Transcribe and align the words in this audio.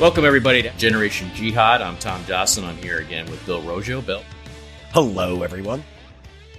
Welcome, 0.00 0.24
everybody, 0.24 0.62
to 0.62 0.70
Generation 0.78 1.30
Jihad. 1.34 1.82
I'm 1.82 1.98
Tom 1.98 2.24
Dawson. 2.26 2.64
I'm 2.64 2.78
here 2.78 3.00
again 3.00 3.30
with 3.30 3.44
Bill 3.44 3.60
Roggio. 3.60 4.04
Bill. 4.04 4.22
Hello, 4.92 5.42
everyone. 5.42 5.84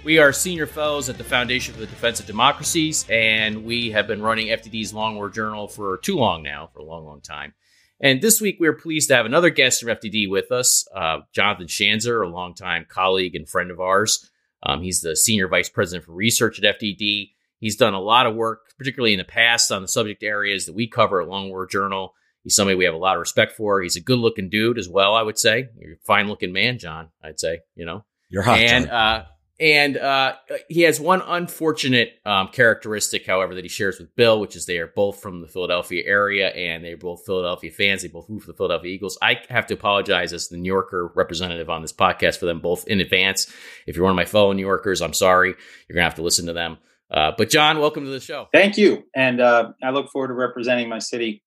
We 0.04 0.20
are 0.20 0.32
senior 0.32 0.68
fellows 0.68 1.08
at 1.08 1.18
the 1.18 1.24
Foundation 1.24 1.74
for 1.74 1.80
the 1.80 1.88
Defense 1.88 2.20
of 2.20 2.26
Democracies, 2.26 3.04
and 3.10 3.64
we 3.64 3.90
have 3.90 4.06
been 4.06 4.22
running 4.22 4.46
FDD's 4.46 4.94
Long 4.94 5.16
War 5.16 5.28
Journal 5.28 5.66
for 5.66 5.98
too 5.98 6.14
long 6.14 6.44
now, 6.44 6.70
for 6.72 6.78
a 6.78 6.84
long, 6.84 7.04
long 7.04 7.20
time. 7.20 7.52
And 7.98 8.22
this 8.22 8.40
week, 8.40 8.58
we 8.60 8.68
are 8.68 8.74
pleased 8.74 9.08
to 9.08 9.16
have 9.16 9.26
another 9.26 9.50
guest 9.50 9.80
from 9.80 9.88
FDD 9.88 10.30
with 10.30 10.52
us, 10.52 10.86
uh, 10.94 11.22
Jonathan 11.32 11.66
Schanzer, 11.66 12.24
a 12.24 12.28
longtime 12.28 12.86
colleague 12.88 13.34
and 13.34 13.48
friend 13.48 13.72
of 13.72 13.80
ours. 13.80 14.30
Um, 14.62 14.82
he's 14.82 15.00
the 15.00 15.16
senior 15.16 15.48
vice 15.48 15.68
president 15.68 16.04
for 16.04 16.12
research 16.12 16.62
at 16.62 16.78
FDD. 16.78 17.30
He's 17.58 17.74
done 17.74 17.94
a 17.94 18.00
lot 18.00 18.26
of 18.26 18.36
work, 18.36 18.60
particularly 18.78 19.14
in 19.14 19.18
the 19.18 19.24
past, 19.24 19.72
on 19.72 19.82
the 19.82 19.88
subject 19.88 20.22
areas 20.22 20.66
that 20.66 20.76
we 20.76 20.86
cover 20.86 21.20
at 21.20 21.26
Long 21.26 21.48
War 21.48 21.66
Journal. 21.66 22.14
He's 22.42 22.54
somebody 22.54 22.76
we 22.76 22.84
have 22.84 22.94
a 22.94 22.98
lot 22.98 23.16
of 23.16 23.20
respect 23.20 23.52
for. 23.52 23.80
He's 23.82 23.96
a 23.96 24.00
good 24.00 24.18
looking 24.18 24.50
dude 24.50 24.78
as 24.78 24.88
well, 24.88 25.14
I 25.14 25.22
would 25.22 25.38
say. 25.38 25.68
You're 25.78 25.94
a 25.94 25.96
fine 26.04 26.28
looking 26.28 26.52
man, 26.52 26.78
John, 26.78 27.08
I'd 27.22 27.38
say, 27.38 27.60
you 27.74 27.84
know. 27.84 28.04
You're 28.28 28.42
hot. 28.42 28.58
And 28.58 28.90
uh 28.90 29.24
and 29.62 29.96
uh, 29.96 30.34
he 30.68 30.80
has 30.82 30.98
one 30.98 31.22
unfortunate 31.24 32.14
um, 32.26 32.48
characteristic, 32.48 33.24
however, 33.24 33.54
that 33.54 33.64
he 33.64 33.68
shares 33.68 34.00
with 34.00 34.16
Bill, 34.16 34.40
which 34.40 34.56
is 34.56 34.66
they 34.66 34.78
are 34.78 34.88
both 34.88 35.22
from 35.22 35.40
the 35.40 35.46
Philadelphia 35.46 36.02
area 36.04 36.48
and 36.48 36.84
they're 36.84 36.96
both 36.96 37.24
Philadelphia 37.24 37.70
fans. 37.70 38.02
They 38.02 38.08
both 38.08 38.28
root 38.28 38.40
for 38.40 38.48
the 38.48 38.56
Philadelphia 38.56 38.90
Eagles. 38.90 39.16
I 39.22 39.38
have 39.50 39.68
to 39.68 39.74
apologize 39.74 40.32
as 40.32 40.48
the 40.48 40.56
New 40.56 40.66
Yorker 40.66 41.12
representative 41.14 41.70
on 41.70 41.80
this 41.80 41.92
podcast 41.92 42.38
for 42.38 42.46
them 42.46 42.58
both 42.58 42.88
in 42.88 43.00
advance. 43.00 43.52
If 43.86 43.94
you're 43.94 44.04
one 44.04 44.10
of 44.10 44.16
my 44.16 44.24
fellow 44.24 44.52
New 44.52 44.66
Yorkers, 44.66 45.00
I'm 45.00 45.12
sorry. 45.12 45.50
You're 45.50 45.94
going 45.94 46.02
to 46.02 46.10
have 46.10 46.16
to 46.16 46.22
listen 46.22 46.46
to 46.46 46.54
them. 46.54 46.78
Uh, 47.08 47.30
but, 47.38 47.48
John, 47.48 47.78
welcome 47.78 48.04
to 48.04 48.10
the 48.10 48.18
show. 48.18 48.48
Thank 48.52 48.78
you. 48.78 49.04
And 49.14 49.40
uh, 49.40 49.72
I 49.80 49.90
look 49.90 50.10
forward 50.10 50.28
to 50.28 50.34
representing 50.34 50.88
my 50.88 50.98
city 50.98 51.44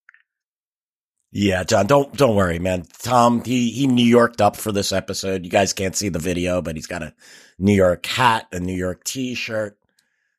yeah, 1.38 1.66
John, 1.66 1.86
don't 1.86 2.16
don't 2.16 2.34
worry, 2.34 2.60
man. 2.60 2.86
Tom, 3.00 3.44
he 3.44 3.70
he 3.70 3.88
New 3.88 4.06
Yorked 4.06 4.40
up 4.40 4.56
for 4.56 4.72
this 4.72 4.94
episode. 4.94 5.44
You 5.44 5.52
guys 5.52 5.74
can't 5.74 5.94
see 5.94 6.08
the 6.08 6.18
video, 6.18 6.62
but 6.62 6.78
he's 6.78 6.88
got 6.88 7.04
a 7.04 7.14
New 7.60 7.74
York 7.74 8.06
hat, 8.06 8.48
a 8.54 8.62
New 8.62 8.74
York 8.74 9.04
T-shirt. 9.04 9.78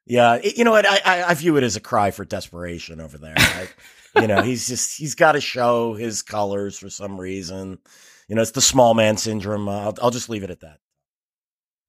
Yeah, 0.07 0.37
it, 0.37 0.57
you 0.57 0.65
know 0.65 0.71
what? 0.71 0.87
I, 0.89 1.01
I, 1.05 1.23
I 1.25 1.35
view 1.35 1.59
it 1.59 1.65
as 1.65 1.77
a 1.77 1.81
cry 1.81 2.13
for 2.13 2.25
desperation 2.25 3.03
over 3.03 3.19
there. 3.19 3.35
Right? 3.35 3.75
you 4.23 4.27
know, 4.27 4.41
he's 4.41 4.69
just 4.69 4.97
he's 4.97 5.15
got 5.15 5.33
to 5.33 5.41
show 5.43 5.93
his 5.93 6.23
colors 6.23 6.79
for 6.79 6.89
some 6.89 7.21
reason. 7.21 7.79
You 8.27 8.37
know, 8.37 8.41
it's 8.41 8.53
the 8.53 8.63
small 8.63 8.95
man 8.95 9.19
syndrome. 9.19 9.69
Uh, 9.69 9.81
I'll 9.81 9.95
I'll 10.01 10.11
just 10.11 10.31
leave 10.31 10.45
it 10.45 10.51
at 10.51 10.61
that. 10.61 10.79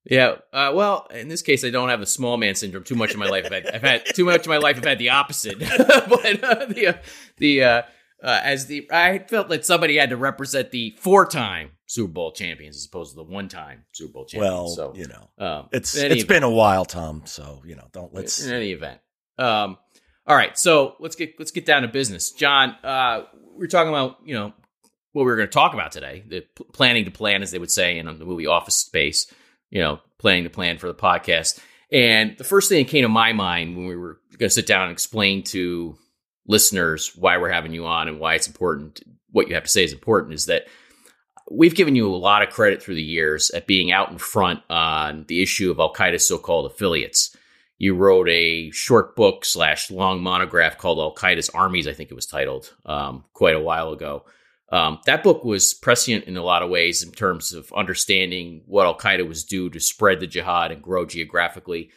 Yeah. 0.03 0.35
Uh, 0.51 0.73
well, 0.75 1.07
in 1.13 1.29
this 1.29 1.41
case, 1.41 1.63
I 1.63 1.69
don't 1.69 1.87
have 1.87 2.01
the 2.01 2.05
small 2.05 2.35
man 2.35 2.55
syndrome. 2.55 2.83
Too 2.83 2.95
much 2.95 3.11
of 3.11 3.19
my 3.19 3.29
life, 3.29 3.45
I've 3.45 3.53
had, 3.53 3.67
I've 3.67 3.81
had 3.81 4.05
too 4.05 4.25
much 4.25 4.41
of 4.41 4.47
my 4.47 4.57
life. 4.57 4.75
I've 4.75 4.83
had 4.83 4.99
the 4.99 5.11
opposite. 5.11 5.59
but 5.59 6.43
uh, 6.43 6.65
the 6.65 6.87
uh, 6.87 6.93
the 7.37 7.63
uh, 8.23 8.39
as 8.43 8.65
the 8.67 8.89
I 8.91 9.19
felt 9.19 9.49
that 9.49 9.65
somebody 9.65 9.97
had 9.97 10.09
to 10.09 10.17
represent 10.17 10.71
the 10.71 10.95
four-time 10.99 11.71
Super 11.85 12.11
Bowl 12.11 12.31
champions 12.31 12.75
as 12.77 12.85
opposed 12.85 13.11
to 13.11 13.15
the 13.17 13.23
one-time 13.23 13.85
Super 13.91 14.13
Bowl 14.13 14.25
champions. 14.25 14.53
Well, 14.53 14.67
so 14.69 14.93
you 14.95 15.07
know, 15.07 15.29
um, 15.37 15.69
it's 15.71 15.95
it's 15.95 16.15
event. 16.15 16.27
been 16.27 16.43
a 16.43 16.49
while, 16.49 16.85
Tom. 16.85 17.23
So 17.25 17.61
you 17.65 17.75
know, 17.75 17.87
don't 17.91 18.13
let's 18.13 18.43
in 18.45 18.53
any 18.53 18.71
event. 18.71 18.99
Um, 19.37 19.77
all 20.25 20.35
right, 20.35 20.57
so 20.57 20.95
let's 20.99 21.15
get 21.15 21.35
let's 21.39 21.51
get 21.51 21.65
down 21.65 21.83
to 21.83 21.87
business, 21.87 22.31
John. 22.31 22.75
Uh, 22.83 23.23
we 23.55 23.65
are 23.65 23.69
talking 23.69 23.89
about 23.89 24.17
you 24.25 24.33
know 24.33 24.53
what 25.13 25.23
we 25.23 25.31
were 25.31 25.35
going 25.35 25.47
to 25.47 25.53
talk 25.53 25.73
about 25.73 25.91
today, 25.91 26.23
the 26.27 26.41
p- 26.41 26.65
planning 26.73 27.05
to 27.05 27.11
plan, 27.11 27.41
as 27.41 27.51
they 27.51 27.59
would 27.59 27.71
say 27.71 27.97
in 27.97 28.05
the 28.05 28.25
movie 28.25 28.47
Office 28.47 28.75
Space. 28.75 29.31
You 29.69 29.81
know, 29.81 29.99
planning 30.17 30.45
to 30.45 30.49
plan 30.49 30.77
for 30.77 30.87
the 30.87 30.93
podcast. 30.93 31.59
And 31.91 32.37
the 32.37 32.43
first 32.43 32.69
thing 32.69 32.83
that 32.83 32.91
came 32.91 33.03
to 33.03 33.09
my 33.09 33.33
mind 33.33 33.77
when 33.77 33.85
we 33.85 33.95
were 33.95 34.19
going 34.37 34.49
to 34.49 34.53
sit 34.53 34.67
down 34.67 34.83
and 34.83 34.91
explain 34.91 35.43
to 35.45 35.97
listeners 36.47 37.11
why 37.15 37.37
we're 37.37 37.51
having 37.51 37.73
you 37.73 37.85
on 37.85 38.07
and 38.07 38.19
why 38.19 38.35
it's 38.35 38.47
important. 38.47 39.01
What 39.31 39.47
you 39.47 39.55
have 39.55 39.65
to 39.65 39.69
say 39.69 39.83
is 39.83 39.93
important 39.93 40.33
is 40.33 40.45
that 40.45 40.67
we've 41.51 41.75
given 41.75 41.95
you 41.95 42.07
a 42.07 42.15
lot 42.15 42.41
of 42.41 42.49
credit 42.49 42.81
through 42.81 42.95
the 42.95 43.03
years 43.03 43.51
at 43.51 43.67
being 43.67 43.91
out 43.91 44.11
in 44.11 44.17
front 44.17 44.61
on 44.69 45.25
the 45.27 45.41
issue 45.41 45.71
of 45.71 45.79
Al 45.79 45.93
Qaeda's 45.93 46.27
so 46.27 46.37
called 46.37 46.65
affiliates. 46.65 47.35
You 47.77 47.95
wrote 47.95 48.27
a 48.29 48.71
short 48.71 49.15
book 49.15 49.45
slash 49.45 49.91
long 49.91 50.23
monograph 50.23 50.77
called 50.77 50.99
Al 50.99 51.13
Qaeda's 51.13 51.49
Armies, 51.49 51.87
I 51.87 51.93
think 51.93 52.09
it 52.09 52.15
was 52.15 52.25
titled, 52.25 52.73
um, 52.85 53.23
quite 53.33 53.55
a 53.55 53.61
while 53.61 53.91
ago. 53.91 54.25
Um, 54.69 54.99
that 55.05 55.23
book 55.23 55.45
was 55.45 55.73
prescient 55.73 56.25
in 56.25 56.35
a 56.35 56.43
lot 56.43 56.63
of 56.63 56.69
ways 56.69 57.03
in 57.03 57.11
terms 57.11 57.53
of 57.53 57.71
understanding 57.73 58.63
what 58.65 58.85
Al 58.85 58.97
Qaeda 58.97 59.27
was 59.27 59.43
due 59.43 59.69
to 59.69 59.79
spread 59.79 60.19
the 60.19 60.27
jihad 60.27 60.71
and 60.71 60.81
grow 60.81 61.05
geographically. 61.05 61.91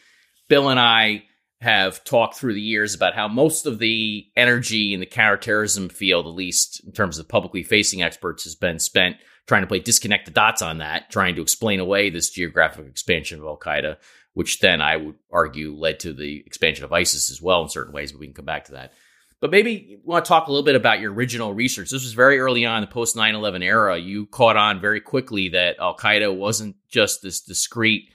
Bill 0.47 0.69
and 0.69 0.79
I 0.79 1.23
have 1.61 2.03
talked 2.03 2.35
through 2.35 2.55
the 2.55 2.61
years 2.61 2.95
about 2.95 3.13
how 3.13 3.27
most 3.27 3.67
of 3.67 3.77
the 3.77 4.25
energy 4.35 4.93
in 4.93 4.99
the 4.99 5.05
counterterrorism 5.05 5.89
field, 5.89 6.25
at 6.25 6.33
least 6.33 6.83
in 6.83 6.91
terms 6.91 7.19
of 7.19 7.29
publicly 7.29 7.61
facing 7.61 8.01
experts, 8.01 8.43
has 8.43 8.55
been 8.55 8.79
spent 8.79 9.17
trying 9.47 9.61
to 9.61 9.67
play 9.67 9.79
disconnect 9.79 10.25
the 10.25 10.31
dots 10.31 10.61
on 10.61 10.79
that, 10.79 11.11
trying 11.11 11.35
to 11.35 11.41
explain 11.41 11.79
away 11.79 12.09
this 12.09 12.29
geographic 12.31 12.87
expansion 12.87 13.39
of 13.39 13.45
Al 13.45 13.57
Qaeda, 13.57 13.97
which 14.33 14.59
then 14.59 14.81
I 14.81 14.97
would 14.97 15.15
argue 15.31 15.75
led 15.75 15.99
to 16.01 16.13
the 16.13 16.43
expansion 16.45 16.83
of 16.83 16.93
ISIS 16.93 17.29
as 17.29 17.41
well 17.41 17.61
in 17.61 17.69
certain 17.69 17.93
ways, 17.93 18.11
but 18.11 18.19
we 18.19 18.27
can 18.27 18.33
come 18.33 18.45
back 18.45 18.65
to 18.65 18.73
that. 18.73 18.93
But 19.39 19.51
maybe 19.51 19.71
you 19.73 19.99
want 20.03 20.25
to 20.25 20.29
talk 20.29 20.47
a 20.47 20.51
little 20.51 20.65
bit 20.65 20.75
about 20.75 20.99
your 20.99 21.13
original 21.13 21.53
research. 21.53 21.89
This 21.89 22.03
was 22.03 22.13
very 22.13 22.39
early 22.39 22.65
on 22.65 22.81
the 22.81 22.87
post 22.87 23.15
9 23.15 23.35
11 23.35 23.61
era. 23.61 23.97
You 23.97 24.25
caught 24.27 24.57
on 24.57 24.79
very 24.79 25.01
quickly 25.01 25.49
that 25.49 25.79
Al 25.79 25.95
Qaeda 25.95 26.35
wasn't 26.35 26.75
just 26.89 27.21
this 27.21 27.41
discrete 27.41 28.09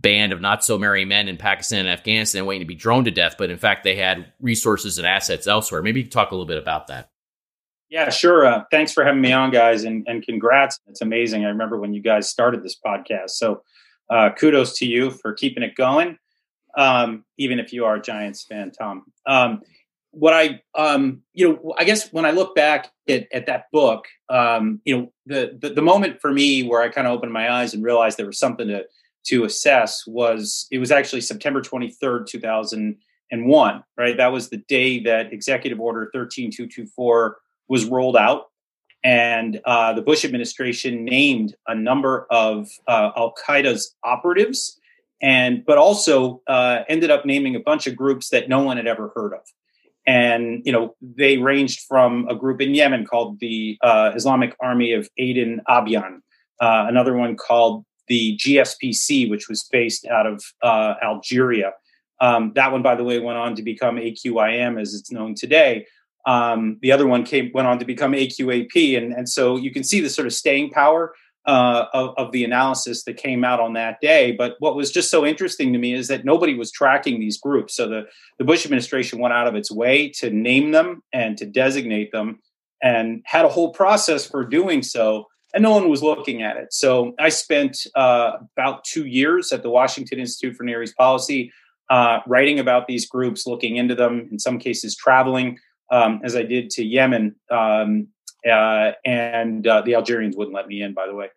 band 0.00 0.32
of 0.32 0.40
not 0.40 0.64
so 0.64 0.78
merry 0.78 1.04
men 1.04 1.28
in 1.28 1.36
Pakistan 1.36 1.80
and 1.80 1.88
Afghanistan 1.88 2.46
waiting 2.46 2.60
to 2.60 2.68
be 2.68 2.74
droned 2.74 3.06
to 3.06 3.10
death, 3.10 3.34
but 3.38 3.50
in 3.50 3.58
fact, 3.58 3.84
they 3.84 3.96
had 3.96 4.32
resources 4.40 4.98
and 4.98 5.06
assets 5.06 5.46
elsewhere. 5.46 5.82
Maybe 5.82 6.00
you 6.00 6.04
could 6.04 6.12
talk 6.12 6.30
a 6.30 6.34
little 6.34 6.46
bit 6.46 6.58
about 6.58 6.86
that. 6.86 7.10
Yeah, 7.90 8.10
sure. 8.10 8.44
Uh, 8.44 8.64
thanks 8.70 8.92
for 8.92 9.02
having 9.02 9.20
me 9.20 9.32
on, 9.32 9.50
guys, 9.50 9.84
and, 9.84 10.06
and 10.06 10.22
congrats. 10.22 10.78
It's 10.86 11.00
amazing. 11.00 11.44
I 11.44 11.48
remember 11.48 11.78
when 11.78 11.94
you 11.94 12.02
guys 12.02 12.28
started 12.28 12.62
this 12.62 12.76
podcast. 12.84 13.30
So 13.30 13.62
uh, 14.10 14.30
kudos 14.38 14.78
to 14.78 14.86
you 14.86 15.10
for 15.10 15.32
keeping 15.32 15.62
it 15.62 15.74
going, 15.74 16.18
um, 16.76 17.24
even 17.38 17.58
if 17.58 17.72
you 17.72 17.86
are 17.86 17.96
a 17.96 18.02
Giants 18.02 18.44
fan, 18.44 18.72
Tom. 18.72 19.04
Um, 19.26 19.62
what 20.10 20.34
I, 20.34 20.60
um, 20.74 21.22
you 21.32 21.48
know, 21.48 21.74
I 21.78 21.84
guess 21.84 22.12
when 22.12 22.26
I 22.26 22.30
look 22.30 22.54
back 22.54 22.90
at, 23.08 23.26
at 23.32 23.46
that 23.46 23.64
book, 23.72 24.06
um, 24.28 24.80
you 24.84 24.96
know, 24.96 25.12
the, 25.26 25.58
the, 25.58 25.70
the 25.70 25.82
moment 25.82 26.20
for 26.20 26.32
me 26.32 26.62
where 26.62 26.82
I 26.82 26.88
kind 26.88 27.06
of 27.06 27.14
opened 27.14 27.32
my 27.32 27.50
eyes 27.50 27.74
and 27.74 27.82
realized 27.82 28.18
there 28.18 28.26
was 28.26 28.38
something 28.38 28.68
to 28.68 28.84
to 29.26 29.44
assess 29.44 30.06
was 30.06 30.66
it 30.70 30.78
was 30.78 30.90
actually 30.90 31.20
September 31.20 31.60
23rd, 31.60 32.26
2001, 32.26 33.84
right? 33.96 34.16
That 34.16 34.32
was 34.32 34.48
the 34.48 34.58
day 34.68 35.00
that 35.00 35.32
Executive 35.32 35.80
Order 35.80 36.10
13224 36.12 37.38
was 37.68 37.84
rolled 37.84 38.16
out. 38.16 38.46
And 39.04 39.60
uh, 39.64 39.92
the 39.92 40.02
Bush 40.02 40.24
administration 40.24 41.04
named 41.04 41.54
a 41.66 41.74
number 41.74 42.26
of 42.30 42.68
uh, 42.88 43.12
Al 43.16 43.34
Qaeda's 43.46 43.94
operatives, 44.02 44.78
and 45.22 45.64
but 45.64 45.78
also 45.78 46.42
uh, 46.48 46.80
ended 46.88 47.10
up 47.10 47.24
naming 47.24 47.54
a 47.54 47.60
bunch 47.60 47.86
of 47.86 47.94
groups 47.94 48.30
that 48.30 48.48
no 48.48 48.60
one 48.60 48.76
had 48.76 48.88
ever 48.88 49.12
heard 49.14 49.34
of. 49.34 49.40
And 50.04 50.62
you 50.64 50.72
know 50.72 50.96
they 51.00 51.38
ranged 51.38 51.82
from 51.86 52.26
a 52.28 52.34
group 52.34 52.60
in 52.60 52.74
Yemen 52.74 53.06
called 53.06 53.38
the 53.38 53.78
uh, 53.82 54.12
Islamic 54.16 54.56
Army 54.60 54.92
of 54.92 55.08
Aden 55.16 55.60
Abyan, 55.68 56.20
uh, 56.60 56.86
another 56.88 57.16
one 57.16 57.36
called 57.36 57.84
the 58.08 58.36
GSPC, 58.36 59.28
which 59.28 59.48
was 59.48 59.68
based 59.70 60.06
out 60.06 60.26
of 60.26 60.44
uh, 60.62 60.94
Algeria. 61.02 61.72
Um, 62.20 62.52
that 62.54 62.72
one, 62.72 62.82
by 62.82 62.94
the 62.94 63.04
way, 63.04 63.18
went 63.20 63.38
on 63.38 63.54
to 63.56 63.62
become 63.62 63.96
AQIM 63.96 64.80
as 64.80 64.94
it's 64.94 65.12
known 65.12 65.34
today. 65.34 65.86
Um, 66.26 66.78
the 66.82 66.92
other 66.92 67.06
one 67.06 67.24
came 67.24 67.50
went 67.54 67.68
on 67.68 67.78
to 67.78 67.84
become 67.84 68.12
AQAP, 68.12 68.98
and 68.98 69.12
and 69.12 69.28
so 69.28 69.56
you 69.56 69.70
can 69.70 69.84
see 69.84 70.00
the 70.00 70.10
sort 70.10 70.26
of 70.26 70.34
staying 70.34 70.70
power 70.70 71.14
uh, 71.46 71.86
of, 71.94 72.14
of, 72.18 72.32
the 72.32 72.44
analysis 72.44 73.04
that 73.04 73.16
came 73.16 73.42
out 73.42 73.60
on 73.60 73.72
that 73.72 73.98
day. 74.02 74.32
But 74.32 74.56
what 74.58 74.76
was 74.76 74.90
just 74.90 75.10
so 75.10 75.24
interesting 75.24 75.72
to 75.72 75.78
me 75.78 75.94
is 75.94 76.08
that 76.08 76.26
nobody 76.26 76.54
was 76.54 76.70
tracking 76.70 77.18
these 77.18 77.38
groups. 77.38 77.74
So 77.74 77.88
the 77.88 78.02
the 78.38 78.44
Bush 78.44 78.66
administration 78.66 79.18
went 79.20 79.32
out 79.32 79.46
of 79.46 79.54
its 79.54 79.70
way 79.70 80.10
to 80.18 80.28
name 80.30 80.72
them 80.72 81.02
and 81.12 81.38
to 81.38 81.46
designate 81.46 82.12
them, 82.12 82.40
and 82.82 83.22
had 83.24 83.44
a 83.46 83.48
whole 83.48 83.72
process 83.72 84.26
for 84.26 84.44
doing 84.44 84.82
so 84.82 85.28
and 85.54 85.62
no 85.62 85.70
one 85.70 85.88
was 85.88 86.02
looking 86.02 86.42
at 86.42 86.56
it. 86.56 86.72
So 86.72 87.14
I 87.18 87.30
spent 87.30 87.86
uh, 87.94 88.32
about 88.56 88.84
two 88.84 89.06
years 89.06 89.52
at 89.52 89.62
the 89.62 89.70
Washington 89.70 90.18
Institute 90.18 90.56
for 90.56 90.64
Near 90.64 90.82
East 90.82 90.96
Policy, 90.96 91.52
uh, 91.90 92.20
writing 92.26 92.58
about 92.58 92.86
these 92.86 93.06
groups, 93.06 93.46
looking 93.46 93.76
into 93.76 93.94
them, 93.94 94.28
in 94.30 94.38
some 94.38 94.58
cases 94.58 94.94
traveling, 94.94 95.58
um, 95.90 96.20
as 96.22 96.36
I 96.36 96.42
did 96.42 96.70
to 96.70 96.84
Yemen. 96.84 97.36
Um, 97.50 98.08
uh, 98.46 98.92
and 99.04 99.66
uh, 99.66 99.82
the 99.82 99.94
Algerians 99.94 100.36
wouldn't 100.36 100.54
let 100.54 100.68
me 100.68 100.82
in, 100.82 100.92
by 100.92 101.06
the 101.06 101.14
way. 101.14 101.28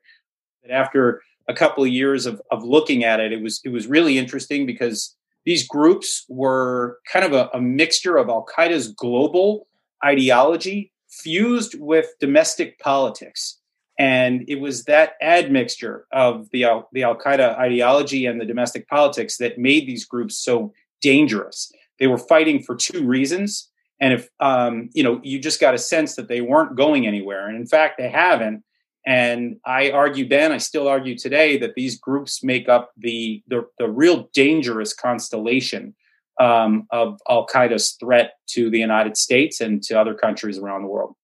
But 0.62 0.72
after 0.72 1.22
a 1.48 1.54
couple 1.54 1.84
of 1.84 1.90
years 1.90 2.26
of, 2.26 2.42
of 2.52 2.64
looking 2.64 3.04
at 3.04 3.20
it, 3.20 3.32
it 3.32 3.42
was 3.42 3.60
it 3.64 3.70
was 3.70 3.88
really 3.88 4.18
interesting 4.18 4.66
because 4.66 5.16
these 5.46 5.68
groups 5.68 6.26
were 6.30 7.00
kind 7.12 7.26
of 7.26 7.34
a, 7.34 7.50
a 7.54 7.62
mixture 7.62 8.18
of 8.18 8.30
Al 8.30 8.46
Qaeda's 8.46 8.90
global 8.90 9.68
ideology 10.04 10.92
fused 11.10 11.80
with 11.80 12.08
domestic 12.20 12.80
politics. 12.80 13.58
And 14.02 14.46
it 14.48 14.60
was 14.60 14.86
that 14.86 15.14
admixture 15.22 16.08
of 16.12 16.50
the 16.50 16.64
Al, 16.64 16.90
the 16.92 17.04
Al 17.04 17.16
Qaeda 17.16 17.56
ideology 17.60 18.26
and 18.26 18.42
the 18.42 18.46
domestic 18.46 18.88
politics 18.88 19.38
that 19.38 19.60
made 19.60 19.86
these 19.86 20.06
groups 20.06 20.36
so 20.38 20.74
dangerous. 21.02 21.72
They 22.00 22.08
were 22.08 22.18
fighting 22.18 22.64
for 22.64 22.76
two 22.76 23.06
reasons, 23.06 23.70
And 24.02 24.14
if 24.16 24.30
um, 24.40 24.90
you 24.94 25.04
know, 25.04 25.22
you 25.24 25.40
just 25.40 25.62
got 25.62 25.76
a 25.76 25.78
sense 25.78 26.16
that 26.16 26.28
they 26.28 26.42
weren't 26.42 26.76
going 26.76 27.06
anywhere, 27.06 27.48
and 27.48 27.56
in 27.56 27.68
fact, 27.68 28.00
they 28.00 28.10
haven't. 28.10 28.64
And 29.06 29.58
I 29.66 29.92
argued 29.92 30.30
then, 30.30 30.52
I 30.52 30.58
still 30.58 30.88
argue 30.88 31.18
today, 31.18 31.58
that 31.58 31.76
these 31.76 32.00
groups 32.00 32.44
make 32.44 32.68
up 32.68 32.92
the 32.98 33.44
the, 33.48 33.68
the 33.78 33.88
real 33.88 34.30
dangerous 34.34 34.94
constellation 34.94 35.96
um, 36.40 36.88
of 36.90 37.20
Al 37.30 37.46
Qaeda's 37.46 37.92
threat 38.00 38.34
to 38.48 38.72
the 38.72 38.80
United 38.80 39.16
States 39.16 39.62
and 39.62 39.84
to 39.84 40.00
other 40.00 40.16
countries 40.16 40.58
around 40.58 40.82
the 40.82 40.88
world. 40.88 41.16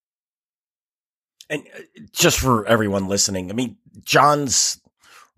And 1.50 1.64
uh, 1.76 2.02
just 2.12 2.40
for 2.40 2.66
everyone 2.66 3.08
listening, 3.08 3.50
I 3.50 3.54
mean, 3.54 3.78
John's 4.04 4.80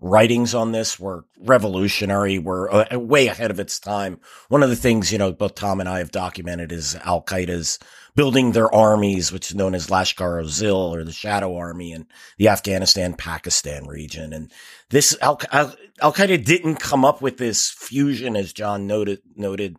writings 0.00 0.54
on 0.54 0.72
this 0.72 0.98
were 0.98 1.26
revolutionary, 1.38 2.38
were 2.38 2.72
uh, 2.72 2.98
way 2.98 3.26
ahead 3.26 3.50
of 3.50 3.60
its 3.60 3.78
time. 3.78 4.18
One 4.48 4.62
of 4.62 4.70
the 4.70 4.76
things, 4.76 5.12
you 5.12 5.18
know, 5.18 5.32
both 5.32 5.54
Tom 5.54 5.78
and 5.78 5.88
I 5.88 5.98
have 5.98 6.10
documented 6.10 6.72
is 6.72 6.96
Al 7.04 7.22
Qaeda's 7.22 7.78
building 8.16 8.52
their 8.52 8.74
armies, 8.74 9.30
which 9.30 9.50
is 9.50 9.56
known 9.56 9.74
as 9.74 9.88
Lashkar 9.88 10.44
Zil 10.46 10.94
or 10.94 11.04
the 11.04 11.12
Shadow 11.12 11.54
Army 11.56 11.92
in 11.92 12.06
the 12.38 12.48
Afghanistan 12.48 13.14
Pakistan 13.14 13.86
region. 13.86 14.32
And 14.32 14.50
this 14.88 15.16
Al 15.20 15.36
Qaeda 15.36 16.44
didn't 16.44 16.76
come 16.76 17.04
up 17.04 17.20
with 17.20 17.36
this 17.36 17.68
fusion, 17.70 18.36
as 18.36 18.52
John 18.52 18.86
noted, 18.86 19.20
noted, 19.36 19.76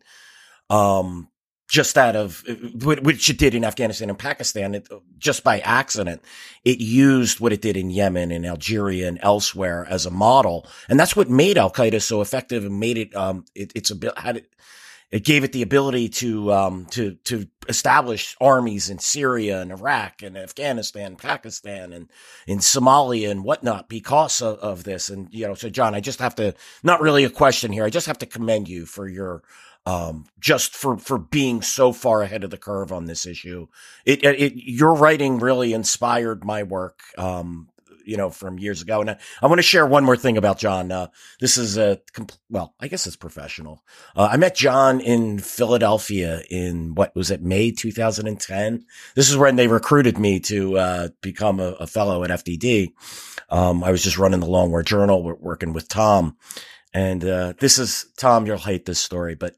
um, 0.70 1.30
just 1.72 1.98
out 1.98 2.18
of 2.18 2.44
which 2.84 3.30
it 3.30 3.38
did 3.38 3.56
in 3.56 3.64
Afghanistan 3.64 4.10
and 4.10 4.20
Pakistan, 4.20 4.76
it, 4.76 4.90
just 5.18 5.42
by 5.42 5.62
accident, 5.62 6.22
it 6.66 6.80
used 6.80 7.40
what 7.40 7.54
it 7.54 7.62
did 7.62 7.78
in 7.78 7.90
Yemen 7.90 8.30
and 8.30 8.46
Algeria 8.46 9.08
and 9.08 9.18
elsewhere 9.22 9.88
as 9.90 10.06
a 10.06 10.12
model, 10.12 10.68
and 10.90 11.00
that's 11.00 11.16
what 11.16 11.30
made 11.30 11.58
Al 11.58 11.72
Qaeda 11.72 12.02
so 12.02 12.20
effective 12.20 12.66
and 12.66 12.78
made 12.78 12.98
it. 12.98 13.16
Um, 13.16 13.46
it, 13.56 13.72
it's 13.74 13.90
a 13.90 14.14
had 14.18 14.38
it. 14.38 14.54
It 15.12 15.24
gave 15.24 15.46
it 15.46 15.54
the 15.54 15.62
ability 15.62 16.10
to 16.10 16.52
um, 16.52 16.88
to 16.88 17.16
to 17.24 17.48
establish 17.70 18.36
armies 18.42 18.90
in 18.90 19.00
Syria 19.00 19.62
and 19.62 19.72
Iraq 19.72 20.24
and 20.24 20.38
Afghanistan, 20.38 21.16
Pakistan, 21.16 21.94
and 21.94 22.10
in 22.48 22.58
Somalia 22.58 23.32
and 23.32 23.46
whatnot 23.46 23.88
because 23.88 24.42
of, 24.42 24.60
of 24.60 24.84
this. 24.84 25.10
And 25.10 25.30
you 25.32 25.48
know, 25.48 25.54
so 25.54 25.70
John, 25.70 25.96
I 25.96 26.02
just 26.02 26.20
have 26.20 26.36
to 26.36 26.54
not 26.84 27.00
really 27.00 27.24
a 27.24 27.30
question 27.30 27.72
here. 27.72 27.86
I 27.86 27.90
just 27.90 28.08
have 28.08 28.20
to 28.20 28.26
commend 28.26 28.68
you 28.68 28.86
for 28.86 29.08
your 29.08 29.44
um, 29.86 30.26
just 30.40 30.76
for 30.76 30.98
for 30.98 31.18
being 31.18 31.62
so 31.62 31.92
far 31.92 32.22
ahead 32.22 32.44
of 32.44 32.50
the 32.50 32.58
curve 32.58 32.92
on 32.92 33.06
this 33.06 33.26
issue. 33.26 33.68
It, 34.06 34.24
it 34.24 34.54
your 34.56 34.94
writing 34.94 35.40
really 35.40 35.74
inspired 35.74 36.44
my 36.44 36.64
work. 36.64 37.02
Um, 37.18 37.68
you 38.06 38.18
know, 38.18 38.30
from 38.30 38.60
years 38.60 38.82
ago. 38.82 39.02
And 39.02 39.12
I, 39.12 39.18
I 39.42 39.48
want 39.48 39.60
to 39.60 39.64
share 39.64 39.86
one 39.86 40.04
more 40.04 40.18
thing 40.18 40.38
about 40.38 40.58
John. 40.58 40.92
Uh, 40.92 41.08
this 41.40 41.58
is 41.58 41.78
a, 41.78 42.00
compl- 42.14 42.38
well, 42.50 42.74
I 42.80 42.88
guess 42.88 43.08
it's 43.08 43.16
professional. 43.16 43.84
Uh, 44.16 44.30
I 44.32 44.38
met 44.38 44.56
John 44.56 45.00
in 45.00 45.40
Philadelphia 45.40 46.42
in 46.50 46.96
what 46.96 47.16
was 47.16 47.32
it, 47.32 47.42
May 47.42 47.72
2010. 47.72 48.86
This 49.16 49.30
is 49.30 49.38
when 49.38 49.56
they 49.56 49.68
recruited 49.68 50.18
me 50.18 50.40
to, 50.42 50.78
uh, 50.78 51.08
become 51.22 51.60
a, 51.60 51.74
a, 51.74 51.88
fellow 51.88 52.24
at 52.24 52.32
FDD. 52.32 52.94
Um, 53.50 53.84
I 53.84 53.92
was 53.92 54.04
just 54.04 54.18
running 54.18 54.40
the 54.40 54.46
Long 54.46 54.72
War 54.72 54.84
Journal, 54.84 55.24
working 55.40 55.74
with 55.74 55.88
Tom. 55.88 56.38
And 56.94 57.24
uh, 57.24 57.54
this 57.60 57.78
is 57.78 58.08
Tom. 58.18 58.46
You'll 58.46 58.58
hate 58.58 58.86
this 58.86 59.00
story, 59.00 59.36
but 59.36 59.56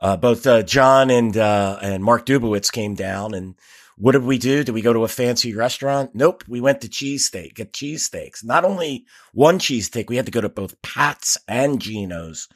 uh, 0.00 0.16
both 0.16 0.46
uh, 0.46 0.62
John 0.62 1.10
and 1.10 1.36
uh, 1.36 1.78
and 1.82 2.04
Mark 2.04 2.26
Dubowitz 2.26 2.70
came 2.70 2.94
down, 2.94 3.34
and 3.34 3.56
what 3.96 4.12
did 4.12 4.24
we 4.24 4.38
do? 4.38 4.62
Did 4.62 4.72
we 4.72 4.82
go 4.82 4.92
to 4.92 5.04
a 5.04 5.08
fancy 5.08 5.54
restaurant? 5.54 6.14
Nope. 6.14 6.44
We 6.46 6.60
went 6.60 6.82
to 6.82 6.88
cheesesteak, 6.88 7.54
get 7.54 7.72
cheesesteaks. 7.72 8.44
Not 8.44 8.64
only 8.64 9.06
one 9.32 9.58
cheesesteak, 9.58 10.08
we 10.08 10.16
had 10.16 10.26
to 10.26 10.32
go 10.32 10.42
to 10.42 10.48
both 10.48 10.80
Pat's 10.82 11.38
and 11.48 11.80
Geno's 11.80 12.48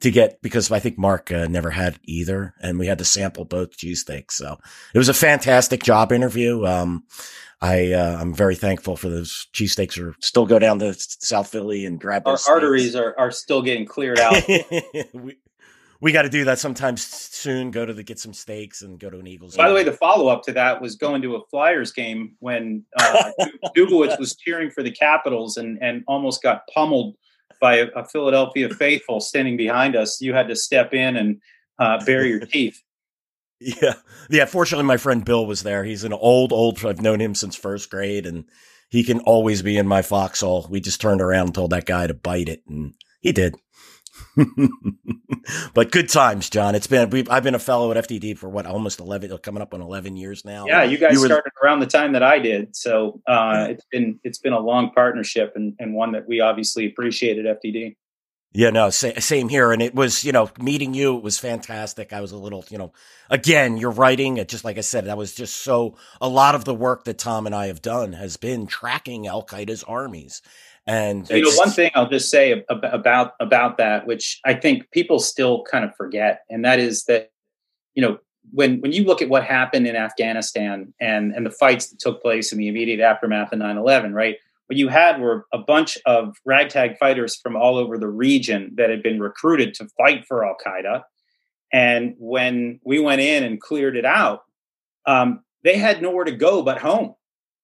to 0.00 0.10
get 0.10 0.42
because 0.42 0.70
I 0.70 0.80
think 0.80 0.98
Mark 0.98 1.30
uh, 1.32 1.46
never 1.46 1.70
had 1.70 1.98
either, 2.04 2.54
and 2.60 2.78
we 2.78 2.86
had 2.86 2.98
to 2.98 3.04
sample 3.04 3.44
both 3.44 3.76
cheesesteaks. 3.76 4.32
So 4.32 4.58
it 4.92 4.98
was 4.98 5.08
a 5.08 5.14
fantastic 5.14 5.82
job 5.82 6.12
interview. 6.12 6.66
Um, 6.66 7.04
I 7.60 7.92
uh, 7.92 8.18
I'm 8.20 8.34
very 8.34 8.54
thankful 8.54 8.96
for 8.96 9.08
those 9.08 9.48
cheesesteaks. 9.52 9.98
Are 10.00 10.14
still 10.20 10.46
go 10.46 10.58
down 10.58 10.78
to 10.78 10.94
South 10.96 11.48
Philly 11.48 11.84
and 11.86 12.00
grab 12.00 12.22
our 12.26 12.38
arteries 12.48 12.94
are, 12.94 13.14
are 13.18 13.32
still 13.32 13.62
getting 13.62 13.84
cleared 13.84 14.20
out. 14.20 14.36
we, 15.12 15.36
we 16.00 16.12
got 16.12 16.22
to 16.22 16.28
do 16.28 16.44
that 16.44 16.60
sometime 16.60 16.96
soon. 16.96 17.72
Go 17.72 17.84
to 17.84 17.92
the 17.92 18.04
get 18.04 18.20
some 18.20 18.32
steaks 18.32 18.82
and 18.82 19.00
go 19.00 19.10
to 19.10 19.18
an 19.18 19.26
Eagles. 19.26 19.56
By 19.56 19.64
game. 19.64 19.70
the 19.70 19.74
way, 19.74 19.82
the 19.82 19.92
follow 19.92 20.28
up 20.28 20.44
to 20.44 20.52
that 20.52 20.80
was 20.80 20.94
going 20.94 21.20
to 21.22 21.34
a 21.34 21.44
Flyers 21.46 21.90
game 21.90 22.36
when 22.38 22.84
uh, 22.96 23.30
Dubowitz 23.76 24.18
was 24.20 24.36
cheering 24.36 24.70
for 24.70 24.84
the 24.84 24.92
Capitals 24.92 25.56
and 25.56 25.82
and 25.82 26.04
almost 26.06 26.42
got 26.42 26.62
pummeled 26.72 27.16
by 27.60 27.78
a, 27.78 27.86
a, 27.96 28.04
Philadelphia 28.04 28.68
faithful 28.68 29.20
standing 29.20 29.56
behind 29.56 29.96
us. 29.96 30.20
You 30.20 30.32
had 30.32 30.46
to 30.46 30.54
step 30.54 30.94
in 30.94 31.16
and 31.16 31.40
uh, 31.80 32.04
bury 32.04 32.28
your 32.28 32.40
teeth. 32.46 32.80
Yeah, 33.60 33.94
yeah. 34.30 34.44
Fortunately, 34.44 34.84
my 34.84 34.96
friend 34.98 35.24
Bill 35.24 35.44
was 35.44 35.62
there. 35.62 35.84
He's 35.84 36.04
an 36.04 36.12
old, 36.12 36.52
old. 36.52 36.84
I've 36.84 37.02
known 37.02 37.20
him 37.20 37.34
since 37.34 37.56
first 37.56 37.90
grade, 37.90 38.24
and 38.24 38.44
he 38.88 39.02
can 39.02 39.20
always 39.20 39.62
be 39.62 39.76
in 39.76 39.88
my 39.88 40.02
foxhole. 40.02 40.66
We 40.70 40.80
just 40.80 41.00
turned 41.00 41.20
around 41.20 41.46
and 41.46 41.54
told 41.54 41.70
that 41.70 41.86
guy 41.86 42.06
to 42.06 42.14
bite 42.14 42.48
it, 42.48 42.62
and 42.68 42.94
he 43.20 43.32
did. 43.32 43.56
but 45.74 45.90
good 45.90 46.08
times, 46.08 46.50
John. 46.50 46.74
It's 46.74 46.86
been 46.86 47.10
we 47.10 47.26
I've 47.28 47.42
been 47.42 47.54
a 47.54 47.60
fellow 47.60 47.90
at 47.92 48.08
FDD 48.08 48.38
for 48.38 48.48
what 48.48 48.66
almost 48.66 49.00
eleven, 49.00 49.36
coming 49.38 49.62
up 49.62 49.74
on 49.74 49.80
eleven 49.80 50.16
years 50.16 50.44
now. 50.44 50.66
Yeah, 50.66 50.84
you 50.84 50.98
guys 50.98 51.12
you 51.12 51.24
started 51.24 51.52
around 51.62 51.80
the 51.80 51.86
time 51.86 52.12
that 52.12 52.22
I 52.22 52.38
did, 52.38 52.74
so 52.76 53.20
uh, 53.26 53.66
it's 53.70 53.84
been 53.90 54.18
it's 54.24 54.38
been 54.38 54.52
a 54.52 54.60
long 54.60 54.90
partnership 54.90 55.52
and, 55.56 55.74
and 55.78 55.94
one 55.94 56.12
that 56.12 56.28
we 56.28 56.40
obviously 56.40 56.86
appreciate 56.86 57.44
at 57.44 57.60
FDD. 57.60 57.96
Yeah, 58.52 58.70
no, 58.70 58.88
same 58.90 59.48
here. 59.50 59.72
And 59.72 59.82
it 59.82 59.94
was, 59.94 60.24
you 60.24 60.32
know, 60.32 60.50
meeting 60.58 60.94
you, 60.94 61.16
it 61.18 61.22
was 61.22 61.38
fantastic. 61.38 62.12
I 62.12 62.20
was 62.20 62.32
a 62.32 62.38
little, 62.38 62.64
you 62.70 62.78
know, 62.78 62.92
again, 63.28 63.76
your 63.76 63.90
writing, 63.90 64.38
it, 64.38 64.48
just 64.48 64.64
like 64.64 64.78
I 64.78 64.80
said, 64.80 65.04
that 65.04 65.18
was 65.18 65.34
just 65.34 65.58
so, 65.58 65.96
a 66.20 66.28
lot 66.28 66.54
of 66.54 66.64
the 66.64 66.74
work 66.74 67.04
that 67.04 67.18
Tom 67.18 67.44
and 67.44 67.54
I 67.54 67.66
have 67.66 67.82
done 67.82 68.14
has 68.14 68.38
been 68.38 68.66
tracking 68.66 69.26
Al 69.26 69.44
Qaeda's 69.44 69.84
armies. 69.84 70.40
And 70.86 71.28
you 71.28 71.42
know, 71.42 71.50
one 71.56 71.68
thing 71.68 71.90
I'll 71.94 72.08
just 72.08 72.30
say 72.30 72.64
about 72.70 73.34
about 73.40 73.76
that, 73.76 74.06
which 74.06 74.40
I 74.46 74.54
think 74.54 74.90
people 74.90 75.18
still 75.18 75.62
kind 75.70 75.84
of 75.84 75.94
forget, 75.94 76.44
and 76.48 76.64
that 76.64 76.78
is 76.78 77.04
that 77.04 77.30
you 77.94 78.00
know 78.00 78.18
when 78.52 78.80
when 78.80 78.92
you 78.92 79.04
look 79.04 79.20
at 79.20 79.28
what 79.28 79.44
happened 79.44 79.86
in 79.86 79.96
Afghanistan 79.96 80.94
and 80.98 81.34
and 81.34 81.44
the 81.44 81.50
fights 81.50 81.90
that 81.90 81.98
took 81.98 82.22
place 82.22 82.52
in 82.52 82.58
the 82.58 82.68
immediate 82.68 83.00
aftermath 83.00 83.52
of 83.52 83.58
9/11, 83.58 84.14
right? 84.14 84.36
What 84.68 84.76
you 84.76 84.88
had 84.88 85.20
were 85.20 85.46
a 85.52 85.58
bunch 85.58 85.98
of 86.06 86.36
ragtag 86.44 86.98
fighters 86.98 87.36
from 87.36 87.56
all 87.56 87.76
over 87.76 87.98
the 87.98 88.08
region 88.08 88.72
that 88.76 88.90
had 88.90 89.02
been 89.02 89.20
recruited 89.20 89.74
to 89.74 89.88
fight 89.96 90.24
for 90.26 90.46
Al 90.46 90.56
Qaeda, 90.64 91.02
and 91.72 92.14
when 92.18 92.80
we 92.84 92.98
went 92.98 93.20
in 93.20 93.44
and 93.44 93.60
cleared 93.60 93.96
it 93.96 94.04
out, 94.04 94.42
um, 95.06 95.42
they 95.64 95.76
had 95.76 96.00
nowhere 96.00 96.24
to 96.24 96.32
go 96.32 96.62
but 96.62 96.78
home 96.78 97.14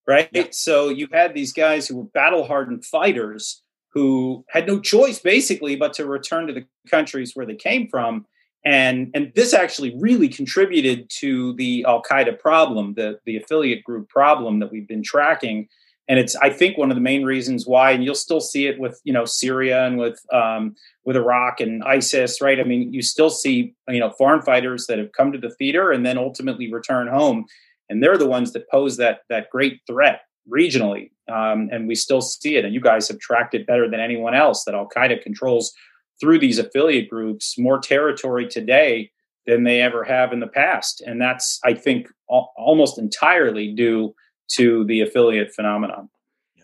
right? 0.06 0.28
Yeah. 0.32 0.46
So 0.50 0.88
you 0.88 1.08
had 1.12 1.34
these 1.34 1.52
guys 1.52 1.87
who 1.87 1.96
were 1.96 2.04
battle 2.04 2.46
hardened 2.46 2.84
fighters 2.84 3.62
who 3.92 4.44
had 4.49 4.66
no 4.66 4.80
choice 4.80 5.18
basically 5.18 5.76
but 5.76 5.92
to 5.94 6.06
return 6.06 6.46
to 6.49 6.52
the 6.52 6.66
countries 6.90 7.32
where 7.34 7.46
they 7.46 7.54
came 7.54 7.88
from. 7.88 8.26
And, 8.66 9.11
and 9.14 9.30
this 9.34 9.52
actually 9.52 9.94
really 9.99 10.28
contributed 10.28 11.08
to 11.20 11.54
the 11.54 11.84
Al 11.87 12.02
Qaeda 12.02 12.38
problem, 12.38 12.94
the, 12.94 13.18
the 13.25 13.37
affiliate 13.37 13.84
group 13.84 14.08
problem 14.08 14.58
that 14.61 14.73
we've 14.73 14.88
been 14.88 15.02
tracking. 15.02 15.68
And 16.06 16.18
it's, 16.18 16.37
I 16.37 16.50
think, 16.50 16.76
one 16.76 16.90
of 16.90 16.96
the 16.96 17.00
main 17.00 17.25
reasons 17.25 17.66
why, 17.66 17.92
and 17.92 18.04
you'll 18.04 18.14
still 18.14 18.40
see 18.40 18.66
it 18.66 18.78
with, 18.78 19.00
you 19.04 19.12
know, 19.12 19.25
Syria 19.25 19.87
and 19.87 19.96
with, 19.96 20.20
um, 20.32 20.76
with 21.04 21.16
Iraq 21.16 21.61
and 21.61 21.82
ISIS, 21.82 22.42
right? 22.42 22.61
I 22.61 22.64
mean, 22.64 22.92
you 22.92 23.00
still 23.00 23.30
see, 23.30 23.75
you 23.88 24.00
know, 24.00 24.11
foreign 24.11 24.42
fighters 24.42 24.87
that 24.87 24.99
have 24.99 25.12
come 25.12 25.32
to 25.32 25.38
the 25.38 25.50
theater 25.50 25.92
and 25.92 26.04
then 26.04 26.18
ultimately 26.18 26.70
return 26.70 27.08
home 27.08 27.46
and 27.88 28.02
they're 28.02 28.18
the 28.18 28.28
ones 28.28 28.52
that 28.52 28.68
pose 28.70 28.96
that 28.96 29.20
that 29.28 29.50
great 29.50 29.80
threat 29.87 30.23
regionally. 30.50 31.11
Um, 31.28 31.68
and 31.73 31.88
we 31.88 31.94
still 31.94 32.20
see 32.20 32.56
it. 32.56 32.64
And 32.64 32.75
you 32.75 32.80
guys 32.80 33.08
have 33.08 33.18
tracked 33.18 33.54
it 33.54 33.66
better 33.66 33.88
than 33.88 34.00
anyone 34.00 34.34
else 34.34 34.64
that 34.64 34.75
Al 34.75 34.88
Qaeda 34.88 35.23
controls 35.23 35.73
through 36.20 36.38
these 36.38 36.58
affiliate 36.58 37.08
groups 37.08 37.58
more 37.58 37.78
territory 37.78 38.46
today 38.46 39.11
than 39.46 39.64
they 39.64 39.80
ever 39.80 40.04
have 40.04 40.32
in 40.32 40.40
the 40.40 40.46
past. 40.46 41.02
And 41.06 41.20
that's, 41.20 41.61
I 41.64 41.75
think, 41.75 42.08
al- 42.30 42.52
almost 42.56 42.99
entirely 42.99 43.73
due 43.73 44.14
to 44.52 44.84
the 44.84 45.00
affiliate 45.00 45.52
phenomenon. 45.54 46.08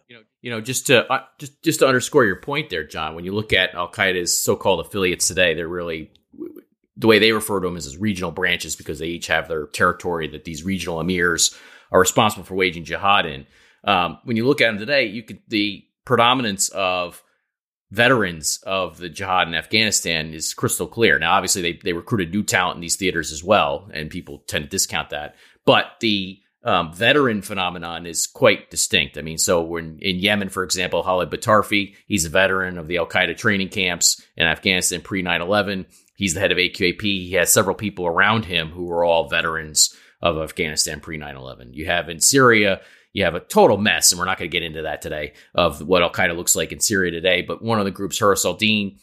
You 0.09 0.17
know, 0.17 0.23
you 0.43 0.51
know, 0.51 0.61
just 0.61 0.89
to 0.89 1.11
uh, 1.11 1.25
just 1.39 1.63
just 1.63 1.81
to 1.81 1.87
underscore 1.87 2.25
your 2.25 2.41
point 2.41 2.71
there, 2.71 2.85
John. 2.85 3.15
When 3.15 3.25
you 3.25 3.33
look 3.33 3.53
at 3.53 3.75
Al 3.75 3.91
Qaeda's 3.91 4.37
so-called 4.37 4.85
affiliates 4.85 5.29
today, 5.29 5.55
they're 5.55 5.69
really 5.69 6.11
the 6.97 7.07
way 7.07 7.19
they 7.19 7.33
refer 7.33 7.61
to 7.61 7.67
them 7.67 7.77
is 7.77 7.87
as 7.87 7.97
regional 7.97 8.31
branches 8.31 8.77
because 8.77 8.99
they 8.99 9.07
each 9.07 9.29
have 9.29 9.49
their 9.49 9.67
territory 9.67 10.29
that 10.29 10.45
these 10.45 10.65
regional 10.65 10.99
emirs 10.99 11.57
are 11.91 12.01
responsible 12.01 12.45
for 12.45 12.55
waging 12.55 12.85
jihad 12.85 13.25
in. 13.27 13.47
Um, 13.85 14.19
when 14.25 14.37
you 14.37 14.47
look 14.47 14.61
at 14.61 14.67
them 14.67 14.79
today, 14.79 15.07
you 15.07 15.23
could 15.23 15.41
the 15.49 15.85
predominance 16.05 16.69
of 16.71 17.23
veterans 17.91 18.61
of 18.65 18.99
the 18.99 19.09
jihad 19.09 19.49
in 19.49 19.55
Afghanistan 19.55 20.33
is 20.35 20.55
crystal 20.55 20.87
clear. 20.87 21.19
Now, 21.19 21.33
obviously, 21.33 21.63
they 21.63 21.81
they 21.83 21.93
recruited 21.93 22.33
new 22.33 22.43
talent 22.43 22.77
in 22.77 22.81
these 22.81 22.97
theaters 22.97 23.33
as 23.33 23.43
well, 23.43 23.89
and 23.93 24.11
people 24.11 24.45
tend 24.47 24.65
to 24.65 24.71
discount 24.71 25.11
that. 25.11 25.37
But 25.65 25.87
the 26.01 26.41
um, 26.63 26.93
veteran 26.93 27.41
phenomenon 27.43 28.07
is 28.07 28.27
quite 28.27 28.71
distinct. 28.71 29.17
I 29.17 29.23
mean, 29.23 29.39
so 29.39 29.63
when 29.63 29.99
in 30.01 30.19
Yemen, 30.19 30.51
for 30.51 30.63
example, 30.63 31.03
Khalid 31.03 31.31
Batarfi, 31.31 31.95
he's 32.07 32.27
a 32.27 32.31
veteran 32.31 32.77
of 32.77 32.87
the 32.87 32.99
Al 32.99 33.07
Qaeda 33.07 33.37
training 33.37 33.71
camps 33.71 34.23
in 34.37 34.47
Afghanistan 34.47 35.01
pre 35.01 35.23
9 35.23 35.41
11. 35.41 35.87
He's 36.17 36.35
the 36.35 36.41
head 36.41 36.53
of 36.53 36.59
AQAP. 36.59 37.01
He 37.01 37.33
has 37.33 37.51
several 37.51 37.75
people 37.75 38.07
around 38.07 38.45
him 38.45 38.69
who 38.69 38.91
are 38.91 39.05
all 39.05 39.29
veterans 39.29 39.95
of 40.21 40.37
Afghanistan 40.37 41.01
pre 41.01 41.17
9 41.17 41.35
11. 41.35 41.73
You 41.73 41.87
have 41.87 42.11
in 42.11 42.21
Syria, 42.21 42.83
you 43.15 43.25
have 43.25 43.35
a 43.35 43.41
total 43.41 43.79
mess, 43.79 44.13
and 44.13 44.19
we're 44.19 44.27
not 44.27 44.39
going 44.39 44.51
to 44.51 44.55
get 44.55 44.65
into 44.65 44.83
that 44.83 45.01
today 45.01 45.33
of 45.55 45.81
what 45.81 46.03
Al 46.03 46.13
Qaeda 46.13 46.37
looks 46.37 46.55
like 46.55 46.73
in 46.73 46.81
Syria 46.81 47.11
today. 47.11 47.41
But 47.41 47.63
one 47.63 47.79
of 47.79 47.87
the 47.87 47.91
groups, 47.91 48.21
Hurras 48.21 48.45
al-Din, 48.45 48.99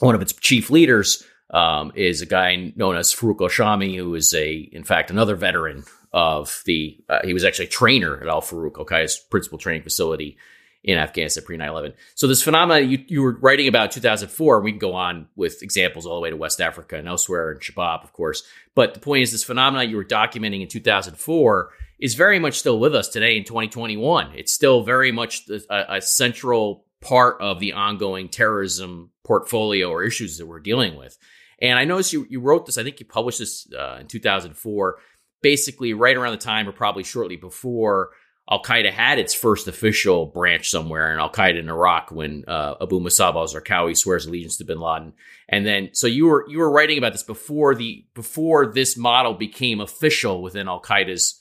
one 0.00 0.16
of 0.16 0.22
its 0.22 0.32
chief 0.32 0.68
leaders, 0.68 1.22
um, 1.50 1.92
is 1.94 2.22
a 2.22 2.26
guy 2.26 2.72
known 2.74 2.96
as 2.96 3.14
Farouk 3.14 3.40
al-Shami, 3.40 3.96
who 3.96 4.14
is 4.16 4.34
a, 4.34 4.52
in 4.72 4.82
fact, 4.82 5.10
another 5.10 5.36
veteran 5.36 5.84
of 6.12 6.62
the. 6.66 6.98
Uh, 7.08 7.20
he 7.24 7.34
was 7.34 7.44
actually 7.44 7.66
a 7.66 7.68
trainer 7.68 8.20
at 8.20 8.28
Al 8.28 8.42
Farouk, 8.42 8.78
Al 8.78 8.84
Qaeda's 8.84 9.18
principal 9.18 9.58
training 9.58 9.82
facility 9.82 10.36
in 10.84 10.98
Afghanistan 10.98 11.44
pre 11.44 11.56
9 11.56 11.68
11. 11.68 11.92
So, 12.14 12.26
this 12.26 12.42
phenomenon 12.42 12.90
you, 12.90 13.04
you 13.06 13.22
were 13.22 13.38
writing 13.40 13.68
about 13.68 13.92
2004, 13.92 14.60
we 14.60 14.72
can 14.72 14.78
go 14.78 14.94
on 14.94 15.28
with 15.36 15.62
examples 15.62 16.06
all 16.06 16.16
the 16.16 16.20
way 16.20 16.30
to 16.30 16.36
West 16.36 16.60
Africa 16.60 16.96
and 16.96 17.08
elsewhere, 17.08 17.52
and 17.52 17.60
Shabab, 17.60 18.04
of 18.04 18.12
course. 18.12 18.42
But 18.74 18.94
the 18.94 19.00
point 19.00 19.22
is, 19.22 19.32
this 19.32 19.44
phenomenon 19.44 19.90
you 19.90 19.96
were 19.96 20.04
documenting 20.04 20.62
in 20.62 20.68
2004 20.68 21.70
is 22.00 22.14
very 22.14 22.38
much 22.40 22.58
still 22.58 22.80
with 22.80 22.94
us 22.94 23.08
today 23.08 23.36
in 23.36 23.44
2021. 23.44 24.32
It's 24.34 24.52
still 24.52 24.82
very 24.82 25.12
much 25.12 25.48
a, 25.48 25.96
a 25.96 26.02
central 26.02 26.84
part 27.00 27.40
of 27.40 27.60
the 27.60 27.72
ongoing 27.72 28.28
terrorism 28.28 29.10
portfolio 29.24 29.88
or 29.88 30.02
issues 30.02 30.38
that 30.38 30.46
we're 30.46 30.60
dealing 30.60 30.96
with. 30.96 31.16
And 31.60 31.78
I 31.78 31.84
noticed 31.84 32.12
you, 32.12 32.26
you 32.28 32.40
wrote 32.40 32.66
this, 32.66 32.76
I 32.76 32.82
think 32.82 32.98
you 32.98 33.06
published 33.06 33.38
this 33.38 33.72
uh, 33.72 33.98
in 34.00 34.08
2004, 34.08 34.98
basically 35.42 35.92
right 35.92 36.16
around 36.16 36.32
the 36.32 36.38
time 36.38 36.68
or 36.68 36.72
probably 36.72 37.04
shortly 37.04 37.36
before 37.36 38.10
Al 38.50 38.62
Qaeda 38.62 38.90
had 38.90 39.18
its 39.18 39.34
first 39.34 39.68
official 39.68 40.26
branch 40.26 40.68
somewhere 40.68 41.12
in 41.12 41.18
Al 41.18 41.30
Qaeda 41.30 41.58
in 41.58 41.68
Iraq 41.68 42.10
when 42.10 42.44
uh, 42.48 42.74
Abu 42.80 43.00
Musab 43.00 43.34
al 43.34 43.46
Zarqawi 43.46 43.96
swears 43.96 44.26
allegiance 44.26 44.56
to 44.56 44.64
Bin 44.64 44.80
Laden, 44.80 45.12
and 45.48 45.64
then 45.64 45.90
so 45.92 46.06
you 46.06 46.26
were 46.26 46.44
you 46.48 46.58
were 46.58 46.70
writing 46.70 46.98
about 46.98 47.12
this 47.12 47.22
before 47.22 47.74
the 47.74 48.04
before 48.14 48.66
this 48.66 48.96
model 48.96 49.34
became 49.34 49.80
official 49.80 50.42
within 50.42 50.68
Al 50.68 50.82
Qaeda's 50.82 51.40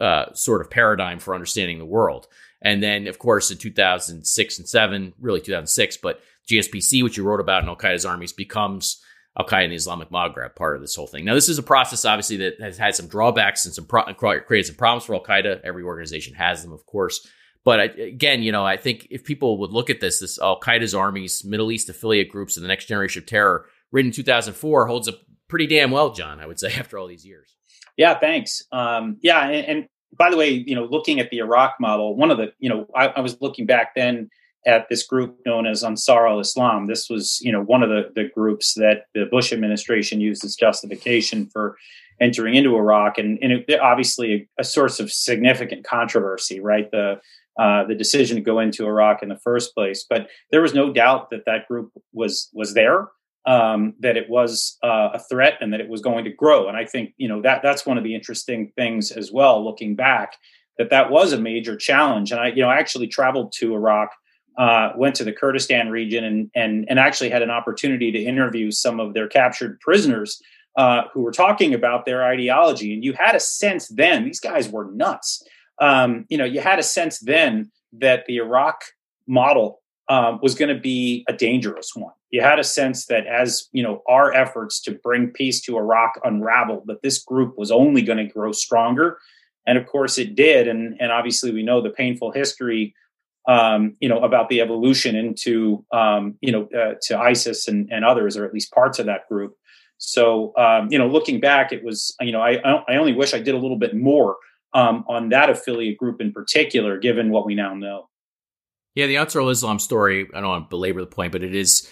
uh, 0.00 0.32
sort 0.32 0.60
of 0.60 0.70
paradigm 0.70 1.18
for 1.18 1.34
understanding 1.34 1.78
the 1.78 1.84
world. 1.84 2.26
And 2.62 2.82
then, 2.82 3.06
of 3.06 3.18
course, 3.18 3.50
in 3.50 3.56
2006 3.56 4.58
and 4.58 4.68
seven, 4.68 5.14
really 5.18 5.40
2006, 5.40 5.96
but 5.98 6.20
GSPC, 6.48 7.02
which 7.02 7.16
you 7.16 7.24
wrote 7.24 7.40
about 7.40 7.62
in 7.62 7.68
Al 7.68 7.76
Qaeda's 7.76 8.04
armies, 8.04 8.32
becomes 8.32 9.02
Al 9.40 9.46
Qaeda 9.46 9.64
in 9.64 9.70
the 9.70 9.76
Islamic 9.76 10.10
Maghreb 10.10 10.54
part 10.54 10.76
of 10.76 10.82
this 10.82 10.94
whole 10.94 11.06
thing. 11.06 11.24
Now, 11.24 11.34
this 11.34 11.48
is 11.48 11.58
a 11.58 11.62
process, 11.62 12.04
obviously, 12.04 12.36
that 12.38 12.60
has 12.60 12.78
had 12.78 12.94
some 12.94 13.08
drawbacks 13.08 13.64
and 13.64 13.74
some 13.74 13.86
pro- 13.86 14.12
created 14.14 14.66
some 14.66 14.76
problems 14.76 15.04
for 15.04 15.14
Al 15.14 15.22
Qaeda. 15.22 15.60
Every 15.62 15.82
organization 15.82 16.34
has 16.34 16.62
them, 16.62 16.72
of 16.72 16.84
course. 16.86 17.26
But 17.64 17.80
I, 17.80 17.84
again, 17.84 18.42
you 18.42 18.52
know, 18.52 18.64
I 18.64 18.76
think 18.76 19.08
if 19.10 19.24
people 19.24 19.58
would 19.58 19.70
look 19.70 19.90
at 19.90 20.00
this, 20.00 20.20
this 20.20 20.38
Al 20.38 20.60
Qaeda's 20.60 20.94
armies, 20.94 21.44
Middle 21.44 21.70
East 21.72 21.88
affiliate 21.88 22.30
groups, 22.30 22.56
and 22.56 22.64
the 22.64 22.68
next 22.68 22.86
generation 22.86 23.22
of 23.22 23.26
terror, 23.26 23.66
written 23.92 24.08
in 24.08 24.14
2004, 24.14 24.86
holds 24.86 25.08
up 25.08 25.16
pretty 25.48 25.66
damn 25.66 25.90
well, 25.90 26.12
John. 26.12 26.40
I 26.40 26.46
would 26.46 26.60
say 26.60 26.72
after 26.78 26.98
all 26.98 27.06
these 27.06 27.26
years. 27.26 27.56
Yeah, 27.96 28.18
thanks. 28.18 28.62
Um, 28.72 29.18
yeah, 29.20 29.46
and, 29.48 29.66
and, 29.66 29.88
by 30.16 30.28
the 30.28 30.36
way, 30.36 30.50
you 30.50 30.74
know, 30.74 30.86
looking 30.86 31.20
at 31.20 31.30
the 31.30 31.38
Iraq 31.38 31.76
model, 31.78 32.16
one 32.16 32.32
of 32.32 32.38
the, 32.38 32.52
you 32.58 32.68
know, 32.68 32.86
I, 32.96 33.08
I 33.08 33.20
was 33.20 33.40
looking 33.40 33.64
back 33.64 33.94
then 33.94 34.28
at 34.66 34.88
this 34.88 35.06
group 35.06 35.38
known 35.46 35.66
as 35.66 35.82
Ansar 35.82 36.26
al-Islam. 36.26 36.86
This 36.86 37.08
was, 37.08 37.38
you 37.40 37.50
know, 37.50 37.62
one 37.62 37.82
of 37.82 37.88
the, 37.88 38.10
the 38.14 38.28
groups 38.28 38.74
that 38.74 39.04
the 39.14 39.24
Bush 39.24 39.52
administration 39.52 40.20
used 40.20 40.44
as 40.44 40.54
justification 40.54 41.48
for 41.50 41.76
entering 42.20 42.54
into 42.54 42.76
Iraq, 42.76 43.18
and, 43.18 43.38
and 43.42 43.64
it, 43.66 43.80
obviously 43.80 44.48
a, 44.58 44.60
a, 44.60 44.64
source 44.64 45.00
of 45.00 45.10
significant 45.10 45.84
controversy, 45.84 46.60
right? 46.60 46.90
The 46.90 47.20
uh, 47.58 47.84
the 47.84 47.94
decision 47.94 48.36
to 48.36 48.42
go 48.42 48.58
into 48.60 48.86
Iraq 48.86 49.22
in 49.22 49.28
the 49.28 49.38
first 49.38 49.74
place, 49.74 50.04
but 50.08 50.28
there 50.50 50.62
was 50.62 50.72
no 50.72 50.92
doubt 50.92 51.30
that 51.30 51.44
that 51.46 51.66
group 51.66 51.90
was 52.12 52.48
was 52.52 52.74
there, 52.74 53.08
um, 53.46 53.94
that 54.00 54.16
it 54.16 54.28
was 54.28 54.78
uh, 54.82 55.10
a 55.14 55.18
threat, 55.18 55.54
and 55.60 55.72
that 55.72 55.80
it 55.80 55.88
was 55.88 56.00
going 56.00 56.24
to 56.24 56.30
grow. 56.30 56.68
And 56.68 56.76
I 56.76 56.84
think 56.84 57.14
you 57.16 57.28
know 57.28 57.40
that 57.42 57.62
that's 57.62 57.86
one 57.86 57.98
of 57.98 58.04
the 58.04 58.14
interesting 58.14 58.72
things 58.76 59.10
as 59.10 59.32
well, 59.32 59.64
looking 59.64 59.96
back, 59.96 60.36
that 60.78 60.90
that 60.90 61.10
was 61.10 61.32
a 61.32 61.40
major 61.40 61.76
challenge. 61.76 62.32
And 62.32 62.40
I 62.40 62.48
you 62.48 62.62
know 62.62 62.68
I 62.68 62.76
actually 62.76 63.08
traveled 63.08 63.52
to 63.58 63.74
Iraq 63.74 64.10
uh, 64.60 64.92
went 64.94 65.14
to 65.14 65.24
the 65.24 65.32
Kurdistan 65.32 65.88
region 65.88 66.22
and, 66.22 66.50
and, 66.54 66.84
and 66.90 66.98
actually 66.98 67.30
had 67.30 67.40
an 67.40 67.50
opportunity 67.50 68.12
to 68.12 68.22
interview 68.22 68.70
some 68.70 69.00
of 69.00 69.14
their 69.14 69.26
captured 69.26 69.80
prisoners 69.80 70.38
uh, 70.76 71.04
who 71.14 71.22
were 71.22 71.32
talking 71.32 71.72
about 71.72 72.04
their 72.04 72.22
ideology. 72.22 72.92
And 72.92 73.02
you 73.02 73.14
had 73.14 73.34
a 73.34 73.40
sense 73.40 73.88
then, 73.88 74.24
these 74.24 74.38
guys 74.38 74.68
were 74.68 74.92
nuts. 74.92 75.42
Um, 75.80 76.26
you 76.28 76.36
know, 76.36 76.44
you 76.44 76.60
had 76.60 76.78
a 76.78 76.82
sense 76.82 77.20
then 77.20 77.72
that 77.94 78.26
the 78.26 78.36
Iraq 78.36 78.82
model 79.26 79.80
um, 80.10 80.40
was 80.42 80.54
going 80.54 80.74
to 80.74 80.78
be 80.78 81.24
a 81.26 81.32
dangerous 81.32 81.92
one. 81.94 82.12
You 82.28 82.42
had 82.42 82.58
a 82.58 82.64
sense 82.64 83.06
that 83.06 83.26
as 83.26 83.66
you 83.72 83.82
know 83.82 84.02
our 84.06 84.32
efforts 84.32 84.80
to 84.82 84.92
bring 84.92 85.28
peace 85.28 85.62
to 85.62 85.78
Iraq 85.78 86.20
unraveled, 86.22 86.84
that 86.86 87.02
this 87.02 87.24
group 87.24 87.56
was 87.56 87.70
only 87.70 88.02
going 88.02 88.18
to 88.18 88.32
grow 88.32 88.52
stronger, 88.52 89.18
and 89.66 89.78
of 89.78 89.86
course 89.86 90.18
it 90.18 90.34
did. 90.34 90.68
And 90.68 91.00
and 91.00 91.10
obviously 91.10 91.50
we 91.50 91.62
know 91.62 91.80
the 91.80 91.90
painful 91.90 92.32
history 92.32 92.94
um, 93.48 93.96
you 94.00 94.08
know, 94.08 94.20
about 94.20 94.48
the 94.48 94.60
evolution 94.60 95.16
into, 95.16 95.84
um, 95.92 96.36
you 96.40 96.52
know, 96.52 96.68
uh, 96.78 96.94
to 97.02 97.18
ISIS 97.18 97.68
and, 97.68 97.88
and 97.90 98.04
others, 98.04 98.36
or 98.36 98.44
at 98.44 98.52
least 98.52 98.72
parts 98.72 98.98
of 98.98 99.06
that 99.06 99.28
group. 99.28 99.54
So, 99.98 100.52
um, 100.56 100.88
you 100.90 100.98
know, 100.98 101.08
looking 101.08 101.40
back, 101.40 101.72
it 101.72 101.84
was, 101.84 102.14
you 102.20 102.32
know, 102.32 102.40
I, 102.40 102.58
I 102.88 102.96
only 102.96 103.12
wish 103.12 103.34
I 103.34 103.38
did 103.38 103.54
a 103.54 103.58
little 103.58 103.78
bit 103.78 103.94
more 103.94 104.36
um, 104.72 105.04
on 105.08 105.30
that 105.30 105.50
affiliate 105.50 105.98
group 105.98 106.20
in 106.20 106.32
particular, 106.32 106.98
given 106.98 107.30
what 107.30 107.44
we 107.46 107.54
now 107.54 107.74
know. 107.74 108.08
Yeah, 108.94 109.06
the 109.06 109.18
Ansar 109.18 109.40
al-Islam 109.40 109.78
story, 109.78 110.28
I 110.34 110.40
don't 110.40 110.48
want 110.48 110.66
to 110.66 110.70
belabor 110.70 111.00
the 111.00 111.06
point, 111.06 111.32
but 111.32 111.42
it 111.42 111.54
is 111.54 111.88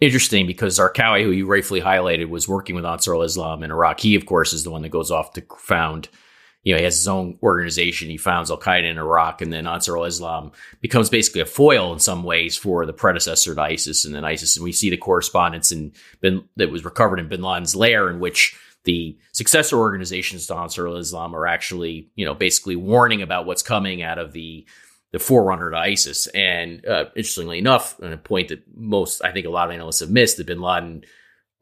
interesting 0.00 0.46
because 0.46 0.78
Zarqawi, 0.78 1.22
who 1.22 1.30
you 1.30 1.46
rightfully 1.46 1.80
highlighted, 1.80 2.28
was 2.28 2.48
working 2.48 2.74
with 2.74 2.84
Ansar 2.84 3.14
al-Islam 3.14 3.62
in 3.62 3.70
Iraq. 3.70 4.00
He, 4.00 4.14
of 4.14 4.26
course, 4.26 4.52
is 4.52 4.64
the 4.64 4.70
one 4.70 4.82
that 4.82 4.90
goes 4.90 5.10
off 5.10 5.32
to 5.34 5.44
found– 5.58 6.08
you 6.62 6.74
know, 6.74 6.78
he 6.78 6.84
has 6.84 6.96
his 6.96 7.08
own 7.08 7.38
organization. 7.42 8.10
He 8.10 8.18
founds 8.18 8.50
Al 8.50 8.58
Qaeda 8.58 8.90
in 8.90 8.98
Iraq, 8.98 9.40
and 9.40 9.52
then 9.52 9.66
Ansar 9.66 9.96
al 9.96 10.04
Islam 10.04 10.52
becomes 10.80 11.08
basically 11.08 11.40
a 11.40 11.46
foil 11.46 11.92
in 11.92 11.98
some 11.98 12.22
ways 12.22 12.56
for 12.56 12.84
the 12.84 12.92
predecessor 12.92 13.54
to 13.54 13.60
ISIS. 13.62 14.04
And 14.04 14.14
then 14.14 14.24
ISIS, 14.24 14.56
and 14.56 14.64
we 14.64 14.72
see 14.72 14.90
the 14.90 14.96
correspondence 14.96 15.72
in 15.72 15.92
bin, 16.20 16.44
that 16.56 16.70
was 16.70 16.84
recovered 16.84 17.18
in 17.18 17.28
Bin 17.28 17.42
Laden's 17.42 17.74
lair, 17.74 18.10
in 18.10 18.20
which 18.20 18.56
the 18.84 19.18
successor 19.32 19.78
organizations 19.78 20.46
to 20.46 20.56
Ansar 20.56 20.86
al 20.86 20.96
Islam 20.96 21.34
are 21.34 21.46
actually, 21.46 22.10
you 22.14 22.26
know, 22.26 22.34
basically 22.34 22.76
warning 22.76 23.22
about 23.22 23.46
what's 23.46 23.62
coming 23.62 24.02
out 24.02 24.18
of 24.18 24.32
the 24.32 24.66
the 25.12 25.18
forerunner 25.18 25.70
to 25.70 25.76
ISIS. 25.76 26.26
And 26.28 26.86
uh, 26.86 27.06
interestingly 27.16 27.58
enough, 27.58 27.98
and 27.98 28.12
a 28.12 28.16
point 28.16 28.48
that 28.48 28.62
most, 28.76 29.24
I 29.24 29.32
think, 29.32 29.46
a 29.46 29.50
lot 29.50 29.68
of 29.68 29.74
analysts 29.74 30.00
have 30.00 30.10
missed, 30.10 30.36
that 30.36 30.46
Bin 30.46 30.60
Laden 30.60 31.04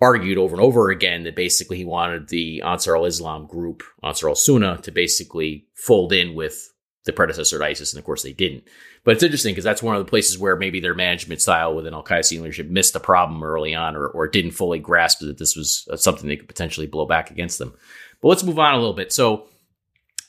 argued 0.00 0.38
over 0.38 0.54
and 0.54 0.62
over 0.62 0.90
again 0.90 1.24
that 1.24 1.34
basically 1.34 1.76
he 1.76 1.84
wanted 1.84 2.28
the 2.28 2.62
Ansar 2.62 2.96
al-Islam 2.96 3.46
group, 3.46 3.82
Ansar 4.02 4.28
al-Sunnah, 4.28 4.78
to 4.82 4.92
basically 4.92 5.66
fold 5.74 6.12
in 6.12 6.34
with 6.34 6.72
the 7.04 7.12
predecessor 7.12 7.58
to 7.58 7.64
ISIS, 7.64 7.92
and 7.92 7.98
of 7.98 8.04
course 8.04 8.22
they 8.22 8.32
didn't. 8.32 8.64
But 9.02 9.14
it's 9.14 9.22
interesting 9.22 9.52
because 9.52 9.64
that's 9.64 9.82
one 9.82 9.96
of 9.96 10.04
the 10.04 10.10
places 10.10 10.38
where 10.38 10.56
maybe 10.56 10.78
their 10.78 10.94
management 10.94 11.40
style 11.40 11.74
within 11.74 11.94
Al 11.94 12.04
Qaeda 12.04 12.30
leadership 12.32 12.68
missed 12.68 12.92
the 12.92 13.00
problem 13.00 13.42
early 13.42 13.74
on, 13.74 13.96
or, 13.96 14.06
or 14.06 14.28
didn't 14.28 14.50
fully 14.52 14.78
grasp 14.78 15.20
that 15.20 15.38
this 15.38 15.56
was 15.56 15.88
uh, 15.90 15.96
something 15.96 16.28
they 16.28 16.36
could 16.36 16.48
potentially 16.48 16.86
blow 16.86 17.06
back 17.06 17.30
against 17.30 17.58
them. 17.58 17.74
But 18.20 18.28
let's 18.28 18.44
move 18.44 18.58
on 18.58 18.74
a 18.74 18.78
little 18.78 18.94
bit. 18.94 19.12
So 19.12 19.48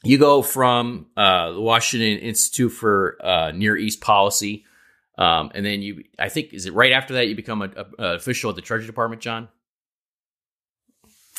you 0.03 0.17
go 0.17 0.41
from 0.41 1.07
uh, 1.17 1.51
the 1.51 1.61
Washington 1.61 2.19
Institute 2.19 2.71
for 2.71 3.17
uh, 3.21 3.51
Near 3.51 3.75
East 3.75 3.99
Policy, 3.99 4.65
um, 5.17 5.51
and 5.53 5.65
then 5.65 5.81
you, 5.81 6.05
I 6.17 6.29
think, 6.29 6.53
is 6.53 6.65
it 6.65 6.73
right 6.73 6.93
after 6.93 7.15
that 7.15 7.27
you 7.27 7.35
become 7.35 7.61
an 7.61 7.73
official 7.99 8.49
at 8.51 8.55
the 8.55 8.61
Treasury 8.61 8.87
Department, 8.87 9.21
John? 9.21 9.49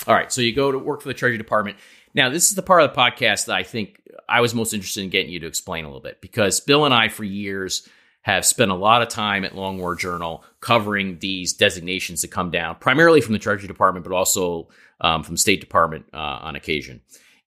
All 0.06 0.14
right, 0.14 0.32
so 0.32 0.40
you 0.40 0.54
go 0.54 0.72
to 0.72 0.78
work 0.78 1.02
for 1.02 1.08
the 1.08 1.14
Treasury 1.14 1.38
Department. 1.38 1.76
Now, 2.14 2.30
this 2.30 2.48
is 2.48 2.54
the 2.54 2.62
part 2.62 2.82
of 2.82 2.90
the 2.90 2.96
podcast 2.96 3.46
that 3.46 3.56
I 3.56 3.62
think 3.62 4.00
I 4.28 4.40
was 4.40 4.54
most 4.54 4.72
interested 4.72 5.04
in 5.04 5.10
getting 5.10 5.30
you 5.30 5.40
to 5.40 5.46
explain 5.46 5.84
a 5.84 5.88
little 5.88 6.00
bit 6.00 6.20
because 6.20 6.60
Bill 6.60 6.84
and 6.84 6.94
I, 6.94 7.08
for 7.08 7.24
years, 7.24 7.88
have 8.22 8.44
spent 8.44 8.70
a 8.70 8.74
lot 8.74 9.02
of 9.02 9.08
time 9.08 9.44
at 9.44 9.54
Long 9.54 9.78
War 9.78 9.94
Journal 9.94 10.44
covering 10.60 11.18
these 11.18 11.52
designations 11.52 12.22
that 12.22 12.28
come 12.28 12.50
down, 12.50 12.76
primarily 12.76 13.20
from 13.20 13.32
the 13.32 13.38
Treasury 13.38 13.68
Department, 13.68 14.04
but 14.04 14.14
also 14.14 14.68
um, 15.00 15.22
from 15.22 15.36
State 15.36 15.60
Department 15.60 16.06
uh, 16.12 16.16
on 16.16 16.56
occasion. 16.56 17.00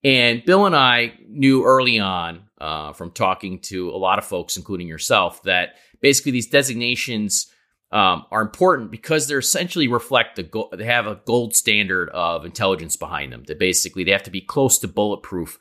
And 0.04 0.44
Bill 0.44 0.66
and 0.66 0.76
I 0.76 1.14
knew 1.28 1.64
early 1.64 2.00
on 2.00 2.44
uh, 2.60 2.94
from 2.94 3.12
talking 3.12 3.60
to 3.60 3.90
a 3.92 3.98
lot 3.98 4.20
of 4.20 4.26
folks, 4.26 4.58
including 4.58 4.88
yourself, 4.88 5.44
that 5.44 5.76
basically 6.02 6.32
these 6.32 6.48
designations 6.48 7.53
um, 7.94 8.26
are 8.32 8.42
important 8.42 8.90
because 8.90 9.28
they're 9.28 9.38
essentially 9.38 9.88
reflect 9.88 10.36
the 10.36 10.44
go- 10.44 10.70
they 10.76 10.86
have 10.86 11.06
a 11.06 11.22
gold 11.26 11.56
standard 11.56 12.10
of 12.10 12.44
intelligence 12.44 12.98
behind 12.98 13.32
them. 13.32 13.44
That 13.46 13.60
basically 13.60 14.04
they 14.04 14.12
have 14.12 14.24
to 14.24 14.32
be 14.32 14.42
close 14.42 14.80
to 14.80 14.88
bulletproof 14.88 15.60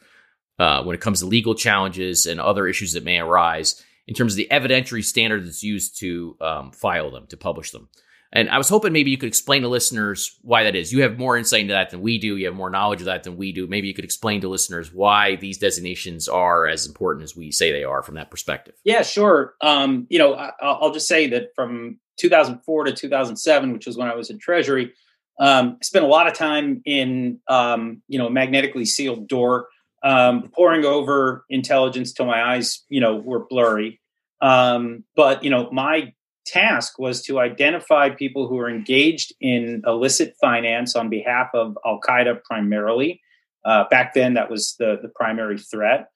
uh, 0.58 0.82
when 0.82 0.94
it 0.94 1.02
comes 1.02 1.20
to 1.20 1.26
legal 1.26 1.54
challenges 1.54 2.24
and 2.24 2.40
other 2.40 2.66
issues 2.66 2.94
that 2.94 3.04
may 3.04 3.18
arise 3.18 3.84
in 4.08 4.14
terms 4.14 4.32
of 4.32 4.38
the 4.38 4.48
evidentiary 4.50 5.04
standard 5.04 5.46
that's 5.46 5.62
used 5.62 5.98
to 6.00 6.36
um, 6.40 6.72
file 6.72 7.10
them 7.10 7.26
to 7.28 7.36
publish 7.36 7.70
them. 7.70 7.88
And 8.34 8.48
I 8.48 8.56
was 8.56 8.70
hoping 8.70 8.94
maybe 8.94 9.10
you 9.10 9.18
could 9.18 9.28
explain 9.28 9.60
to 9.60 9.68
listeners 9.68 10.38
why 10.40 10.64
that 10.64 10.74
is. 10.74 10.90
You 10.90 11.02
have 11.02 11.18
more 11.18 11.36
insight 11.36 11.60
into 11.60 11.74
that 11.74 11.90
than 11.90 12.00
we 12.00 12.18
do. 12.18 12.38
You 12.38 12.46
have 12.46 12.54
more 12.54 12.70
knowledge 12.70 13.00
of 13.00 13.04
that 13.04 13.24
than 13.24 13.36
we 13.36 13.52
do. 13.52 13.66
Maybe 13.66 13.88
you 13.88 13.94
could 13.94 14.06
explain 14.06 14.40
to 14.40 14.48
listeners 14.48 14.90
why 14.90 15.36
these 15.36 15.58
designations 15.58 16.28
are 16.28 16.66
as 16.66 16.86
important 16.86 17.24
as 17.24 17.36
we 17.36 17.50
say 17.50 17.72
they 17.72 17.84
are 17.84 18.02
from 18.02 18.14
that 18.14 18.30
perspective. 18.30 18.74
Yeah, 18.84 19.02
sure. 19.02 19.54
Um, 19.60 20.06
you 20.08 20.18
know, 20.18 20.32
I, 20.32 20.52
will 20.80 20.94
just 20.94 21.08
say 21.08 21.26
that 21.28 21.54
from 21.54 21.98
2004 22.18 22.84
to 22.84 22.92
2007, 22.92 23.72
which 23.72 23.86
was 23.86 23.96
when 23.96 24.08
I 24.08 24.14
was 24.14 24.30
in 24.30 24.38
Treasury, 24.38 24.92
Um, 25.40 25.78
I 25.80 25.84
spent 25.84 26.04
a 26.04 26.08
lot 26.08 26.26
of 26.26 26.34
time 26.34 26.82
in, 26.84 27.40
um, 27.48 28.02
you 28.06 28.18
know, 28.18 28.28
magnetically 28.28 28.84
sealed 28.84 29.28
door, 29.28 29.68
um, 30.02 30.50
pouring 30.54 30.84
over 30.84 31.44
intelligence 31.48 32.12
till 32.12 32.26
my 32.26 32.42
eyes, 32.42 32.84
you 32.88 33.00
know, 33.00 33.16
were 33.16 33.46
blurry. 33.46 34.00
Um, 34.42 35.04
but 35.16 35.42
you 35.42 35.50
know, 35.50 35.70
my 35.72 36.12
task 36.44 36.98
was 36.98 37.22
to 37.22 37.38
identify 37.38 38.10
people 38.10 38.46
who 38.48 38.58
are 38.58 38.68
engaged 38.68 39.32
in 39.40 39.82
illicit 39.86 40.34
finance 40.40 40.94
on 40.96 41.08
behalf 41.08 41.48
of 41.54 41.78
Al 41.86 42.00
Qaeda 42.00 42.42
primarily. 42.44 43.20
Uh, 43.64 43.84
back 43.90 44.12
then, 44.12 44.34
that 44.34 44.50
was 44.50 44.74
the 44.78 44.98
the 45.00 45.08
primary 45.08 45.58
threat. 45.58 46.08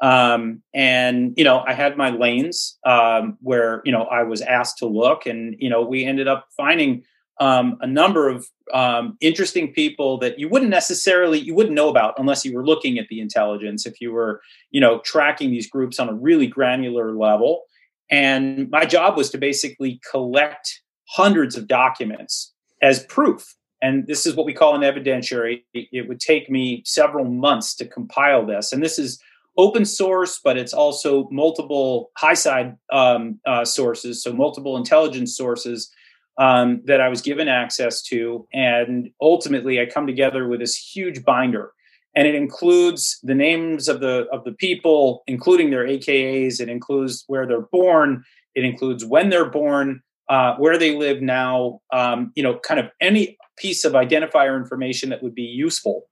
Um, 0.00 0.62
and 0.74 1.34
you 1.36 1.44
know, 1.44 1.64
I 1.66 1.72
had 1.72 1.96
my 1.96 2.10
lanes 2.10 2.78
um, 2.84 3.38
where 3.40 3.80
you 3.84 3.92
know 3.92 4.04
I 4.04 4.22
was 4.22 4.42
asked 4.42 4.78
to 4.78 4.86
look, 4.86 5.26
and 5.26 5.56
you 5.58 5.70
know, 5.70 5.82
we 5.82 6.04
ended 6.04 6.28
up 6.28 6.46
finding 6.56 7.04
um, 7.40 7.78
a 7.80 7.86
number 7.86 8.28
of 8.28 8.46
um, 8.72 9.16
interesting 9.20 9.72
people 9.72 10.18
that 10.18 10.38
you 10.38 10.48
wouldn't 10.48 10.70
necessarily 10.70 11.38
you 11.38 11.54
wouldn't 11.54 11.74
know 11.74 11.88
about 11.88 12.14
unless 12.18 12.44
you 12.44 12.54
were 12.54 12.64
looking 12.64 12.98
at 12.98 13.08
the 13.08 13.20
intelligence. 13.20 13.86
If 13.86 14.00
you 14.00 14.12
were 14.12 14.40
you 14.70 14.80
know 14.80 15.00
tracking 15.00 15.50
these 15.50 15.68
groups 15.68 15.98
on 15.98 16.08
a 16.08 16.14
really 16.14 16.46
granular 16.46 17.14
level, 17.14 17.62
and 18.10 18.70
my 18.70 18.84
job 18.84 19.16
was 19.16 19.30
to 19.30 19.38
basically 19.38 20.00
collect 20.10 20.80
hundreds 21.08 21.56
of 21.56 21.68
documents 21.68 22.52
as 22.82 23.04
proof. 23.04 23.54
And 23.82 24.06
this 24.06 24.24
is 24.24 24.34
what 24.34 24.46
we 24.46 24.54
call 24.54 24.74
an 24.74 24.80
evidentiary. 24.80 25.62
It 25.74 26.08
would 26.08 26.20
take 26.20 26.48
me 26.48 26.82
several 26.86 27.26
months 27.26 27.74
to 27.76 27.84
compile 27.86 28.46
this. 28.46 28.72
And 28.72 28.82
this 28.82 28.98
is 28.98 29.20
open 29.56 29.84
source, 29.84 30.40
but 30.42 30.56
it's 30.56 30.72
also 30.72 31.28
multiple 31.30 32.10
high 32.16 32.34
side 32.34 32.76
um, 32.92 33.40
uh, 33.46 33.64
sources, 33.64 34.22
so 34.22 34.32
multiple 34.32 34.76
intelligence 34.76 35.36
sources 35.36 35.90
um, 36.38 36.82
that 36.86 37.00
I 37.00 37.08
was 37.08 37.22
given 37.22 37.48
access 37.48 38.02
to. 38.04 38.46
And 38.52 39.10
ultimately, 39.20 39.80
I 39.80 39.86
come 39.86 40.06
together 40.06 40.48
with 40.48 40.60
this 40.60 40.76
huge 40.76 41.24
binder. 41.24 41.72
And 42.16 42.28
it 42.28 42.34
includes 42.36 43.18
the 43.24 43.34
names 43.34 43.88
of 43.88 43.98
the 44.00 44.26
of 44.32 44.44
the 44.44 44.52
people 44.52 45.24
including 45.26 45.70
their 45.70 45.84
akas 45.84 46.60
it 46.60 46.68
includes 46.68 47.24
where 47.26 47.44
they're 47.44 47.68
born. 47.72 48.22
It 48.54 48.64
includes 48.64 49.04
when 49.04 49.30
they're 49.30 49.50
born 49.50 50.00
uh, 50.28 50.54
where 50.54 50.78
they 50.78 50.96
live 50.96 51.22
now. 51.22 51.80
Um, 51.92 52.30
you 52.36 52.42
know 52.44 52.60
kind 52.60 52.78
of 52.78 52.86
any 53.00 53.36
piece 53.58 53.84
of 53.84 53.94
identifier 53.94 54.56
information 54.56 55.10
that 55.10 55.24
would 55.24 55.34
be 55.34 55.42
useful 55.42 56.04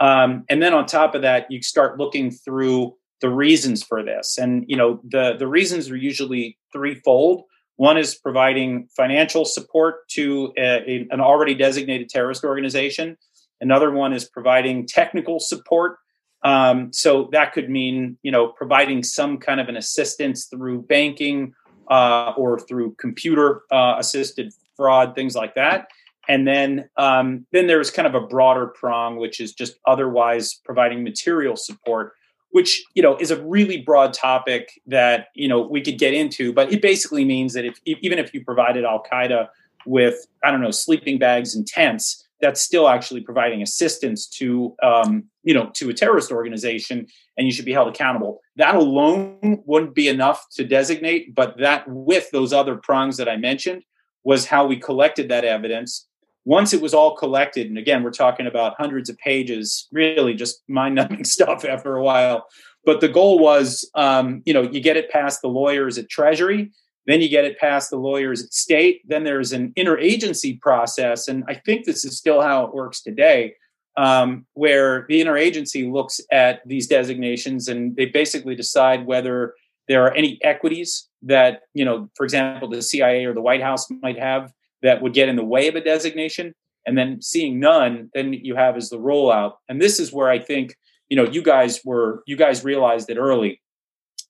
um, 0.00 0.44
and 0.48 0.62
then 0.62 0.74
on 0.74 0.86
top 0.86 1.14
of 1.14 1.22
that 1.22 1.50
you 1.50 1.62
start 1.62 1.98
looking 1.98 2.30
through 2.30 2.94
the 3.20 3.30
reasons 3.30 3.82
for 3.82 4.02
this 4.02 4.38
and 4.38 4.64
you 4.68 4.76
know 4.76 5.00
the 5.08 5.36
the 5.38 5.46
reasons 5.46 5.90
are 5.90 5.96
usually 5.96 6.58
threefold 6.72 7.42
one 7.76 7.98
is 7.98 8.14
providing 8.14 8.88
financial 8.96 9.44
support 9.44 10.08
to 10.08 10.52
a, 10.56 10.62
a, 10.62 11.08
an 11.10 11.20
already 11.20 11.54
designated 11.54 12.08
terrorist 12.08 12.42
organization 12.44 13.16
Another 13.60 13.90
one 13.90 14.12
is 14.12 14.24
providing 14.24 14.86
technical 14.86 15.40
support. 15.40 15.98
Um, 16.42 16.92
so 16.92 17.28
that 17.32 17.52
could 17.52 17.70
mean, 17.70 18.18
you 18.22 18.30
know, 18.30 18.48
providing 18.48 19.02
some 19.02 19.38
kind 19.38 19.60
of 19.60 19.68
an 19.68 19.76
assistance 19.76 20.46
through 20.46 20.82
banking 20.82 21.54
uh, 21.90 22.32
or 22.36 22.58
through 22.58 22.94
computer 22.98 23.62
uh, 23.72 23.96
assisted 23.98 24.52
fraud, 24.76 25.14
things 25.14 25.34
like 25.34 25.54
that. 25.54 25.88
And 26.28 26.46
then, 26.46 26.88
um, 26.96 27.46
then 27.52 27.66
there's 27.66 27.90
kind 27.90 28.06
of 28.06 28.14
a 28.14 28.26
broader 28.26 28.66
prong, 28.66 29.16
which 29.16 29.40
is 29.40 29.52
just 29.52 29.78
otherwise 29.86 30.54
providing 30.64 31.04
material 31.04 31.56
support, 31.56 32.12
which 32.50 32.84
you 32.94 33.02
know 33.02 33.16
is 33.16 33.30
a 33.30 33.42
really 33.44 33.82
broad 33.82 34.12
topic 34.12 34.80
that 34.86 35.28
you 35.34 35.48
know 35.48 35.60
we 35.60 35.80
could 35.80 35.98
get 35.98 36.14
into. 36.14 36.52
But 36.52 36.72
it 36.72 36.82
basically 36.82 37.24
means 37.24 37.52
that 37.54 37.64
if 37.64 37.78
even 37.86 38.18
if 38.18 38.34
you 38.34 38.44
provided 38.44 38.84
Al 38.84 39.02
Qaeda 39.10 39.48
with 39.84 40.26
I 40.42 40.50
don't 40.50 40.60
know 40.60 40.70
sleeping 40.70 41.18
bags 41.18 41.54
and 41.54 41.66
tents, 41.66 42.26
that's 42.40 42.60
still 42.60 42.88
actually 42.88 43.20
providing 43.20 43.62
assistance 43.62 44.26
to 44.26 44.74
um, 44.82 45.24
you 45.42 45.54
know 45.54 45.70
to 45.74 45.88
a 45.88 45.94
terrorist 45.94 46.30
organization 46.30 47.06
and 47.36 47.46
you 47.46 47.52
should 47.52 47.64
be 47.64 47.72
held 47.72 47.88
accountable 47.88 48.40
that 48.56 48.74
alone 48.74 49.62
wouldn't 49.64 49.94
be 49.94 50.08
enough 50.08 50.46
to 50.52 50.64
designate 50.64 51.34
but 51.34 51.56
that 51.58 51.84
with 51.88 52.30
those 52.30 52.52
other 52.52 52.76
prongs 52.76 53.16
that 53.16 53.28
i 53.28 53.36
mentioned 53.36 53.82
was 54.24 54.46
how 54.46 54.66
we 54.66 54.76
collected 54.76 55.28
that 55.28 55.44
evidence 55.44 56.06
once 56.46 56.72
it 56.72 56.80
was 56.80 56.94
all 56.94 57.14
collected 57.14 57.66
and 57.66 57.76
again 57.76 58.02
we're 58.02 58.10
talking 58.10 58.46
about 58.46 58.74
hundreds 58.78 59.10
of 59.10 59.18
pages 59.18 59.86
really 59.92 60.32
just 60.32 60.62
mind-numbing 60.68 61.24
stuff 61.36 61.64
after 61.64 61.96
a 61.96 62.02
while 62.02 62.46
but 62.86 63.02
the 63.02 63.08
goal 63.08 63.38
was 63.38 63.88
um, 63.94 64.42
you 64.46 64.54
know 64.54 64.62
you 64.62 64.80
get 64.80 64.96
it 64.96 65.10
past 65.10 65.42
the 65.42 65.48
lawyers 65.48 65.98
at 65.98 66.08
treasury 66.08 66.70
then 67.06 67.20
you 67.20 67.28
get 67.28 67.44
it 67.44 67.58
past 67.58 67.90
the 67.90 67.96
lawyers 67.96 68.42
at 68.42 68.52
state. 68.52 69.02
Then 69.06 69.24
there's 69.24 69.52
an 69.52 69.72
interagency 69.76 70.60
process. 70.60 71.28
And 71.28 71.44
I 71.48 71.54
think 71.54 71.84
this 71.84 72.04
is 72.04 72.18
still 72.18 72.42
how 72.42 72.64
it 72.64 72.74
works 72.74 73.00
today, 73.00 73.54
um, 73.96 74.44
where 74.54 75.06
the 75.08 75.20
interagency 75.22 75.90
looks 75.90 76.20
at 76.32 76.60
these 76.66 76.86
designations 76.86 77.68
and 77.68 77.96
they 77.96 78.06
basically 78.06 78.56
decide 78.56 79.06
whether 79.06 79.54
there 79.88 80.04
are 80.04 80.12
any 80.14 80.40
equities 80.42 81.08
that, 81.22 81.62
you 81.74 81.84
know, 81.84 82.10
for 82.16 82.24
example, 82.24 82.68
the 82.68 82.82
CIA 82.82 83.24
or 83.24 83.32
the 83.32 83.40
White 83.40 83.62
House 83.62 83.88
might 84.02 84.18
have 84.18 84.52
that 84.82 85.02
would 85.02 85.14
get 85.14 85.28
in 85.28 85.36
the 85.36 85.44
way 85.44 85.68
of 85.68 85.74
a 85.74 85.80
designation. 85.80 86.54
And 86.86 86.96
then 86.96 87.20
seeing 87.20 87.58
none, 87.58 88.10
then 88.14 88.32
you 88.32 88.54
have 88.54 88.76
is 88.76 88.90
the 88.90 88.98
rollout. 88.98 89.54
And 89.68 89.82
this 89.82 89.98
is 89.98 90.12
where 90.12 90.30
I 90.30 90.38
think, 90.38 90.76
you 91.08 91.16
know, 91.16 91.24
you 91.24 91.42
guys 91.42 91.80
were, 91.84 92.22
you 92.26 92.36
guys 92.36 92.64
realized 92.64 93.10
it 93.10 93.16
early. 93.16 93.60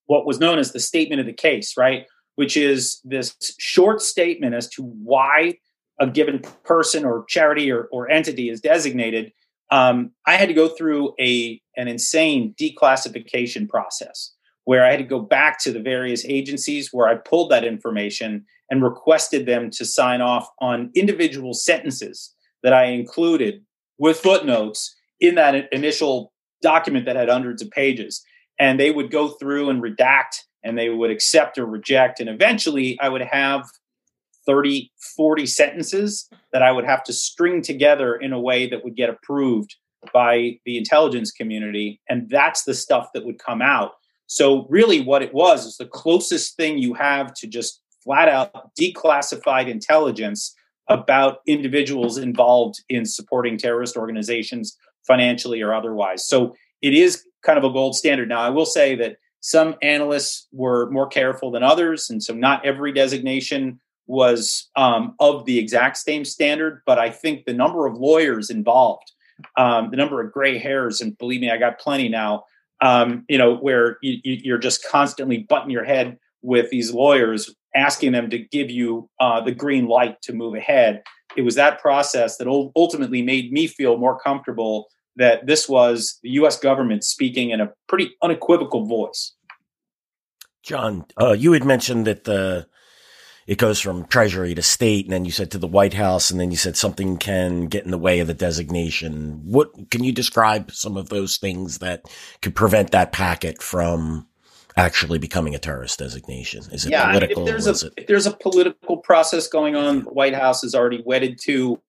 What 0.07 0.27
was 0.27 0.41
known 0.41 0.59
as 0.59 0.73
the 0.73 0.81
statement 0.81 1.21
of 1.21 1.27
the 1.27 1.33
case, 1.33 1.77
right? 1.77 2.07
which 2.37 2.57
is 2.57 3.01
this 3.05 3.35
short 3.59 4.01
statement 4.01 4.55
as 4.55 4.69
to 4.69 4.83
why 4.83 5.59
a 5.99 6.07
given 6.07 6.41
person 6.63 7.05
or 7.05 7.25
charity 7.29 7.73
or, 7.73 7.89
or 7.91 8.09
entity 8.11 8.49
is 8.49 8.61
designated. 8.61 9.33
Um, 9.71 10.13
I 10.27 10.37
had 10.37 10.49
to 10.49 10.55
go 10.55 10.69
through 10.69 11.15
a 11.19 11.61
an 11.77 11.89
insane 11.89 12.55
declassification 12.61 13.69
process 13.69 14.33
where 14.65 14.85
I 14.85 14.91
had 14.91 14.99
to 14.99 15.05
go 15.05 15.21
back 15.21 15.59
to 15.61 15.73
the 15.73 15.81
various 15.81 16.25
agencies 16.25 16.91
where 16.93 17.09
I 17.09 17.17
pulled 17.17 17.51
that 17.51 17.65
information 17.65 18.45
and 18.71 18.83
requested 18.83 19.47
them 19.47 19.71
to 19.71 19.85
sign 19.85 20.21
off 20.21 20.49
on 20.61 20.91
individual 20.95 21.55
sentences 21.55 22.35
that 22.63 22.73
I 22.73 22.87
included 22.87 23.63
with 23.99 24.19
footnotes 24.19 24.95
in 25.21 25.37
that 25.37 25.73
initial 25.73 26.33
document 26.63 27.07
that 27.07 27.17
had 27.17 27.29
hundreds 27.29 27.63
of 27.63 27.71
pages. 27.71 28.25
And 28.59 28.81
they 28.81 28.91
would 28.91 29.11
go 29.11 29.29
through 29.29 29.71
and 29.71 29.83
redact 29.83 30.43
and 30.65 30.77
they 30.77 30.89
would 30.89 31.11
accept 31.11 31.59
or 31.59 31.67
reject. 31.67 32.19
And 32.21 32.29
eventually 32.29 32.99
I 33.01 33.09
would 33.09 33.23
have 33.23 33.65
30, 34.47 34.91
40 35.17 35.47
sentences 35.47 36.29
that 36.53 36.63
I 36.63 36.73
would 36.73 36.85
have 36.85 37.03
to 37.05 37.13
string 37.13 37.63
together 37.63 38.15
in 38.17 38.33
a 38.33 38.41
way 38.41 38.69
that 38.69 38.85
would 38.85 38.97
get 38.97 39.11
approved 39.11 39.77
by 40.13 40.59
the 40.65 40.79
intelligence 40.79 41.31
community. 41.31 42.01
And 42.09 42.29
that's 42.31 42.65
the 42.65 42.75
stuff 42.75 43.09
that 43.13 43.25
would 43.25 43.39
come 43.39 43.61
out. 43.61 43.93
So, 44.29 44.67
really, 44.69 45.03
what 45.03 45.23
it 45.23 45.33
was 45.33 45.67
is 45.67 45.77
the 45.77 45.87
closest 45.87 46.57
thing 46.57 46.79
you 46.79 46.95
have 46.95 47.33
to 47.35 47.47
just 47.47 47.81
flat 48.07 48.29
out 48.29 48.71
declassified 48.81 49.69
intelligence 49.69 50.55
about 50.89 51.41
individuals 51.47 52.17
involved 52.17 52.77
in 52.89 53.05
supporting 53.05 53.59
terrorist 53.59 53.97
organizations 53.97 54.79
financially 55.07 55.61
or 55.61 55.75
otherwise. 55.75 56.27
So, 56.27 56.55
it 56.83 56.95
is 56.95 57.25
kind 57.43 57.59
of 57.59 57.65
a 57.65 57.73
gold 57.73 57.97
standard. 57.97 58.29
Now, 58.29 58.41
I 58.41 58.51
will 58.51 58.67
say 58.67 58.95
that 58.97 59.17
some 59.41 59.77
analysts 59.83 60.49
were 60.53 60.91
more 60.91 61.07
careful 61.07 61.51
than 61.51 61.63
others, 61.63 62.11
and 62.11 62.23
so 62.23 62.35
not 62.35 62.65
every 62.65 62.93
designation 62.93 63.81
was 64.07 64.69
um, 64.77 65.15
of 65.21 65.45
the 65.47 65.59
exact 65.59 65.99
same 65.99 66.25
standard. 66.25 66.83
But 66.87 66.99
I 66.99 67.11
think 67.11 67.45
the 67.45 67.53
number 67.53 67.87
of 67.87 67.97
lawyers 67.97 68.51
involved, 68.51 69.13
um, 69.57 69.91
the 69.91 69.97
number 69.97 70.21
of 70.21 70.33
gray 70.33 70.59
hairs, 70.59 71.01
and 71.01 71.17
believe 71.19 71.41
me, 71.41 71.51
I 71.51 71.59
got 71.59 71.79
plenty 71.79 72.09
now. 72.09 72.45
Um, 72.83 73.25
you 73.29 73.39
know, 73.39 73.57
where 73.57 73.97
you, 74.03 74.19
you're 74.23 74.59
just 74.59 74.85
constantly 74.87 75.39
butting 75.39 75.71
your 75.71 75.85
head 75.85 76.19
with 76.43 76.69
these 76.71 76.93
lawyers, 76.93 77.55
asking 77.77 78.13
them 78.13 78.31
to 78.31 78.39
give 78.39 78.71
you 78.71 79.09
uh, 79.21 79.41
the 79.41 79.53
green 79.53 79.87
light 79.87 80.21
to 80.23 80.33
move 80.33 80.55
ahead. 80.55 81.03
It 81.37 81.43
was 81.43 81.55
that 81.57 81.81
process 81.81 82.39
that 82.39 82.49
ultimately 82.49 83.23
made 83.23 83.53
me 83.53 83.67
feel 83.67 83.99
more 83.99 84.19
comfortable 84.19 84.87
that 85.17 85.47
this 85.47 85.69
was 85.69 86.19
the 86.23 86.31
U.S. 86.31 86.59
government 86.59 87.05
speaking 87.05 87.51
in 87.51 87.61
a 87.61 87.73
pretty 87.89 88.15
unequivocal 88.23 88.87
voice. 88.87 89.35
John, 90.63 91.07
uh, 91.21 91.33
you 91.33 91.53
had 91.53 91.65
mentioned 91.65 92.07
that 92.07 92.25
the 92.25 92.67
it 93.47 93.59
goes 93.59 93.81
from 93.81 94.07
Treasury 94.07 94.55
to 94.57 94.63
state, 94.63 95.07
and 95.07 95.13
then 95.13 95.25
you 95.25 95.31
said 95.31 95.53
to 95.53 95.59
the 95.59 95.69
White 95.69 95.95
House, 95.95 96.33
and 96.33 96.41
then 96.41 96.51
you 96.51 96.57
said 96.57 96.77
something 96.77 97.17
can 97.17 97.67
get 97.67 97.85
in 97.85 97.93
the 97.93 97.99
way 97.99 98.19
of 98.19 98.27
the 98.27 98.35
designation. 98.35 99.41
What 99.45 99.91
can 99.91 100.03
you 100.03 100.11
describe 100.11 100.73
some 100.73 100.97
of 100.97 101.09
those 101.09 101.37
things 101.37 101.79
that 101.79 102.03
could 102.43 102.57
prevent 102.57 102.91
that 102.91 103.13
packet 103.13 103.63
from 103.63 104.27
actually 104.77 105.19
becoming 105.19 105.55
a 105.55 105.59
terrorist 105.59 105.99
designation? 105.99 106.65
Is 106.73 106.87
it 106.87 106.91
yeah, 106.91 107.11
political? 107.11 107.43
If 107.43 107.49
there's, 107.49 107.83
a, 107.83 107.87
it- 107.87 107.93
if 107.97 108.07
there's 108.07 108.27
a 108.27 108.33
political 108.33 108.99
process 108.99 109.49
going 109.49 109.77
on, 109.77 110.05
the 110.05 110.11
White 110.11 110.35
House 110.35 110.63
is 110.65 110.75
already 110.75 111.03
wedded 111.05 111.39
to. 111.45 111.81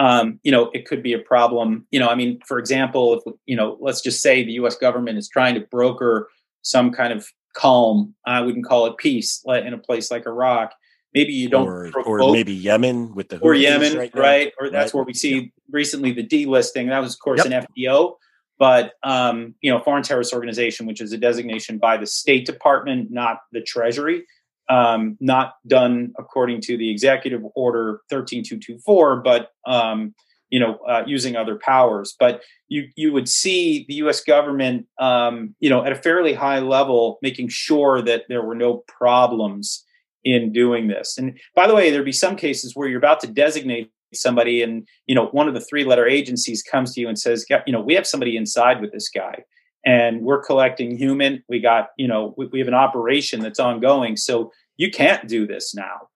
Um, 0.00 0.40
you 0.42 0.50
know, 0.50 0.70
it 0.74 0.86
could 0.86 1.04
be 1.04 1.12
a 1.12 1.20
problem. 1.20 1.86
You 1.92 2.00
know, 2.00 2.08
I 2.08 2.16
mean, 2.16 2.40
for 2.46 2.58
example, 2.58 3.14
if 3.14 3.34
you 3.46 3.54
know, 3.54 3.78
let's 3.80 4.00
just 4.00 4.22
say 4.22 4.44
the 4.44 4.52
U.S. 4.54 4.76
government 4.76 5.18
is 5.18 5.28
trying 5.28 5.54
to 5.54 5.60
broker 5.60 6.28
some 6.62 6.90
kind 6.90 7.12
of 7.12 7.28
calm. 7.54 8.14
I 8.26 8.40
wouldn't 8.40 8.66
call 8.66 8.86
it 8.86 8.96
peace 8.96 9.42
in 9.46 9.72
a 9.72 9.78
place 9.78 10.10
like 10.10 10.26
Iraq. 10.26 10.72
maybe 11.14 11.32
you 11.32 11.48
don't 11.48 11.68
or, 11.68 11.92
or 12.02 12.32
maybe 12.32 12.52
Yemen 12.52 13.14
with 13.14 13.28
the 13.28 13.38
or 13.38 13.54
Yemen, 13.54 13.96
right, 13.96 14.14
right? 14.14 14.52
Or 14.58 14.68
that's 14.68 14.92
right. 14.92 14.94
where 14.98 15.04
we 15.04 15.14
see 15.14 15.34
yeah. 15.34 15.46
recently 15.70 16.12
the 16.12 16.26
delisting. 16.26 16.88
That 16.88 16.98
was, 16.98 17.14
of 17.14 17.20
course, 17.20 17.44
yep. 17.44 17.52
an 17.52 17.66
FTO, 17.78 18.16
but 18.58 18.92
um, 19.02 19.54
you 19.60 19.70
know, 19.70 19.80
foreign 19.80 20.02
terrorist 20.02 20.32
organization, 20.32 20.86
which 20.86 21.00
is 21.00 21.12
a 21.12 21.18
designation 21.18 21.78
by 21.78 21.96
the 21.96 22.06
State 22.06 22.46
Department, 22.46 23.10
not 23.10 23.38
the 23.52 23.60
Treasury. 23.60 24.24
Um, 24.70 25.18
not 25.20 25.56
done 25.66 26.14
according 26.18 26.62
to 26.62 26.78
the 26.78 26.90
Executive 26.90 27.42
Order 27.54 28.00
13224, 28.08 29.20
but 29.20 29.50
um, 29.66 30.14
you 30.48 30.60
know, 30.60 30.78
uh, 30.88 31.02
using 31.06 31.36
other 31.36 31.56
powers. 31.56 32.14
But 32.18 32.42
you 32.68 32.88
you 32.96 33.12
would 33.12 33.28
see 33.28 33.84
the 33.88 33.94
U.S. 33.94 34.22
government, 34.22 34.86
um, 34.98 35.54
you 35.60 35.68
know, 35.68 35.84
at 35.84 35.92
a 35.92 35.96
fairly 35.96 36.32
high 36.32 36.60
level, 36.60 37.18
making 37.22 37.48
sure 37.48 38.00
that 38.02 38.24
there 38.28 38.40
were 38.40 38.54
no 38.54 38.84
problems 38.86 39.84
in 40.22 40.52
doing 40.52 40.88
this. 40.88 41.18
And 41.18 41.38
by 41.54 41.66
the 41.66 41.74
way, 41.74 41.90
there'd 41.90 42.04
be 42.04 42.12
some 42.12 42.36
cases 42.36 42.74
where 42.74 42.88
you're 42.88 42.98
about 42.98 43.20
to 43.20 43.26
designate 43.26 43.90
somebody, 44.16 44.62
and 44.62 44.86
you 45.06 45.14
know, 45.14 45.26
one 45.26 45.48
of 45.48 45.54
the 45.54 45.60
three-letter 45.60 46.06
agencies 46.06 46.62
comes 46.62 46.94
to 46.94 47.00
you 47.00 47.08
and 47.08 47.18
says, 47.18 47.44
you 47.66 47.72
know, 47.72 47.80
we 47.80 47.94
have 47.94 48.06
somebody 48.06 48.36
inside 48.36 48.80
with 48.80 48.92
this 48.92 49.08
guy. 49.08 49.44
And 49.86 50.22
we're 50.22 50.42
collecting 50.42 50.96
human. 50.96 51.44
We 51.46 51.60
got, 51.60 51.88
you 51.98 52.08
know, 52.08 52.34
we, 52.38 52.46
we 52.46 52.58
have 52.58 52.68
an 52.68 52.74
operation 52.74 53.40
that's 53.40 53.60
ongoing. 53.60 54.16
So 54.16 54.50
you 54.78 54.90
can't 54.90 55.28
do 55.28 55.46
this 55.46 55.74
now 55.74 56.08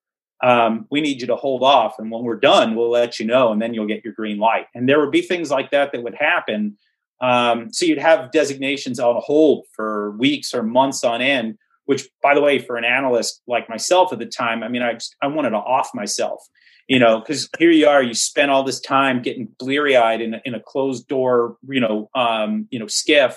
um, 0.42 0.87
we 0.90 1.00
need 1.00 1.20
you 1.20 1.26
to 1.28 1.37
hold 1.37 1.62
off. 1.62 1.98
And 1.98 2.11
when 2.11 2.22
we're 2.22 2.37
done, 2.37 2.74
we'll 2.74 2.90
let 2.90 3.18
you 3.18 3.26
know, 3.26 3.52
and 3.52 3.61
then 3.61 3.74
you'll 3.74 3.87
get 3.87 4.04
your 4.04 4.14
green 4.14 4.38
light. 4.38 4.66
And 4.74 4.88
there 4.88 5.00
would 5.00 5.11
be 5.11 5.22
things 5.22 5.50
like 5.50 5.70
that 5.70 5.92
that 5.92 6.02
would 6.02 6.14
happen. 6.14 6.76
Um, 7.20 7.72
so 7.72 7.84
you'd 7.84 7.98
have 7.98 8.30
designations 8.30 9.00
on 9.00 9.20
hold 9.24 9.66
for 9.74 10.12
weeks 10.12 10.54
or 10.54 10.62
months 10.62 11.02
on 11.02 11.20
end. 11.20 11.58
Which, 11.87 12.06
by 12.22 12.34
the 12.34 12.42
way, 12.42 12.58
for 12.58 12.76
an 12.76 12.84
analyst 12.84 13.40
like 13.48 13.66
myself 13.70 14.12
at 14.12 14.18
the 14.18 14.26
time, 14.26 14.62
I 14.62 14.68
mean, 14.68 14.82
I 14.82 14.92
just 14.92 15.16
I 15.22 15.26
wanted 15.26 15.50
to 15.50 15.56
off 15.56 15.88
myself, 15.94 16.46
you 16.88 16.98
know, 16.98 17.20
because 17.20 17.51
here 17.59 17.70
you 17.70 17.87
are, 17.87 18.03
you 18.03 18.14
spent 18.14 18.51
all 18.51 18.64
this 18.64 18.81
time 18.81 19.20
getting 19.20 19.48
bleary 19.59 19.94
eyed 19.94 20.22
in, 20.22 20.40
in 20.44 20.55
a 20.55 20.61
closed 20.61 21.07
door, 21.07 21.57
you 21.68 21.81
know, 21.81 22.11
um, 22.14 22.66
you 22.70 22.79
know, 22.79 22.87
SCIF. 22.87 23.37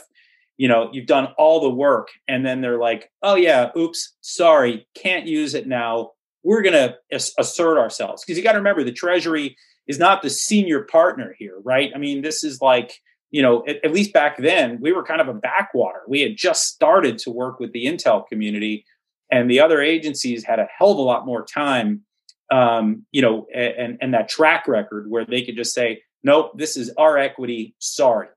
You 0.58 0.68
know 0.68 0.92
you've 0.94 1.08
done 1.08 1.30
all 1.40 1.60
the 1.60 1.72
work 1.72 2.10
and 2.28 2.46
then 2.46 2.62
they're 2.62 2.78
like 2.78 3.10
oh 3.24 3.34
yeah 3.34 3.72
oops 3.76 4.14
sorry 4.22 4.86
can't 4.94 5.26
use 5.26 5.56
it 5.56 5.66
now. 5.66 6.12
We're 6.44 6.62
going 6.62 6.74
to 6.74 6.96
assert 7.40 7.80
ourselves. 7.80 8.24
Because 8.24 8.38
you 8.38 8.44
got 8.44 8.52
to 8.52 8.60
remember 8.60 8.84
the 8.84 8.92
treasury 8.92 9.56
is 9.88 9.98
not 9.98 10.22
the 10.22 10.30
senior 10.30 10.84
partner 10.84 11.34
here 11.40 11.56
right? 11.64 11.92
I 11.96 11.98
mean 11.98 12.22
this 12.22 12.44
is 12.44 12.62
like 12.62 13.00
you 13.32 13.42
know 13.42 13.64
at, 13.68 13.84
at, 13.84 13.92
least 13.92 14.14
back 14.14 14.38
then 14.38 14.78
we 14.80 14.92
were 14.92 15.04
kind 15.04 15.22
of 15.22 15.28
a 15.28 15.34
backwater. 15.34 16.02
We 16.08 16.22
had 16.22 16.38
just 16.38 16.68
started 16.68 17.18
to 17.20 17.32
work 17.32 17.60
with 17.60 17.72
the 17.72 17.86
intel 17.86 18.28
community 18.28 18.86
and 19.32 19.50
the 19.50 19.62
other 19.62 19.82
agencies 19.82 20.44
had 20.44 20.60
a 20.60 20.68
hell 20.78 20.92
of 20.92 21.00
a 21.00 21.02
lot 21.02 21.26
more 21.26 21.44
time 21.44 22.04
um, 22.52 23.06
you 23.12 23.22
know 23.22 23.48
and 23.54 23.98
and 24.02 24.14
that 24.14 24.30
track 24.30 24.68
record 24.68 25.10
where 25.10 25.26
they 25.26 25.44
could 25.44 25.56
just 25.56 25.74
say 25.74 26.02
nope 26.24 26.52
this 26.58 26.78
is 26.78 26.94
our 26.98 27.18
equity 27.18 27.76
sorry 27.80 28.28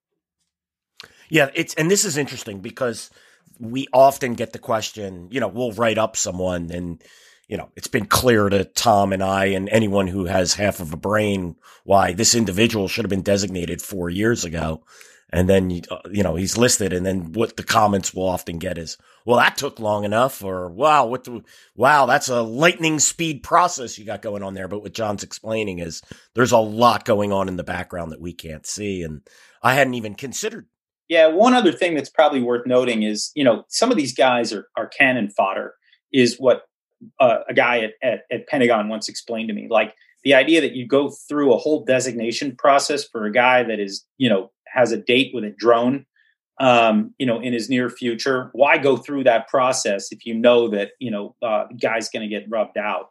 yeah 1.29 1.51
it's 1.55 1.75
and 1.75 1.91
this 1.91 2.05
is 2.05 2.17
interesting 2.17 2.61
because 2.61 3.11
we 3.59 3.87
often 3.93 4.35
get 4.35 4.53
the 4.53 4.59
question 4.59 5.29
you 5.31 5.41
know 5.41 5.49
we'll 5.49 5.73
write 5.73 5.99
up 5.99 6.17
someone 6.17 6.71
and 6.71 7.03
you 7.49 7.57
know, 7.57 7.71
it's 7.77 7.89
been 7.89 8.07
clear 8.07 8.49
to 8.49 8.65
Tom 8.65 9.13
and 9.13 9.23
I 9.23 9.47
and 9.47 9.69
anyone 9.69 10.07
who 10.07 10.25
has 10.25 10.55
half 10.55 10.81
of 10.81 10.93
a 10.93 10.97
brain 10.97 11.57
why 11.85 12.13
this 12.13 12.35
individual 12.35 12.89
should 12.89 13.05
have 13.05 13.11
been 13.11 13.23
designated 13.23 13.83
four 13.83 14.09
years 14.09 14.45
ago. 14.45 14.83
And 15.35 15.49
then, 15.49 15.69
you 15.69 16.23
know, 16.23 16.37
he's 16.37 16.57
listed. 16.57 16.93
And 16.93 17.05
then 17.05 17.33
what 17.33 17.57
the 17.57 17.65
comments 17.65 18.15
will 18.15 18.29
often 18.29 18.61
get 18.61 18.79
is, 18.79 18.97
well, 19.27 19.39
that 19.39 19.57
took 19.57 19.81
long 19.81 20.05
enough 20.05 20.45
or 20.45 20.69
wow, 20.69 21.07
what 21.07 21.27
wow, 21.75 22.07
that's 22.07 22.29
a 22.29 22.41
lightning 22.41 23.01
speed 23.01 23.43
process 23.43 23.99
you 23.99 24.05
got 24.05 24.23
going 24.23 24.45
on 24.45 24.55
there. 24.55 24.69
But 24.69 24.83
what 24.83 24.95
John's 24.95 25.25
explaining 25.25 25.81
is 25.81 26.03
there's 26.37 26.53
a 26.53 26.59
lot 26.59 27.05
going 27.05 27.33
on 27.33 27.49
in 27.49 27.57
the 27.57 27.65
background 27.65 28.13
that 28.13 28.21
we 28.21 28.33
can't 28.33 28.65
see. 28.65 29.03
And 29.03 29.23
I 29.61 29.75
hadn't 29.75 29.95
even 29.95 30.15
considered. 30.15 30.69
Yeah. 31.09 31.27
One 31.27 31.53
other 31.53 31.73
thing 31.73 31.97
that's 31.97 32.11
probably 32.11 32.41
worth 32.41 32.65
noting 32.65 33.03
is, 33.03 33.33
you 33.35 33.43
know, 33.43 33.65
some 33.67 33.91
of 33.91 33.97
these 33.97 34.15
guys 34.15 34.53
are, 34.53 34.69
are 34.77 34.87
cannon 34.87 35.31
fodder 35.31 35.75
is 36.13 36.37
what 36.37 36.63
uh, 37.19 37.39
a 37.49 37.55
guy 37.55 37.81
at, 37.81 37.91
at, 38.05 38.21
at 38.31 38.47
Pentagon 38.47 38.89
once 38.89 39.09
explained 39.09 39.49
to 39.49 39.55
me. 39.55 39.67
Like 39.69 39.97
the 40.23 40.35
idea 40.35 40.61
that 40.61 40.77
you 40.77 40.87
go 40.87 41.11
through 41.29 41.53
a 41.53 41.59
whole 41.59 41.85
designation 41.85 42.55
process 42.55 43.05
for 43.05 43.25
a 43.25 43.33
guy 43.33 43.65
that 43.65 43.81
is, 43.81 44.07
you 44.17 44.29
know, 44.29 44.53
has 44.75 44.93
a 44.93 44.97
date 44.97 45.33
with 45.35 45.45
a 45.45 45.51
drone, 45.51 46.05
um, 46.61 47.15
you 47.19 47.27
know, 47.27 47.41
in 47.41 47.53
his 47.53 47.69
near 47.71 47.89
future. 47.89 48.51
Why 48.53 48.79
go 48.79 48.97
through 48.97 49.25
that 49.25 49.49
process 49.49 50.13
if 50.13 50.27
you 50.27 50.35
know 50.35 50.69
that 50.69 50.93
you 50.99 51.11
know 51.11 51.35
uh, 51.43 51.67
the 51.69 51.77
guy's 51.77 52.09
going 52.09 52.29
to 52.29 52.29
get 52.29 52.51
rubbed 52.51 52.79
out? 52.79 53.11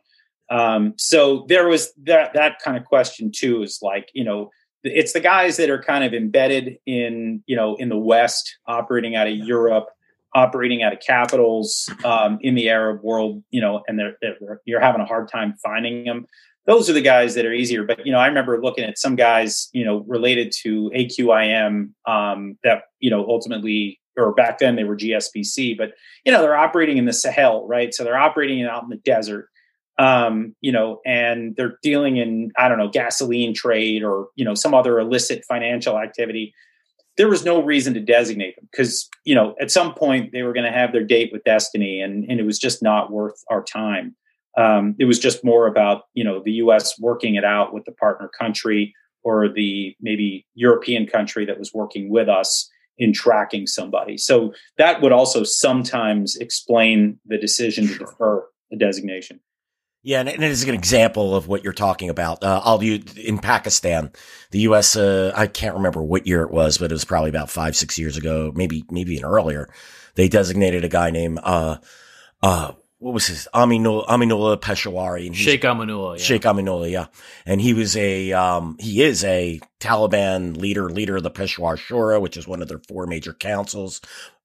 Um, 0.50 0.94
so 0.98 1.46
there 1.48 1.68
was 1.68 1.92
that 2.04 2.34
that 2.34 2.60
kind 2.64 2.78
of 2.78 2.86
question 2.86 3.32
too. 3.34 3.64
Is 3.64 3.80
like 3.82 4.10
you 4.14 4.24
know 4.24 4.52
it's 4.84 5.14
the 5.14 5.20
guys 5.20 5.58
that 5.58 5.70
are 5.70 5.82
kind 5.82 6.04
of 6.04 6.14
embedded 6.14 6.78
in 6.86 7.44
you 7.48 7.56
know 7.56 7.76
in 7.76 7.90
the 7.90 7.98
West, 7.98 8.58
operating 8.68 9.16
out 9.16 9.28
of 9.28 9.36
Europe, 9.36 9.88
operating 10.36 10.84
out 10.84 10.94
of 10.94 11.00
capitals 11.00 11.90
um, 12.04 12.40
in 12.42 12.56
the 12.56 12.70
Arab 12.70 13.04
world, 13.04 13.44
you 13.52 13.62
know, 13.62 13.84
and 13.88 14.00
they're, 14.00 14.18
they're, 14.22 14.62
you're 14.66 14.80
having 14.80 15.02
a 15.02 15.06
hard 15.06 15.30
time 15.30 15.54
finding 15.62 16.06
them. 16.06 16.26
Those 16.66 16.90
are 16.90 16.94
the 16.94 17.02
guys 17.02 17.36
that 17.36 17.46
are 17.46 17.54
easier. 17.54 17.84
But 17.84 18.06
you 18.06 18.12
know, 18.12 18.20
I 18.20 18.28
remember 18.28 18.62
looking 18.62 18.84
at 18.84 18.98
some 18.98 19.16
guys, 19.16 19.70
you 19.74 19.84
know, 19.84 20.00
related 20.08 20.54
to 20.64 20.90
AQIM 20.96 21.92
um, 22.08 22.58
that 22.64 22.84
you 23.00 23.10
know 23.10 23.26
ultimately, 23.28 24.00
or 24.18 24.34
back 24.34 24.60
then 24.60 24.76
they 24.76 24.84
were 24.84 24.96
GSPC, 24.96 25.78
but 25.78 25.92
you 26.26 26.32
know 26.32 26.42
they're 26.42 26.56
operating 26.56 26.98
in 26.98 27.06
the 27.06 27.14
Sahel, 27.14 27.68
right? 27.68 27.94
So 27.94 28.04
they're 28.04 28.18
operating 28.18 28.64
out 28.66 28.84
in 28.84 28.90
the 28.90 28.98
desert. 28.98 29.50
Um, 30.00 30.56
you 30.60 30.72
know, 30.72 31.02
and 31.06 31.56
they're 31.56 31.78
dealing 31.84 32.18
in 32.18 32.52
I 32.58 32.68
don't 32.68 32.80
know 32.80 32.90
gasoline 32.90 33.54
trade 33.54 34.04
or 34.04 34.28
you 34.36 34.46
know 34.46 34.56
some 34.56 34.74
other 34.74 35.00
illicit 35.00 35.44
financial 35.48 36.00
activity 36.00 36.54
there 37.18 37.28
was 37.28 37.46
no 37.46 37.62
reason 37.62 37.94
to 37.94 38.00
designate 38.00 38.56
them 38.56 38.68
because 38.72 39.10
you 39.26 39.36
know 39.36 39.56
at 39.62 39.72
some 39.72 39.94
point 39.94 40.32
they 40.32 40.44
were 40.44 40.54
going 40.54 40.66
to 40.66 40.78
have 40.78 40.92
their 40.92 41.04
date 41.04 41.32
with 41.32 41.44
destiny 41.44 42.02
and, 42.02 42.26
and 42.30 42.40
it 42.40 42.44
was 42.46 42.58
just 42.58 42.82
not 42.82 43.12
worth 43.12 43.44
our 43.50 43.64
time 43.64 44.16
um, 44.58 44.96
it 45.00 45.06
was 45.06 45.20
just 45.20 45.44
more 45.44 45.68
about 45.68 46.04
you 46.14 46.24
know 46.24 46.42
the 46.44 46.52
us 46.54 47.00
working 47.00 47.36
it 47.36 47.46
out 47.46 47.74
with 47.74 47.86
the 47.86 47.92
partner 47.92 48.30
country 48.40 48.94
or 49.24 49.48
the 49.50 49.96
maybe 50.02 50.46
european 50.54 51.06
country 51.08 51.46
that 51.46 51.60
was 51.60 51.74
working 51.74 52.10
with 52.10 52.30
us 52.30 52.70
in 52.98 53.14
tracking 53.14 53.66
somebody 53.66 54.18
so 54.18 54.54
that 54.78 55.02
would 55.02 55.12
also 55.12 55.44
sometimes 55.44 56.36
explain 56.38 57.20
the 57.26 57.38
decision 57.38 57.88
to 57.88 57.98
defer 57.98 58.46
the 58.70 58.78
designation 58.78 59.40
yeah, 60.06 60.20
and, 60.20 60.28
and 60.28 60.44
it 60.44 60.52
is 60.52 60.68
an 60.68 60.76
example 60.76 61.34
of 61.34 61.48
what 61.48 61.64
you're 61.64 61.72
talking 61.72 62.10
about. 62.10 62.44
Uh, 62.44 62.60
I'll 62.62 62.84
use 62.84 63.16
in 63.16 63.40
Pakistan, 63.40 64.12
the 64.52 64.60
U.S. 64.60 64.98
Uh, 64.98 65.32
I 65.34 65.48
can't 65.48 65.76
remember 65.76 66.04
what 66.04 66.28
year 66.28 66.42
it 66.42 66.52
was, 66.52 66.78
but 66.78 66.92
it 66.92 66.94
was 66.94 67.06
probably 67.06 67.30
about 67.30 67.50
five, 67.50 67.74
six 67.74 67.98
years 67.98 68.18
ago, 68.18 68.52
maybe 68.54 68.84
maybe 68.92 69.14
even 69.14 69.24
earlier. 69.24 69.70
They 70.16 70.28
designated 70.28 70.84
a 70.84 70.90
guy 70.90 71.10
named 71.10 71.40
uh, 71.42 71.78
uh, 72.42 72.74
what 73.04 73.14
was 73.14 73.28
his 73.28 73.50
Aminullah, 73.54 74.08
Aminullah 74.08 74.62
Peshawari, 74.62 75.28
and 75.28 75.36
Sheikh 75.36 75.64
Aminullah, 75.64 76.18
yeah. 76.18 76.24
Sheikh 76.24 76.44
Aminullah, 76.44 76.90
yeah, 76.90 77.08
and 77.46 77.60
he 77.60 77.74
was 77.74 77.98
a 77.98 78.32
um, 78.32 78.78
he 78.80 79.04
is 79.04 79.26
a 79.26 79.60
Taliban 79.82 80.56
leader, 80.56 80.90
leader 80.90 81.18
of 81.18 81.24
the 81.24 81.30
Peshawar 81.30 81.76
Shura, 81.76 82.22
which 82.22 82.38
is 82.38 82.48
one 82.48 82.62
of 82.62 82.70
their 82.70 82.80
four 82.88 83.06
major 83.06 83.34
councils. 83.34 84.00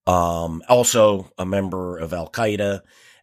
Um, 0.09 0.64
also 0.68 1.31
a 1.38 1.47
member 1.47 1.99
of 1.99 2.12
Al 2.12 2.29
Qaeda. 2.29 2.81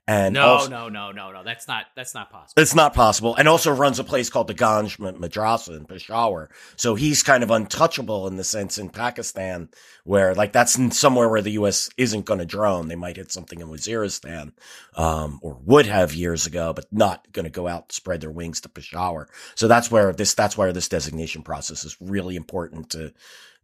And 0.08 0.36
no, 0.36 0.46
also, 0.46 0.70
no, 0.70 0.90
no, 0.90 1.12
no, 1.12 1.32
no. 1.32 1.44
That's 1.44 1.68
not 1.68 1.88
that's 1.96 2.14
not 2.14 2.30
possible. 2.30 2.62
It's 2.62 2.76
not 2.76 2.94
possible. 2.94 3.36
And 3.36 3.48
also 3.48 3.72
runs 3.74 3.98
a 3.98 4.04
place 4.04 4.30
called 4.30 4.46
the 4.46 4.54
Ganj 4.54 4.98
Madrasa 5.00 5.76
in 5.76 5.86
Peshawar. 5.86 6.50
So 6.76 6.94
he's 6.94 7.24
kind 7.24 7.42
of 7.42 7.50
untouchable 7.50 8.28
in 8.28 8.38
the 8.38 8.44
sense 8.44 8.78
in 8.78 8.90
Pakistan, 8.90 9.70
where 10.04 10.36
like 10.36 10.52
that's 10.54 10.78
somewhere 10.96 11.28
where 11.28 11.42
the 11.42 11.54
U.S. 11.54 11.90
isn't 11.98 12.26
going 12.26 12.40
to 12.40 12.46
drone. 12.46 12.88
They 12.88 12.96
might 12.96 13.18
hit 13.18 13.32
something 13.32 13.60
in 13.60 13.68
Waziristan, 13.68 14.52
um, 14.96 15.40
or 15.42 15.58
would 15.66 15.88
have 15.88 16.14
years 16.14 16.46
ago, 16.46 16.72
but 16.72 16.86
not 16.92 17.32
going 17.34 17.46
to 17.46 17.50
go 17.50 17.68
out 17.68 17.92
spread 17.92 18.22
their 18.22 18.30
wings 18.30 18.62
to 18.62 18.70
Peshawar. 18.70 19.28
So 19.56 19.68
that's 19.68 19.90
where 19.90 20.14
this 20.14 20.36
that's 20.36 20.56
where 20.56 20.72
this 20.72 20.88
designation 20.88 21.42
process 21.42 21.84
is 21.84 21.98
really 22.00 22.36
important 22.36 22.92
to 22.92 23.12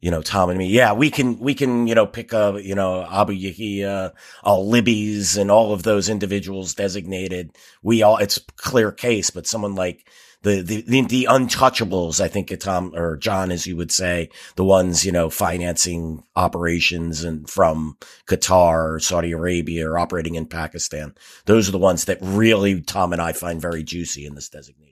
you 0.02 0.10
know, 0.10 0.22
Tom 0.22 0.50
and 0.50 0.58
me. 0.58 0.68
Yeah, 0.68 0.94
we 0.94 1.12
can, 1.12 1.40
we 1.40 1.54
can, 1.54 1.88
you 1.88 1.94
know, 1.94 2.08
pick 2.08 2.34
up, 2.34 2.62
you 2.62 2.74
know, 2.74 3.08
Abu 3.10 3.34
Yahya, 3.34 4.14
al-Libi's 4.44 5.38
and 5.38 5.52
all 5.52 5.74
of 5.74 5.84
those 5.84 6.10
individuals 6.10 6.74
designated. 6.74 7.56
We 7.84 8.02
all, 8.02 8.18
it's 8.18 8.40
clear 8.58 8.92
case, 8.92 9.30
but 9.30 9.46
someone 9.46 9.76
like 9.76 10.10
the, 10.42 10.62
the, 10.62 10.82
the, 10.82 11.02
the 11.02 11.28
untouchables, 11.30 12.20
I 12.20 12.28
think 12.28 12.58
Tom 12.60 12.96
or 12.96 13.16
John, 13.16 13.52
as 13.52 13.68
you 13.68 13.78
would 13.78 13.92
say, 13.92 14.30
the 14.56 14.66
ones, 14.66 15.06
you 15.06 15.12
know, 15.12 15.30
financing 15.30 16.24
operations 16.36 17.24
and 17.24 17.48
from 17.48 17.96
Qatar 18.26 18.96
or 18.96 19.00
Saudi 19.00 19.34
Arabia 19.34 19.88
or 19.88 20.00
operating 20.00 20.34
in 20.34 20.48
Pakistan. 20.48 21.14
Those 21.46 21.70
are 21.70 21.74
the 21.74 21.78
ones 21.78 22.06
that 22.06 22.18
really 22.22 22.82
Tom 22.82 23.14
and 23.14 23.22
I 23.22 23.34
find 23.34 23.62
very 23.62 23.84
juicy 23.84 24.26
in 24.26 24.34
this 24.34 24.50
designation. 24.50 24.88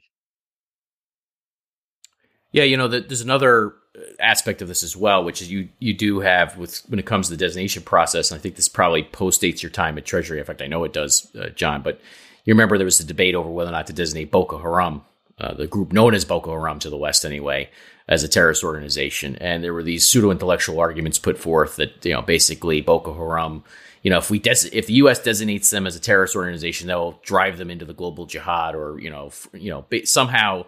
Yeah, 2.52 2.64
you 2.64 2.78
know, 2.78 2.88
there's 2.88 3.22
another 3.22 3.74
aspect 4.20 4.62
of 4.62 4.68
this 4.68 4.84
as 4.84 4.96
well, 4.96 5.24
which 5.24 5.42
is 5.42 5.52
you 5.52 5.70
you 5.80 5.94
do 5.94 6.20
have 6.20 6.58
with 6.58 6.82
when 6.88 7.00
it 7.00 7.06
comes 7.06 7.28
to 7.28 7.34
the 7.34 7.38
designation 7.38 7.84
process. 7.84 8.32
And 8.32 8.40
I 8.40 8.42
think 8.42 8.56
this 8.56 8.70
probably 8.70 9.04
postdates 9.04 9.62
your 9.62 9.72
time 9.72 9.98
at 9.98 10.06
Treasury. 10.06 10.40
In 10.40 10.46
fact, 10.46 10.62
I 10.62 10.68
know 10.68 10.84
it 10.84 10.94
does, 10.94 11.34
uh, 11.36 11.50
John. 11.50 11.82
But 11.82 12.00
you 12.46 12.54
remember 12.54 12.78
there 12.78 12.86
was 12.86 13.00
a 13.00 13.06
debate 13.06 13.36
over 13.36 13.50
whether 13.50 13.70
or 13.70 13.74
not 13.74 13.88
to 13.88 13.94
designate 13.94 14.32
Boko 14.32 14.58
Haram, 14.58 15.02
uh, 15.40 15.54
the 15.54 15.68
group 15.68 15.92
known 15.92 16.14
as 16.14 16.26
Boko 16.26 16.52
Haram 16.52 16.80
to 16.80 16.90
the 16.90 16.98
West 16.98 17.26
anyway, 17.26 17.70
as 18.08 18.24
a 18.24 18.28
terrorist 18.28 18.64
organization. 18.64 19.36
And 19.38 19.64
there 19.64 19.74
were 19.74 19.84
these 19.84 20.08
pseudo 20.08 20.32
intellectual 20.32 20.80
arguments 20.80 21.20
put 21.20 21.38
forth 21.38 21.76
that, 21.78 22.04
you 22.06 22.14
know, 22.14 22.22
basically 22.22 22.82
Boko 22.82 23.14
Haram, 23.14 23.64
you 24.04 24.10
know, 24.10 24.18
if 24.18 24.30
we 24.30 24.40
des- 24.40 24.70
if 24.72 24.88
the 24.88 24.94
U.S. 24.94 25.20
designates 25.20 25.70
them 25.70 25.86
as 25.86 25.96
a 25.96 26.00
terrorist 26.00 26.36
organization, 26.36 26.88
that 26.88 26.98
will 26.98 27.20
drive 27.24 27.58
them 27.58 27.70
into 27.70 27.86
the 27.86 27.94
global 27.94 28.26
jihad 28.26 28.76
or, 28.76 29.00
you 29.00 29.10
know, 29.10 29.28
f- 29.28 29.48
you 29.54 29.70
know, 29.70 29.86
somehow 30.06 30.66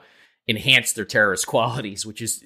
enhance 0.47 0.93
their 0.93 1.05
terrorist 1.05 1.47
qualities, 1.47 2.05
which 2.05 2.21
is 2.21 2.43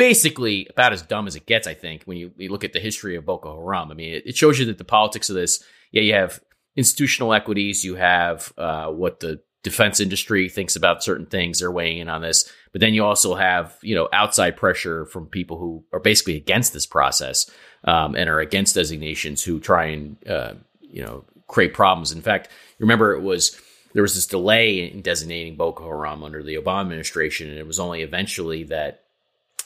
basically 0.00 0.66
about 0.70 0.94
as 0.94 1.02
dumb 1.02 1.26
as 1.26 1.36
it 1.36 1.44
gets, 1.44 1.66
I 1.66 1.74
think, 1.74 2.04
when 2.04 2.16
you, 2.16 2.32
you 2.38 2.48
look 2.48 2.64
at 2.64 2.72
the 2.72 2.80
history 2.80 3.16
of 3.16 3.26
Boko 3.26 3.54
Haram. 3.54 3.90
I 3.90 3.94
mean, 3.94 4.14
it, 4.14 4.22
it, 4.28 4.34
shows 4.34 4.58
you 4.58 4.64
that 4.64 4.78
the 4.78 4.84
politics 4.84 5.28
of 5.28 5.36
this, 5.36 5.62
yeah, 5.92 6.00
you 6.00 6.14
have 6.14 6.40
institutional 6.74 7.34
equities, 7.34 7.84
you 7.84 7.96
have 7.96 8.50
uh, 8.56 8.86
what 8.86 9.20
the 9.20 9.42
defense 9.62 10.00
industry 10.00 10.48
thinks 10.48 10.74
about 10.74 11.04
certain 11.04 11.26
things, 11.26 11.58
they're 11.58 11.70
weighing 11.70 11.98
in 11.98 12.08
on 12.08 12.22
this. 12.22 12.50
But 12.72 12.80
then 12.80 12.94
you 12.94 13.04
also 13.04 13.34
have, 13.34 13.76
you 13.82 13.94
know, 13.94 14.08
outside 14.10 14.56
pressure 14.56 15.04
from 15.04 15.26
people 15.26 15.58
who 15.58 15.84
are 15.92 16.00
basically 16.00 16.36
against 16.36 16.72
this 16.72 16.86
process 16.86 17.50
um, 17.84 18.14
and 18.14 18.30
are 18.30 18.40
against 18.40 18.76
designations 18.76 19.44
who 19.44 19.60
try 19.60 19.84
and, 19.88 20.16
uh, 20.26 20.54
you 20.80 21.02
know, 21.02 21.26
create 21.46 21.74
problems. 21.74 22.10
In 22.10 22.22
fact, 22.22 22.48
remember 22.78 23.12
it 23.12 23.20
was 23.20 23.60
there 23.92 24.02
was 24.02 24.14
this 24.14 24.26
delay 24.26 24.90
in 24.90 25.02
designating 25.02 25.56
Boko 25.56 25.84
Haram 25.84 26.24
under 26.24 26.42
the 26.42 26.54
Obama 26.54 26.80
administration, 26.82 27.50
and 27.50 27.58
it 27.58 27.66
was 27.66 27.78
only 27.78 28.00
eventually 28.00 28.64
that 28.64 29.02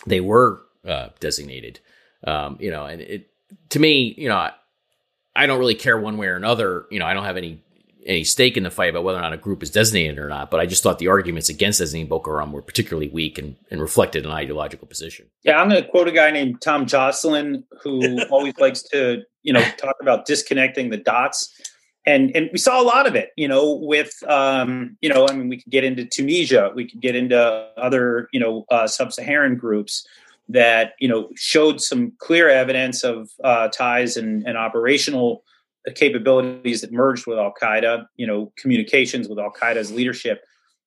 they 0.07 0.21
were 0.21 0.63
uh, 0.87 1.09
designated. 1.21 1.81
Um, 2.27 2.57
you 2.61 2.71
know, 2.71 2.87
and 2.87 3.01
it 3.01 3.31
to 3.71 3.79
me, 3.79 4.15
you 4.17 4.29
know, 4.29 4.37
I, 4.37 4.53
I 5.37 5.47
don't 5.47 5.59
really 5.59 5.75
care 5.75 5.99
one 5.99 6.17
way 6.17 6.27
or 6.27 6.37
another. 6.37 6.87
You 6.91 6.99
know, 6.99 7.07
I 7.07 7.15
don't 7.15 7.25
have 7.25 7.37
any 7.37 7.63
any 8.07 8.25
stake 8.25 8.57
in 8.57 8.63
the 8.63 8.71
fight 8.71 8.91
about 8.91 9.05
whether 9.05 9.19
or 9.19 9.23
not 9.23 9.33
a 9.33 9.39
group 9.39 9.63
is 9.63 9.71
designated 9.71 10.19
or 10.19 10.29
not. 10.29 10.51
But 10.51 10.61
I 10.61 10.67
just 10.67 10.83
thought 10.83 10.99
the 10.99 11.09
arguments 11.09 11.49
against 11.49 11.79
designating 11.79 12.09
Boko 12.09 12.31
Haram 12.33 12.53
were 12.53 12.63
particularly 12.63 13.09
weak 13.09 13.39
and, 13.39 13.57
and 13.71 13.81
reflected 13.81 14.27
an 14.27 14.33
ideological 14.33 14.87
position. 14.87 15.27
Yeah, 15.43 15.61
I'm 15.61 15.69
going 15.69 15.83
to 15.83 15.89
quote 15.89 16.09
a 16.09 16.13
guy 16.13 16.31
named 16.31 16.61
Tom 16.61 16.87
Joscelyn 16.87 17.65
who 17.83 18.23
always 18.31 18.57
likes 18.59 18.83
to, 18.91 19.23
you 19.43 19.53
know, 19.53 19.63
talk 19.79 19.97
about 20.01 20.27
disconnecting 20.27 20.91
the 20.91 20.97
dots. 20.97 21.51
And 22.07 22.35
and 22.37 22.51
we 22.53 22.59
saw 22.59 22.81
a 22.81 22.85
lot 22.85 23.07
of 23.07 23.15
it, 23.15 23.31
you 23.37 23.49
know, 23.49 23.75
with 23.75 24.13
um, 24.29 24.97
you 25.01 25.09
know, 25.09 25.27
I 25.29 25.35
mean, 25.35 25.49
we 25.49 25.57
could 25.57 25.73
get 25.73 25.85
into 25.85 26.05
Tunisia, 26.05 26.71
we 26.75 26.89
could 26.89 27.01
get 27.01 27.17
into 27.17 27.39
other, 27.79 28.29
you 28.33 28.41
know, 28.41 28.67
uh, 28.71 28.87
sub-Saharan 28.87 29.57
groups 29.57 30.07
that 30.51 30.93
you 31.01 31.09
know 31.09 31.31
showed 31.35 31.81
some 31.81 32.13
clear 32.19 32.51
evidence 32.51 33.05
of 33.05 33.31
uh, 33.43 33.69
ties 33.69 34.19
and, 34.19 34.47
and 34.47 34.59
operational 34.59 35.43
capabilities 35.95 36.81
that 36.81 36.93
merged 36.93 37.27
with 37.27 37.39
Al 37.39 37.53
Qaeda, 37.61 38.07
you 38.17 38.27
know, 38.27 38.53
communications 38.57 39.29
with 39.29 39.39
Al 39.39 39.53
Qaeda's 39.53 39.93
leadership. 39.93 40.43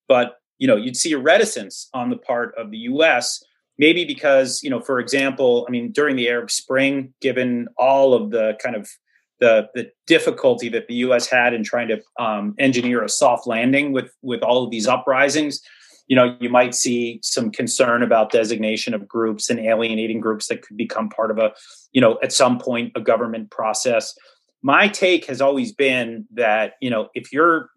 But, 0.08 0.40
you 0.58 0.66
know, 0.66 0.76
you'd 0.76 0.96
see 0.96 1.12
a 1.12 1.18
reticence 1.18 1.88
on 1.94 2.10
the 2.10 2.16
part 2.16 2.54
of 2.56 2.70
the 2.70 2.78
US, 2.78 3.42
maybe 3.78 4.04
because, 4.04 4.60
you 4.62 4.70
know, 4.70 4.80
for 4.80 4.98
example, 4.98 5.64
I 5.68 5.70
mean, 5.70 5.92
during 5.92 6.16
the 6.16 6.28
Arab 6.28 6.50
Spring, 6.50 7.14
given 7.20 7.68
all 7.76 8.14
of 8.14 8.30
the 8.30 8.58
kind 8.62 8.74
of 8.74 8.88
the, 9.40 9.68
the 9.74 9.90
difficulty 10.06 10.68
that 10.70 10.88
the 10.88 10.94
U.S. 10.94 11.28
had 11.28 11.54
in 11.54 11.62
trying 11.62 11.88
to 11.88 12.00
um, 12.18 12.54
engineer 12.58 13.02
a 13.02 13.08
soft 13.08 13.46
landing 13.46 13.92
with 13.92 14.10
with 14.22 14.42
all 14.42 14.64
of 14.64 14.70
these 14.70 14.86
uprisings, 14.86 15.60
you 16.08 16.16
know, 16.16 16.36
you 16.40 16.48
might 16.48 16.74
see 16.74 17.20
some 17.22 17.50
concern 17.50 18.02
about 18.02 18.32
designation 18.32 18.94
of 18.94 19.06
groups 19.06 19.50
and 19.50 19.60
alienating 19.60 20.20
groups 20.20 20.48
that 20.48 20.62
could 20.62 20.76
become 20.76 21.08
part 21.08 21.30
of 21.30 21.38
a, 21.38 21.52
you 21.92 22.00
know, 22.00 22.18
at 22.22 22.32
some 22.32 22.58
point 22.58 22.92
a 22.96 23.00
government 23.00 23.50
process. 23.50 24.14
My 24.62 24.88
take 24.88 25.26
has 25.26 25.40
always 25.40 25.72
been 25.72 26.26
that 26.34 26.74
you 26.80 26.90
know 26.90 27.08
if 27.14 27.32
you're 27.32 27.70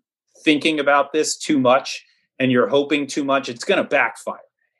thinking 0.43 0.79
about 0.79 1.13
this 1.13 1.37
too 1.37 1.59
much 1.59 2.03
and 2.39 2.51
you're 2.51 2.67
hoping 2.67 3.05
too 3.05 3.23
much 3.23 3.49
it's 3.49 3.63
going 3.63 3.77
to 3.77 3.87
backfire. 3.87 4.39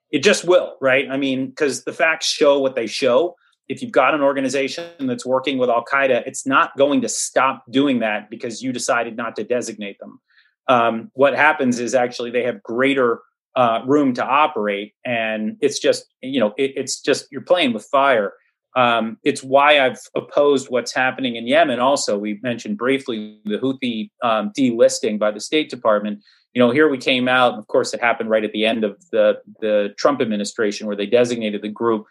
It 0.09 0.23
just 0.23 0.45
will 0.45 0.77
right? 0.81 1.05
I 1.11 1.17
mean 1.17 1.47
because 1.47 1.83
the 1.83 1.93
facts 1.93 2.25
show 2.25 2.59
what 2.59 2.75
they 2.75 2.87
show 2.87 3.35
if 3.71 3.81
you've 3.81 3.91
got 3.91 4.13
an 4.13 4.21
organization 4.21 5.07
that's 5.07 5.25
working 5.25 5.57
with 5.57 5.69
al 5.69 5.85
qaeda 5.85 6.23
it's 6.25 6.45
not 6.45 6.75
going 6.77 7.01
to 7.01 7.09
stop 7.09 7.63
doing 7.69 7.99
that 7.99 8.29
because 8.29 8.61
you 8.61 8.71
decided 8.71 9.15
not 9.15 9.35
to 9.35 9.43
designate 9.43 9.97
them 9.99 10.19
um, 10.67 11.09
what 11.13 11.35
happens 11.35 11.79
is 11.79 11.95
actually 11.95 12.29
they 12.29 12.43
have 12.43 12.61
greater 12.61 13.21
uh, 13.55 13.81
room 13.85 14.13
to 14.13 14.23
operate 14.23 14.93
and 15.05 15.57
it's 15.61 15.79
just 15.79 16.05
you 16.21 16.39
know 16.39 16.53
it, 16.57 16.71
it's 16.75 17.01
just 17.01 17.27
you're 17.31 17.41
playing 17.41 17.73
with 17.73 17.85
fire 17.85 18.33
um, 18.75 19.17
it's 19.23 19.43
why 19.43 19.79
I've 19.85 19.99
opposed 20.15 20.69
what's 20.69 20.93
happening 20.93 21.35
in 21.35 21.47
Yemen. 21.47 21.79
Also, 21.79 22.17
we 22.17 22.39
mentioned 22.41 22.77
briefly 22.77 23.39
the 23.43 23.57
Houthi 23.57 24.11
um, 24.23 24.51
delisting 24.57 25.19
by 25.19 25.31
the 25.31 25.41
State 25.41 25.69
Department. 25.69 26.23
You 26.53 26.61
know, 26.61 26.71
here 26.71 26.89
we 26.89 26.97
came 26.97 27.27
out. 27.27 27.55
Of 27.55 27.67
course, 27.67 27.93
it 27.93 28.01
happened 28.01 28.29
right 28.29 28.43
at 28.43 28.51
the 28.53 28.65
end 28.65 28.83
of 28.83 28.97
the 29.11 29.41
the 29.59 29.93
Trump 29.97 30.21
administration, 30.21 30.87
where 30.87 30.95
they 30.95 31.05
designated 31.05 31.61
the 31.61 31.69
group. 31.69 32.05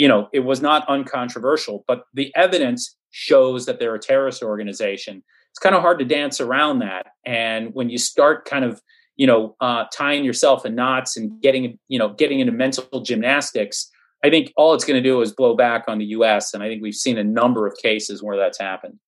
You 0.00 0.08
know, 0.08 0.28
it 0.32 0.40
was 0.40 0.60
not 0.62 0.88
uncontroversial, 0.88 1.84
but 1.86 2.04
the 2.14 2.32
evidence 2.34 2.96
shows 3.10 3.66
that 3.66 3.78
they're 3.78 3.94
a 3.94 4.00
terrorist 4.00 4.42
organization. 4.42 5.22
It's 5.50 5.58
kind 5.58 5.74
of 5.74 5.82
hard 5.82 5.98
to 5.98 6.04
dance 6.04 6.40
around 6.40 6.78
that. 6.78 7.06
And 7.26 7.74
when 7.74 7.90
you 7.90 7.98
start 7.98 8.44
kind 8.44 8.64
of 8.64 8.80
you 9.16 9.26
know 9.26 9.56
uh, 9.60 9.84
tying 9.92 10.24
yourself 10.24 10.64
in 10.64 10.74
knots 10.74 11.16
and 11.16 11.40
getting 11.42 11.78
you 11.88 11.98
know 11.98 12.10
getting 12.14 12.40
into 12.40 12.52
mental 12.52 13.02
gymnastics 13.02 13.90
I 14.22 14.30
think 14.30 14.52
all 14.56 14.74
it's 14.74 14.84
going 14.84 15.02
to 15.02 15.08
do 15.08 15.20
is 15.22 15.32
blow 15.32 15.54
back 15.56 15.84
on 15.88 15.98
the 15.98 16.04
U.S. 16.06 16.52
And 16.52 16.62
I 16.62 16.68
think 16.68 16.82
we've 16.82 16.94
seen 16.94 17.18
a 17.18 17.24
number 17.24 17.66
of 17.66 17.76
cases 17.78 18.22
where 18.22 18.36
that's 18.36 18.58
happened. 18.58 18.98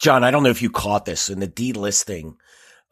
John, 0.00 0.24
I 0.24 0.30
don't 0.30 0.42
know 0.42 0.50
if 0.50 0.62
you 0.62 0.70
caught 0.70 1.04
this 1.04 1.28
in 1.28 1.40
the 1.40 1.48
delisting 1.48 2.36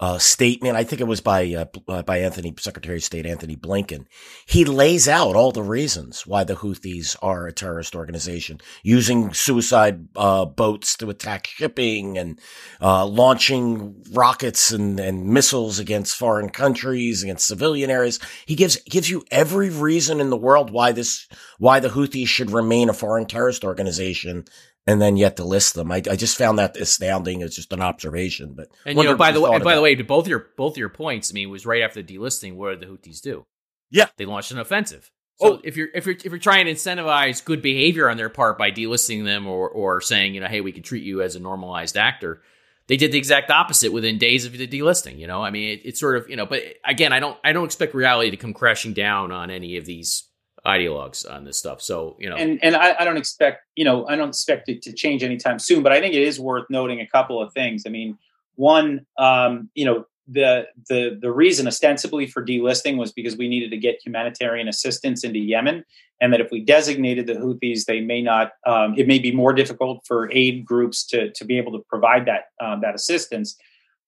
uh, 0.02 0.18
statement. 0.18 0.76
I 0.76 0.82
think 0.82 1.00
it 1.00 1.06
was 1.06 1.20
by 1.20 1.54
uh, 1.54 1.64
uh, 1.86 2.02
by 2.02 2.18
Anthony 2.18 2.52
Secretary 2.58 2.96
of 2.96 3.04
State 3.04 3.24
Anthony 3.24 3.54
Blinken. 3.56 4.06
He 4.46 4.64
lays 4.64 5.06
out 5.06 5.36
all 5.36 5.52
the 5.52 5.62
reasons 5.62 6.26
why 6.26 6.42
the 6.42 6.56
Houthis 6.56 7.16
are 7.22 7.46
a 7.46 7.52
terrorist 7.52 7.94
organization, 7.94 8.60
using 8.82 9.32
suicide 9.32 10.08
uh, 10.16 10.44
boats 10.44 10.96
to 10.96 11.08
attack 11.08 11.46
shipping 11.46 12.18
and 12.18 12.40
uh, 12.80 13.06
launching 13.06 14.02
rockets 14.10 14.72
and, 14.72 14.98
and 14.98 15.26
missiles 15.26 15.78
against 15.78 16.16
foreign 16.16 16.50
countries, 16.50 17.22
against 17.22 17.46
civilian 17.46 17.88
areas. 17.88 18.18
He 18.44 18.56
gives 18.56 18.82
gives 18.82 19.08
you 19.08 19.24
every 19.30 19.70
reason 19.70 20.20
in 20.20 20.30
the 20.30 20.36
world 20.36 20.72
why 20.72 20.90
this 20.90 21.28
why 21.60 21.78
the 21.78 21.90
Houthis 21.90 22.26
should 22.26 22.50
remain 22.50 22.88
a 22.88 22.92
foreign 22.92 23.26
terrorist 23.26 23.62
organization 23.62 24.46
and 24.86 25.00
then 25.00 25.16
yet 25.16 25.36
to 25.36 25.44
list 25.44 25.74
them. 25.74 25.92
I, 25.92 25.96
I 25.96 26.16
just 26.16 26.36
found 26.36 26.58
that 26.58 26.76
astounding. 26.76 27.40
It's 27.40 27.56
just 27.56 27.72
an 27.72 27.80
observation, 27.80 28.54
but 28.54 28.68
and 28.84 28.98
you 28.98 29.04
know, 29.04 29.16
by 29.16 29.32
the 29.32 29.40
way, 29.40 29.58
by 29.58 29.74
the 29.74 29.80
way, 29.80 29.94
to 29.94 30.04
both 30.04 30.26
your 30.26 30.48
both 30.56 30.76
your 30.76 30.88
points, 30.88 31.30
I 31.30 31.34
mean, 31.34 31.48
it 31.48 31.50
was 31.50 31.66
right 31.66 31.82
after 31.82 32.02
the 32.02 32.16
delisting. 32.16 32.56
What 32.56 32.70
did 32.70 32.80
the 32.80 32.92
Houthis 32.92 33.20
do? 33.20 33.46
Yeah, 33.90 34.08
they 34.16 34.24
launched 34.24 34.50
an 34.52 34.58
offensive. 34.58 35.10
So 35.36 35.54
oh. 35.54 35.60
if 35.64 35.76
you're 35.76 35.88
if 35.94 36.06
you're 36.06 36.16
if 36.16 36.24
you're 36.24 36.38
trying 36.38 36.66
to 36.66 36.72
incentivize 36.72 37.44
good 37.44 37.62
behavior 37.62 38.08
on 38.08 38.16
their 38.16 38.28
part 38.28 38.58
by 38.58 38.70
delisting 38.70 39.24
them 39.24 39.46
or 39.46 39.68
or 39.68 40.00
saying 40.00 40.34
you 40.34 40.40
know 40.40 40.46
hey 40.46 40.60
we 40.60 40.72
can 40.72 40.82
treat 40.82 41.02
you 41.02 41.22
as 41.22 41.36
a 41.36 41.40
normalized 41.40 41.96
actor, 41.96 42.42
they 42.86 42.96
did 42.96 43.12
the 43.12 43.18
exact 43.18 43.50
opposite 43.50 43.92
within 43.92 44.18
days 44.18 44.44
of 44.44 44.52
the 44.52 44.68
delisting. 44.68 45.18
You 45.18 45.26
know, 45.26 45.42
I 45.42 45.50
mean, 45.50 45.70
it, 45.70 45.80
it's 45.84 46.00
sort 46.00 46.16
of 46.16 46.28
you 46.28 46.36
know, 46.36 46.46
but 46.46 46.62
again, 46.84 47.12
I 47.12 47.20
don't 47.20 47.38
I 47.42 47.52
don't 47.52 47.64
expect 47.64 47.94
reality 47.94 48.30
to 48.30 48.36
come 48.36 48.52
crashing 48.52 48.92
down 48.92 49.32
on 49.32 49.50
any 49.50 49.76
of 49.76 49.84
these 49.84 50.28
ideologues 50.66 51.30
on 51.30 51.44
this 51.44 51.58
stuff. 51.58 51.82
So 51.82 52.16
you 52.18 52.30
know, 52.30 52.36
and 52.36 52.62
and 52.62 52.76
I, 52.76 52.94
I, 52.98 53.04
don't 53.04 53.16
expect 53.16 53.64
you 53.74 53.84
know 53.84 54.06
I 54.06 54.16
don't 54.16 54.28
expect 54.28 54.68
it 54.68 54.82
to 54.82 54.92
change 54.92 55.22
anytime 55.22 55.58
soon. 55.58 55.82
But 55.82 55.92
I 55.92 56.00
think 56.00 56.14
it 56.14 56.22
is 56.22 56.38
worth 56.38 56.66
noting 56.70 57.00
a 57.00 57.06
couple 57.06 57.42
of 57.42 57.52
things. 57.52 57.84
I 57.86 57.90
mean, 57.90 58.16
one, 58.54 59.06
um, 59.18 59.70
you 59.74 59.84
know, 59.84 60.04
the 60.28 60.66
the 60.88 61.18
the 61.20 61.32
reason 61.32 61.66
ostensibly 61.66 62.26
for 62.26 62.44
delisting 62.44 62.96
was 62.96 63.12
because 63.12 63.36
we 63.36 63.48
needed 63.48 63.70
to 63.72 63.76
get 63.76 64.00
humanitarian 64.04 64.68
assistance 64.68 65.24
into 65.24 65.40
Yemen, 65.40 65.84
and 66.20 66.32
that 66.32 66.40
if 66.40 66.50
we 66.52 66.60
designated 66.60 67.26
the 67.26 67.34
Houthis, 67.34 67.86
they 67.86 68.00
may 68.00 68.22
not. 68.22 68.52
Um, 68.66 68.94
it 68.96 69.08
may 69.08 69.18
be 69.18 69.32
more 69.32 69.52
difficult 69.52 70.04
for 70.06 70.30
aid 70.32 70.64
groups 70.64 71.04
to 71.06 71.32
to 71.32 71.44
be 71.44 71.58
able 71.58 71.72
to 71.72 71.84
provide 71.88 72.26
that 72.26 72.50
um, 72.64 72.80
that 72.82 72.94
assistance. 72.94 73.56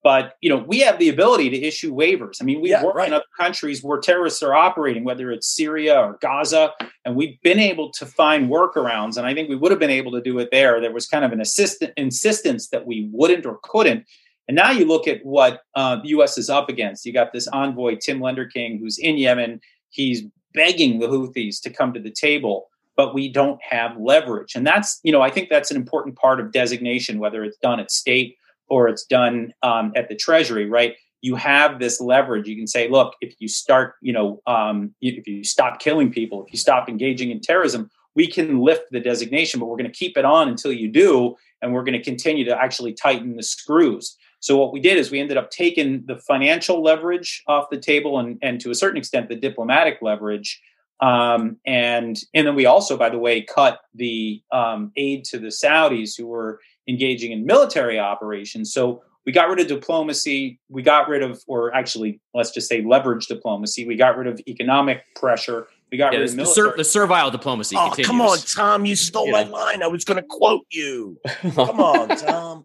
But 0.04 0.34
you 0.42 0.50
know, 0.50 0.58
we 0.58 0.80
have 0.80 0.98
the 0.98 1.08
ability 1.08 1.48
to 1.48 1.62
issue 1.62 1.92
waivers. 1.92 2.36
I 2.40 2.44
mean, 2.44 2.60
we 2.60 2.68
yeah, 2.70 2.84
work 2.84 2.94
right. 2.94 3.08
in 3.08 3.14
other 3.14 3.24
countries 3.36 3.82
where 3.82 3.98
terrorists 3.98 4.42
are 4.42 4.54
operating, 4.54 5.02
whether 5.02 5.32
it's 5.32 5.48
Syria 5.48 5.98
or 5.98 6.18
Gaza, 6.20 6.72
and 7.06 7.16
we've 7.16 7.40
been 7.40 7.58
able 7.58 7.90
to 7.92 8.04
find 8.04 8.50
workarounds. 8.50 9.16
And 9.16 9.26
I 9.26 9.32
think 9.32 9.48
we 9.48 9.56
would 9.56 9.72
have 9.72 9.80
been 9.80 9.88
able 9.88 10.12
to 10.12 10.20
do 10.20 10.38
it 10.38 10.50
there. 10.52 10.78
There 10.78 10.92
was 10.92 11.06
kind 11.06 11.24
of 11.24 11.32
an 11.32 11.40
assistant 11.40 11.94
insistence 11.96 12.68
that 12.68 12.86
we 12.86 13.08
wouldn't 13.12 13.46
or 13.46 13.58
couldn't. 13.62 14.04
And 14.46 14.54
now 14.54 14.70
you 14.70 14.84
look 14.84 15.08
at 15.08 15.24
what 15.24 15.62
uh, 15.74 15.96
the 15.96 16.08
U.S. 16.08 16.36
is 16.36 16.50
up 16.50 16.68
against. 16.68 17.06
You 17.06 17.14
got 17.14 17.32
this 17.32 17.48
envoy 17.48 17.96
Tim 17.96 18.20
Lenderking, 18.20 18.78
who's 18.78 18.98
in 18.98 19.16
Yemen. 19.16 19.58
He's 19.88 20.22
begging 20.52 20.98
the 20.98 21.08
Houthis 21.08 21.62
to 21.62 21.70
come 21.70 21.94
to 21.94 22.00
the 22.00 22.12
table 22.12 22.68
but 22.96 23.12
we 23.12 23.28
don't 23.28 23.60
have 23.60 23.96
leverage. 23.98 24.54
And 24.54 24.64
that's, 24.64 25.00
you 25.02 25.10
know, 25.10 25.20
I 25.20 25.28
think 25.28 25.48
that's 25.48 25.72
an 25.72 25.76
important 25.76 26.14
part 26.14 26.38
of 26.38 26.52
designation, 26.52 27.18
whether 27.18 27.42
it's 27.42 27.56
done 27.56 27.80
at 27.80 27.90
state 27.90 28.36
or 28.68 28.88
it's 28.88 29.05
done 29.05 29.53
um, 29.62 29.92
at 29.96 30.09
the 30.09 30.16
Treasury, 30.16 30.68
right? 30.68 30.94
You 31.20 31.37
have 31.37 31.79
this 31.79 32.00
leverage. 32.00 32.46
You 32.46 32.57
can 32.57 32.66
say, 32.66 32.88
look, 32.88 33.14
if 33.20 33.35
you 33.38 33.48
start, 33.48 33.94
you 34.03 34.12
know, 34.12 34.40
um, 34.46 34.94
if 35.00 35.27
you 35.27 35.44
stop 35.44 35.81
killing 35.81 36.11
people, 36.11 36.44
if 36.44 36.53
you 36.53 36.59
stop 36.59 36.88
engaging 36.88 37.31
in 37.31 37.40
terrorism, 37.40 37.90
we 38.14 38.27
can 38.27 38.61
lift 38.61 38.85
the 38.90 39.00
designation, 39.00 39.59
but 39.59 39.66
we're 39.66 39.77
going 39.77 39.90
to 39.90 39.98
keep 39.98 40.16
it 40.16 40.24
on 40.24 40.48
until 40.48 40.72
you 40.72 40.88
do, 40.88 41.35
and 41.61 41.72
we're 41.72 41.83
going 41.83 41.98
to 41.98 42.03
continue 42.03 42.44
to 42.44 42.57
actually 42.57 42.92
tighten 42.92 43.37
the 43.37 43.42
screws. 43.42 44.16
So 44.40 44.59
what 44.59 44.72
we 44.74 44.81
did 44.81 44.98
is 44.98 45.11
we 45.11 45.20
ended 45.20 45.38
up 45.38 45.50
taking 45.50 46.05
the 46.07 46.18
financial 46.18 46.83
leverage 46.83 47.42
off 47.48 47.70
the 47.70 47.79
table 47.79 48.18
and, 48.18 48.38
and 48.42 48.61
to 48.61 48.70
a 48.70 48.74
certain 48.74 48.98
extent 48.98 49.31
the 49.31 49.37
diplomatic 49.37 49.98
leverage. 50.03 50.61
Um, 51.00 51.57
and 51.66 52.16
and 52.35 52.46
then 52.46 52.55
we 52.55 52.66
also, 52.66 52.96
by 52.96 53.09
the 53.09 53.18
way, 53.18 53.40
cut 53.40 53.81
the 53.94 54.42
um, 54.53 54.92
aid 54.96 55.24
to 55.31 55.38
the 55.38 55.48
Saudis 55.48 56.16
who 56.16 56.27
were 56.27 56.61
engaging 56.88 57.32
in 57.32 57.44
military 57.46 57.98
operations. 57.98 58.72
So 58.72 59.02
we 59.26 59.32
got 59.32 59.48
rid 59.48 59.58
of 59.60 59.66
diplomacy. 59.68 60.60
We 60.68 60.82
got 60.82 61.08
rid 61.08 61.22
of, 61.22 61.42
or 61.46 61.74
actually, 61.74 62.20
let's 62.34 62.50
just 62.50 62.68
say 62.68 62.82
leverage 62.82 63.26
diplomacy. 63.26 63.86
We 63.86 63.96
got 63.96 64.16
rid 64.18 64.26
of 64.26 64.40
economic 64.46 65.02
pressure. 65.16 65.66
We 65.90 65.96
got 65.98 66.12
Yeah, 66.12 66.18
rid 66.20 66.28
the, 66.28 66.32
of 66.32 66.36
the, 66.36 66.42
military. 66.42 66.70
ser- 66.72 66.76
the 66.76 66.84
servile 66.84 67.30
diplomacy 67.30 67.76
Oh, 67.78 67.86
continues. 67.86 68.06
come 68.06 68.20
on, 68.20 68.38
Tom. 68.38 68.84
You 68.84 68.96
stole 68.96 69.26
You 69.26 69.32
my 69.32 69.44
line. 69.44 69.82
I 69.82 69.86
was 69.86 70.04
going 70.04 70.16
to 70.20 70.26
quote 70.28 70.66
you. 70.70 71.18
Come 71.54 71.80
on, 71.80 72.08
Tom. 72.08 72.64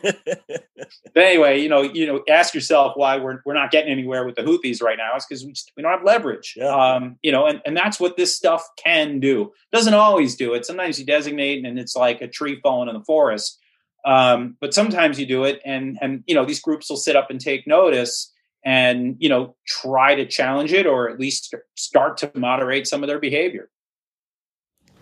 But 1.15 1.25
anyway, 1.25 1.61
you 1.61 1.69
know, 1.71 1.81
you 1.81 2.07
know, 2.07 2.23
ask 2.29 2.55
yourself 2.55 2.93
why 2.97 3.17
we're 3.17 3.41
we're 3.47 3.55
not 3.55 3.71
getting 3.71 3.91
anywhere 3.91 4.27
with 4.27 4.35
the 4.37 4.43
Houthis 4.43 4.83
right 4.83 4.99
now. 4.99 5.13
It's 5.17 5.25
because 5.27 5.45
we 5.45 5.53
just, 5.53 5.73
we 5.77 5.83
don't 5.83 5.91
have 5.91 6.05
leverage. 6.05 6.55
Yeah. 6.57 6.67
Um, 6.69 7.17
you 7.23 7.33
know, 7.33 7.47
and, 7.47 7.63
and 7.65 7.75
that's 7.77 7.99
what 7.99 8.17
this 8.19 8.37
stuff 8.37 8.63
can 8.77 9.19
do. 9.19 9.53
Doesn't 9.73 9.95
always 9.95 10.37
do 10.37 10.53
it. 10.53 10.67
Sometimes 10.67 11.01
you 11.01 11.07
designate 11.07 11.65
and 11.65 11.79
it's 11.79 11.97
like 11.97 12.21
a 12.21 12.29
tree 12.29 12.61
falling 12.63 12.89
in 12.91 12.95
the 12.95 13.05
forest. 13.05 13.59
Um, 14.05 14.57
but 14.61 14.75
sometimes 14.75 15.19
you 15.19 15.27
do 15.27 15.45
it, 15.45 15.61
and 15.65 15.99
and 16.03 16.23
you 16.27 16.35
know 16.35 16.45
these 16.45 16.61
groups 16.61 16.89
will 16.91 16.99
sit 16.99 17.17
up 17.17 17.31
and 17.31 17.41
take 17.41 17.67
notice, 17.67 18.33
and 18.65 19.17
you 19.19 19.29
know 19.31 19.57
try 19.67 20.15
to 20.15 20.27
challenge 20.27 20.73
it 20.73 20.87
or 20.87 21.09
at 21.09 21.19
least 21.19 21.55
start 21.77 22.19
to 22.19 22.31
moderate 22.35 22.87
some 22.87 23.03
of 23.03 23.09
their 23.09 23.19
behavior. 23.19 23.71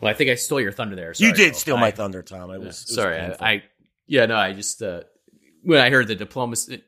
Well, 0.01 0.11
I 0.11 0.15
think 0.15 0.31
I 0.31 0.35
stole 0.35 0.61
your 0.61 0.73
thunder 0.73 0.97
there. 0.97 1.13
you 1.17 1.33
did 1.33 1.51
Phil. 1.53 1.59
steal 1.59 1.77
I- 1.77 1.81
my 1.81 1.91
thunder, 1.91 2.23
Tom. 2.23 2.51
I 2.51 2.59
was, 2.59 2.67
it 2.67 2.67
was 2.67 2.95
sorry. 2.95 3.19
painful. 3.19 3.37
I, 3.45 3.51
I 3.51 3.63
yeah 4.07 4.27
no. 4.27 4.37
I 4.37 4.53
just 4.53 4.83
uh, 4.83 5.03
when 5.63 5.81
I 5.81 5.91
heard 5.91 6.09
the 6.09 6.15
diplomacy, 6.15 6.83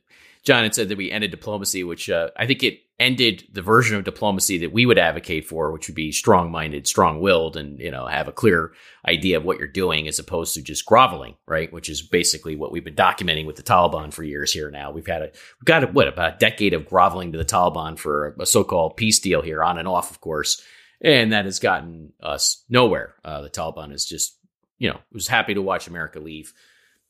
John 0.45 0.63
had 0.63 0.75
said 0.75 0.89
that 0.89 0.99
we 0.99 1.11
ended 1.11 1.31
diplomacy, 1.31 1.83
which 1.85 2.09
uh, 2.09 2.31
I 2.37 2.47
think 2.47 2.63
it 2.63 2.81
ended 2.99 3.47
the 3.53 3.63
version 3.63 3.97
of 3.97 4.05
diplomacy 4.05 4.59
that 4.59 4.73
we 4.73 4.87
would 4.87 4.99
advocate 4.99 5.45
for, 5.45 5.71
which 5.71 5.89
would 5.89 5.95
be 5.95 6.13
strong-minded, 6.13 6.87
strong-willed, 6.87 7.57
and 7.57 7.79
you 7.79 7.91
know 7.91 8.07
have 8.07 8.29
a 8.29 8.33
clear 8.33 8.73
idea 9.07 9.37
of 9.37 9.45
what 9.45 9.59
you're 9.59 9.67
doing, 9.67 10.09
as 10.09 10.19
opposed 10.19 10.55
to 10.55 10.63
just 10.63 10.87
groveling, 10.87 11.35
right? 11.47 11.73
Which 11.73 11.89
is 11.89 12.01
basically 12.01 12.57
what 12.57 12.73
we've 12.73 12.85
been 12.85 12.95
documenting 12.95 13.47
with 13.47 13.57
the 13.57 13.63
Taliban 13.63 14.13
for 14.13 14.23
years 14.23 14.53
here. 14.53 14.71
Now 14.71 14.93
we've 14.93 15.07
had 15.07 15.23
a 15.23 15.27
we've 15.27 15.65
got 15.65 15.85
a, 15.85 15.87
what 15.89 16.09
about 16.09 16.35
a 16.35 16.39
decade 16.39 16.75
of 16.75 16.87
groveling 16.87 17.33
to 17.33 17.39
the 17.39 17.45
Taliban 17.45 17.99
for 17.99 18.37
a 18.39 18.47
so-called 18.47 18.97
peace 18.97 19.19
deal 19.19 19.43
here, 19.43 19.63
on 19.63 19.79
and 19.79 19.89
off, 19.89 20.11
of 20.11 20.21
course, 20.21 20.63
and 21.01 21.33
that 21.33 21.45
has 21.45 21.59
gotten 21.59 22.13
us 22.23 22.65
nowhere. 22.69 23.15
Uh, 23.25 23.43
the 23.43 23.51
Taliban 23.51 23.93
is 23.93 24.07
just 24.07 24.39
you 24.79 24.89
know 24.89 25.01
was 25.13 25.29
happy 25.29 25.55
to 25.55 25.63
watch 25.63 25.89
America 25.89 26.21
leave 26.21 26.53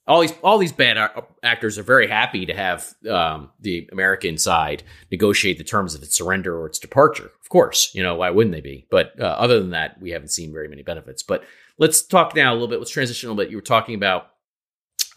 all 0.07 0.21
these 0.21 0.35
all 0.43 0.59
these 0.59 0.73
bad 0.73 1.11
actors 1.43 1.79
are 1.79 1.83
very 1.83 2.07
happy 2.07 2.47
to 2.47 2.55
have 2.55 2.95
um, 3.11 3.51
the 3.61 3.89
American 3.93 4.39
side 4.39 4.83
negotiate 5.11 5.59
the 5.59 5.65
terms 5.65 5.95
of 5.95 6.03
its 6.03 6.17
surrender 6.17 6.59
or 6.59 6.67
its 6.67 6.79
departure. 6.79 7.31
Of 7.41 7.49
course, 7.49 7.95
you 7.95 8.03
know 8.03 8.15
why 8.15 8.31
wouldn't 8.31 8.55
they 8.55 8.61
be? 8.61 8.87
But 8.91 9.19
uh, 9.21 9.25
other 9.25 9.59
than 9.59 9.71
that, 9.71 10.01
we 10.01 10.11
haven't 10.11 10.29
seen 10.29 10.53
very 10.53 10.69
many 10.69 10.83
benefits. 10.83 11.23
But 11.23 11.45
let's 11.79 12.03
talk 12.03 12.35
now 12.35 12.53
a 12.53 12.55
little 12.55 12.69
bit. 12.69 12.79
Let's 12.79 12.91
transition 12.91 13.29
a 13.29 13.33
little 13.33 13.45
bit. 13.45 13.51
You 13.51 13.57
were 13.57 13.63
talking 13.63 13.95
about. 13.95 14.31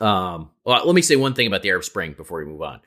Um, 0.01 0.51
well, 0.63 0.85
let 0.85 0.95
me 0.95 1.01
say 1.01 1.17
one 1.17 1.33
thing 1.33 1.47
about 1.47 1.61
the 1.61 1.69
Arab 1.69 1.83
Spring 1.83 2.13
before 2.13 2.39
we 2.39 2.45
move 2.45 2.61
on. 2.61 2.79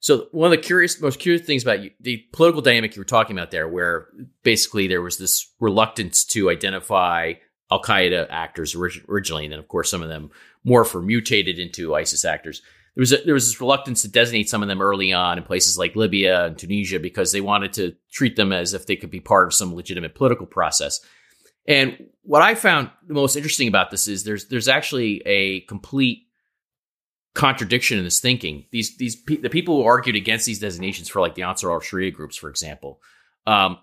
So 0.00 0.28
one 0.32 0.46
of 0.46 0.50
the 0.50 0.62
curious, 0.62 1.00
most 1.00 1.18
curious 1.18 1.46
things 1.46 1.62
about 1.62 1.82
you, 1.82 1.90
the 2.00 2.24
political 2.32 2.62
dynamic 2.62 2.96
you 2.96 3.00
were 3.00 3.06
talking 3.06 3.36
about 3.36 3.50
there, 3.50 3.68
where 3.68 4.08
basically 4.42 4.86
there 4.86 5.02
was 5.02 5.18
this 5.18 5.50
reluctance 5.60 6.24
to 6.26 6.50
identify 6.50 7.34
Al 7.74 7.82
Qaeda 7.82 8.26
actors 8.30 8.74
originally, 8.74 9.44
and 9.44 9.52
then 9.52 9.58
of 9.58 9.68
course 9.68 9.90
some 9.90 10.02
of 10.02 10.08
them 10.08 10.30
morph 10.66 10.94
or 10.94 11.02
mutated 11.02 11.58
into 11.58 11.94
ISIS 11.94 12.24
actors. 12.24 12.62
There 12.94 13.02
was 13.02 13.12
a, 13.12 13.18
there 13.24 13.34
was 13.34 13.48
this 13.48 13.60
reluctance 13.60 14.02
to 14.02 14.08
designate 14.08 14.48
some 14.48 14.62
of 14.62 14.68
them 14.68 14.80
early 14.80 15.12
on 15.12 15.38
in 15.38 15.44
places 15.44 15.76
like 15.76 15.96
Libya 15.96 16.46
and 16.46 16.56
Tunisia 16.56 17.00
because 17.00 17.32
they 17.32 17.40
wanted 17.40 17.72
to 17.74 17.96
treat 18.12 18.36
them 18.36 18.52
as 18.52 18.72
if 18.72 18.86
they 18.86 18.96
could 18.96 19.10
be 19.10 19.20
part 19.20 19.48
of 19.48 19.54
some 19.54 19.74
legitimate 19.74 20.14
political 20.14 20.46
process. 20.46 21.00
And 21.66 22.06
what 22.22 22.42
I 22.42 22.54
found 22.54 22.90
the 23.06 23.14
most 23.14 23.34
interesting 23.34 23.68
about 23.68 23.90
this 23.90 24.06
is 24.06 24.22
there's 24.22 24.46
there's 24.46 24.68
actually 24.68 25.22
a 25.26 25.60
complete 25.62 26.28
contradiction 27.34 27.98
in 27.98 28.04
this 28.04 28.20
thinking. 28.20 28.66
These 28.70 28.96
these 28.96 29.24
the 29.24 29.50
people 29.50 29.76
who 29.76 29.88
argued 29.88 30.16
against 30.16 30.46
these 30.46 30.60
designations 30.60 31.08
for 31.08 31.20
like 31.20 31.34
the 31.34 31.42
Ansar 31.42 31.72
al 31.72 31.80
Sharia 31.80 32.12
groups, 32.12 32.36
for 32.36 32.48
example, 32.48 33.00
um, 33.46 33.78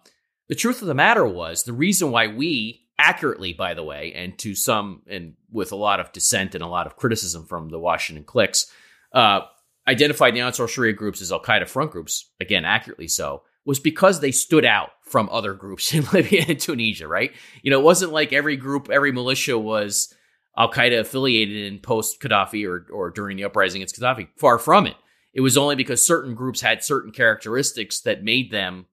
the 0.47 0.55
truth 0.55 0.81
of 0.81 0.87
the 0.87 0.93
matter 0.93 1.25
was 1.25 1.63
the 1.63 1.73
reason 1.73 2.11
why 2.11 2.27
we 2.27 2.80
accurately, 3.01 3.53
by 3.53 3.73
the 3.73 3.83
way, 3.83 4.13
and 4.13 4.37
to 4.37 4.53
some 4.53 5.01
and 5.07 5.33
with 5.51 5.71
a 5.71 5.75
lot 5.75 5.99
of 5.99 6.11
dissent 6.11 6.53
and 6.53 6.63
a 6.63 6.67
lot 6.67 6.85
of 6.85 6.95
criticism 6.95 7.45
from 7.45 7.69
the 7.69 7.79
Washington 7.79 8.23
cliques, 8.23 8.71
uh, 9.13 9.41
identified 9.87 10.35
the 10.35 10.41
Ansar 10.41 10.67
Sharia 10.67 10.93
groups 10.93 11.21
as 11.21 11.31
Al 11.31 11.41
Qaeda 11.41 11.67
front 11.67 11.91
groups, 11.91 12.29
again 12.39 12.63
accurately 12.63 13.07
so, 13.07 13.41
was 13.65 13.79
because 13.79 14.19
they 14.19 14.31
stood 14.31 14.65
out 14.65 14.91
from 15.03 15.29
other 15.31 15.53
groups 15.53 15.93
in 15.95 16.05
Libya 16.13 16.45
and 16.47 16.59
Tunisia. 16.59 17.07
Right? 17.07 17.31
You 17.63 17.71
know, 17.71 17.79
it 17.79 17.83
wasn't 17.83 18.13
like 18.13 18.31
every 18.31 18.57
group, 18.57 18.89
every 18.89 19.11
militia 19.11 19.57
was. 19.57 20.13
Al 20.57 20.69
Qaeda 20.69 20.99
affiliated 20.99 21.71
in 21.71 21.79
post 21.79 22.19
Gaddafi 22.19 22.67
or, 22.67 22.85
or 22.91 23.09
during 23.09 23.37
the 23.37 23.45
uprising 23.45 23.81
against 23.81 23.97
Gaddafi. 23.97 24.27
Far 24.35 24.59
from 24.59 24.85
it. 24.85 24.97
It 25.33 25.39
was 25.39 25.57
only 25.57 25.77
because 25.77 26.05
certain 26.05 26.35
groups 26.35 26.59
had 26.59 26.83
certain 26.83 27.13
characteristics 27.13 28.01
that 28.01 28.21
made 28.21 28.51
them 28.51 28.85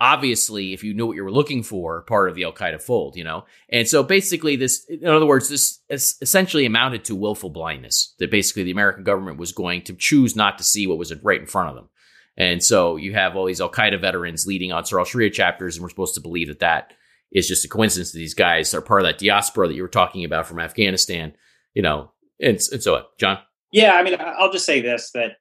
obviously, 0.00 0.72
if 0.72 0.82
you 0.82 0.94
knew 0.94 1.06
what 1.06 1.16
you 1.16 1.24
were 1.24 1.30
looking 1.30 1.62
for, 1.62 2.02
part 2.02 2.28
of 2.28 2.34
the 2.34 2.44
Al 2.44 2.52
Qaeda 2.52 2.80
fold, 2.80 3.16
you 3.16 3.24
know? 3.24 3.44
And 3.68 3.88
so 3.88 4.02
basically, 4.02 4.56
this, 4.56 4.84
in 4.88 5.06
other 5.06 5.26
words, 5.26 5.48
this 5.48 5.80
essentially 5.90 6.66
amounted 6.66 7.04
to 7.04 7.14
willful 7.14 7.50
blindness 7.50 8.14
that 8.18 8.30
basically 8.30 8.64
the 8.64 8.70
American 8.70 9.04
government 9.04 9.38
was 9.38 9.52
going 9.52 9.82
to 9.82 9.94
choose 9.94 10.36
not 10.36 10.58
to 10.58 10.64
see 10.64 10.86
what 10.86 10.98
was 10.98 11.14
right 11.22 11.40
in 11.40 11.46
front 11.46 11.70
of 11.70 11.74
them. 11.74 11.88
And 12.36 12.62
so 12.62 12.96
you 12.96 13.12
have 13.14 13.36
all 13.36 13.46
these 13.46 13.60
Al 13.60 13.70
Qaeda 13.70 14.00
veterans 14.00 14.46
leading 14.46 14.72
Ansar 14.72 14.98
al 14.98 15.04
Sharia 15.04 15.30
chapters, 15.30 15.76
and 15.76 15.82
we're 15.82 15.90
supposed 15.90 16.14
to 16.16 16.20
believe 16.20 16.48
that 16.48 16.60
that 16.60 16.92
is 17.32 17.48
just 17.48 17.64
a 17.64 17.68
coincidence 17.68 18.12
that 18.12 18.18
these 18.18 18.34
guys 18.34 18.74
are 18.74 18.82
part 18.82 19.00
of 19.00 19.06
that 19.06 19.18
diaspora 19.18 19.68
that 19.68 19.74
you 19.74 19.82
were 19.82 19.88
talking 19.88 20.24
about 20.24 20.46
from 20.46 20.58
Afghanistan, 20.58 21.34
you 21.74 21.82
know? 21.82 22.10
And, 22.40 22.58
and 22.72 22.82
so, 22.82 23.06
John? 23.18 23.38
Yeah, 23.74 23.92
I 23.94 24.02
mean, 24.02 24.16
I'll 24.20 24.52
just 24.52 24.66
say 24.66 24.80
this 24.80 25.10
that 25.14 25.32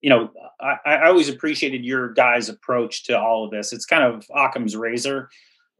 you 0.00 0.10
know 0.10 0.30
I, 0.60 0.76
I 0.84 1.06
always 1.08 1.28
appreciated 1.28 1.84
your 1.84 2.12
guys' 2.12 2.48
approach 2.48 3.04
to 3.04 3.18
all 3.18 3.44
of 3.44 3.50
this. 3.50 3.72
It's 3.72 3.86
kind 3.86 4.04
of 4.04 4.26
Occam's 4.34 4.76
razor, 4.76 5.28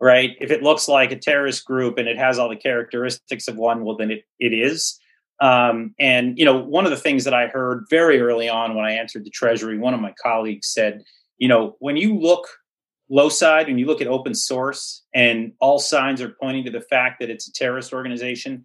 right? 0.00 0.36
If 0.40 0.50
it 0.50 0.62
looks 0.62 0.88
like 0.88 1.12
a 1.12 1.18
terrorist 1.18 1.64
group 1.64 1.98
and 1.98 2.08
it 2.08 2.16
has 2.16 2.38
all 2.38 2.48
the 2.48 2.56
characteristics 2.56 3.48
of 3.48 3.56
one, 3.56 3.84
well, 3.84 3.96
then 3.96 4.10
it 4.10 4.24
it 4.38 4.52
is. 4.52 4.98
Um, 5.40 5.94
and 5.98 6.38
you 6.38 6.44
know, 6.44 6.56
one 6.56 6.84
of 6.84 6.90
the 6.90 6.96
things 6.96 7.24
that 7.24 7.34
I 7.34 7.48
heard 7.48 7.86
very 7.90 8.20
early 8.20 8.48
on 8.48 8.74
when 8.74 8.84
I 8.84 8.94
entered 8.94 9.24
the 9.24 9.30
Treasury, 9.30 9.78
one 9.78 9.94
of 9.94 10.00
my 10.00 10.14
colleagues 10.22 10.68
said, 10.68 11.02
you 11.38 11.48
know, 11.48 11.76
when 11.80 11.96
you 11.96 12.18
look 12.18 12.46
low 13.10 13.28
side 13.28 13.68
and 13.68 13.78
you 13.78 13.86
look 13.86 14.00
at 14.00 14.06
open 14.06 14.34
source 14.34 15.02
and 15.14 15.52
all 15.60 15.78
signs 15.78 16.22
are 16.22 16.34
pointing 16.40 16.64
to 16.64 16.70
the 16.70 16.80
fact 16.80 17.20
that 17.20 17.30
it's 17.30 17.48
a 17.48 17.52
terrorist 17.52 17.92
organization, 17.92 18.64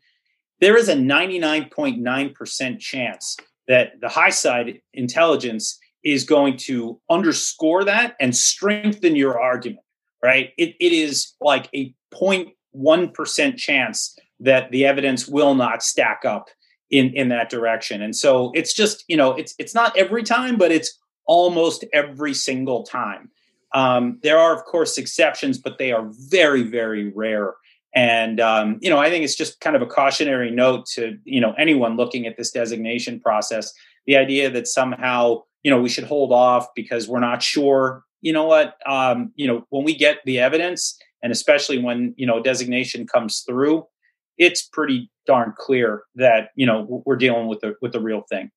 there 0.62 0.78
is 0.78 0.90
a 0.90 0.96
99.9% 0.96 2.80
chance 2.80 3.38
that 3.68 3.94
the 4.02 4.10
high 4.10 4.30
side 4.30 4.82
intelligence 4.94 5.80
is 6.04 6.24
going 6.24 6.58
to 6.58 7.00
underscore 7.10 7.84
that 7.84 8.16
and 8.20 8.36
strengthen 8.36 9.16
your 9.16 9.40
argument, 9.40 9.84
right? 10.24 10.52
It, 10.58 10.76
it 10.80 10.94
is 10.94 11.34
like 11.42 11.70
a 11.74 11.94
0.1% 12.14 13.58
chance 13.58 14.18
that 14.40 14.72
the 14.72 14.86
evidence 14.86 15.28
will 15.28 15.56
not 15.56 15.84
stack 15.84 16.24
up 16.26 16.50
in, 16.90 17.14
in 17.16 17.30
that 17.30 17.50
direction. 17.50 18.02
And 18.02 18.16
so 18.16 18.52
it's 18.56 18.74
just, 18.74 19.04
you 19.08 19.18
know, 19.18 19.34
it's 19.34 19.54
it's 19.60 19.76
not 19.76 19.96
every 19.98 20.24
time, 20.24 20.58
but 20.58 20.72
it's 20.72 20.98
almost 21.26 21.86
every 21.94 22.34
single 22.34 22.84
time. 22.84 23.30
Um, 23.76 24.20
there 24.24 24.40
are, 24.40 24.56
of 24.56 24.64
course, 24.66 24.98
exceptions, 24.98 25.60
but 25.60 25.78
they 25.78 25.92
are 25.92 26.10
very, 26.30 26.64
very 26.64 27.12
rare. 27.12 27.54
And 27.94 28.40
um, 28.40 28.80
you 28.82 28.90
know, 28.90 28.98
I 28.98 29.10
think 29.10 29.24
it's 29.24 29.36
just 29.36 29.60
kind 29.62 29.76
of 29.76 29.82
a 29.82 29.88
cautionary 29.88 30.52
note 30.52 30.86
to 30.94 31.18
you 31.24 31.42
know 31.42 31.54
anyone 31.58 31.98
looking 31.98 32.28
at 32.28 32.38
this 32.38 32.52
designation 32.52 33.20
process. 33.20 33.74
The 34.06 34.16
idea 34.16 34.50
that 34.52 34.68
somehow 34.68 35.44
you 35.64 35.72
know 35.72 35.82
we 35.82 35.90
should 35.90 36.06
hold 36.06 36.32
off 36.32 36.68
because 36.76 37.08
we're 37.08 37.20
not 37.20 37.44
sure. 37.44 38.04
You 38.22 38.34
know 38.34 38.46
what? 38.46 38.76
Um, 38.86 39.32
you 39.36 39.48
know, 39.48 39.66
when 39.70 39.86
we 39.86 39.96
get 39.96 40.20
the 40.26 40.40
evidence, 40.40 40.98
and 41.24 41.32
especially 41.32 41.82
when 41.82 42.14
you 42.18 42.28
know 42.28 42.42
designation 42.42 43.08
comes 43.08 43.44
through, 43.48 43.86
it's 44.38 44.62
pretty 44.62 45.10
darn 45.26 45.54
clear 45.58 46.04
that 46.16 46.50
you 46.56 46.66
know 46.66 47.04
we're 47.06 47.16
dealing 47.16 47.48
with 47.48 47.60
the 47.62 47.76
with 47.82 47.92
the 47.92 48.02
real 48.02 48.24
thing. 48.30 48.52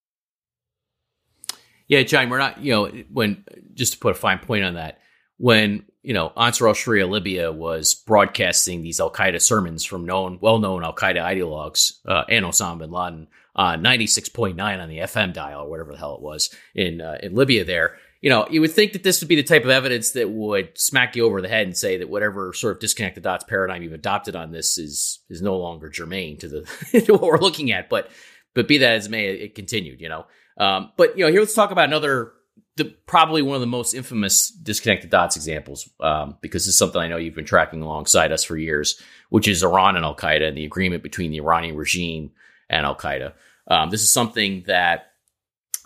Yeah, 1.88 2.02
John, 2.04 2.30
we're 2.30 2.38
not, 2.38 2.58
you 2.62 2.72
know, 2.72 2.86
when, 3.12 3.44
just 3.74 3.92
to 3.92 3.98
put 3.98 4.12
a 4.12 4.18
fine 4.18 4.38
point 4.38 4.64
on 4.64 4.74
that, 4.74 5.00
when, 5.36 5.84
you 6.02 6.14
know, 6.14 6.32
Ansar 6.38 6.68
al 6.68 6.72
Sharia 6.72 7.06
Libya 7.06 7.52
was 7.52 7.92
broadcasting 7.94 8.82
these 8.82 8.98
Al 8.98 9.12
Qaeda 9.12 9.42
sermons 9.42 9.84
from 9.84 10.06
known, 10.06 10.38
well 10.40 10.58
known 10.58 10.84
Al 10.84 10.94
Qaeda 10.94 11.18
ideologues 11.18 11.98
uh, 12.06 12.24
and 12.30 12.46
Osama 12.46 12.78
bin 12.78 12.92
Laden 12.92 13.26
on 13.54 13.82
96.9 13.82 14.58
on 14.58 14.88
the 14.88 14.98
FM 14.98 15.32
dial 15.32 15.62
or 15.62 15.70
whatever 15.70 15.92
the 15.92 15.98
hell 15.98 16.14
it 16.16 16.22
was 16.22 16.54
in, 16.74 17.00
uh, 17.00 17.18
in 17.22 17.34
Libya 17.34 17.64
there, 17.64 17.96
you 18.22 18.30
know, 18.30 18.46
you 18.48 18.60
would 18.60 18.70
think 18.70 18.92
that 18.92 19.02
this 19.02 19.20
would 19.20 19.28
be 19.28 19.34
the 19.36 19.42
type 19.42 19.64
of 19.64 19.70
evidence 19.70 20.12
that 20.12 20.30
would 20.30 20.78
smack 20.78 21.16
you 21.16 21.26
over 21.26 21.42
the 21.42 21.48
head 21.48 21.66
and 21.66 21.76
say 21.76 21.98
that 21.98 22.08
whatever 22.08 22.52
sort 22.52 22.76
of 22.76 22.80
disconnect 22.80 23.16
the 23.16 23.20
dots 23.20 23.44
paradigm 23.44 23.82
you've 23.82 23.92
adopted 23.92 24.36
on 24.36 24.52
this 24.52 24.78
is 24.78 25.18
is 25.28 25.42
no 25.42 25.56
longer 25.56 25.88
germane 25.88 26.38
to 26.38 26.48
the 26.48 27.00
to 27.00 27.14
what 27.14 27.22
we're 27.22 27.40
looking 27.40 27.72
at. 27.72 27.88
But 27.88 28.10
but 28.54 28.68
be 28.68 28.78
that 28.78 28.92
as 28.92 29.08
may, 29.08 29.26
it 29.26 29.56
continued. 29.56 30.00
You 30.00 30.08
know, 30.08 30.26
Um, 30.56 30.92
but 30.96 31.18
you 31.18 31.24
know, 31.24 31.32
here 31.32 31.40
let's 31.40 31.54
talk 31.54 31.72
about 31.72 31.86
another, 31.86 32.32
the 32.76 32.84
probably 33.06 33.42
one 33.42 33.56
of 33.56 33.60
the 33.60 33.66
most 33.66 33.92
infamous 33.92 34.50
disconnected 34.50 35.10
dots 35.10 35.34
examples, 35.34 35.90
um, 35.98 36.36
because 36.40 36.68
it's 36.68 36.78
something 36.78 37.00
I 37.00 37.08
know 37.08 37.16
you've 37.16 37.34
been 37.34 37.44
tracking 37.44 37.82
alongside 37.82 38.30
us 38.30 38.44
for 38.44 38.56
years, 38.56 39.00
which 39.30 39.48
is 39.48 39.64
Iran 39.64 39.96
and 39.96 40.04
Al 40.04 40.14
Qaeda 40.14 40.46
and 40.46 40.56
the 40.56 40.64
agreement 40.64 41.02
between 41.02 41.32
the 41.32 41.40
Iranian 41.40 41.76
regime 41.76 42.30
and 42.72 42.84
Al 42.86 42.96
Qaeda. 42.96 43.34
Um, 43.68 43.90
this 43.90 44.02
is 44.02 44.12
something 44.12 44.64
that, 44.66 45.12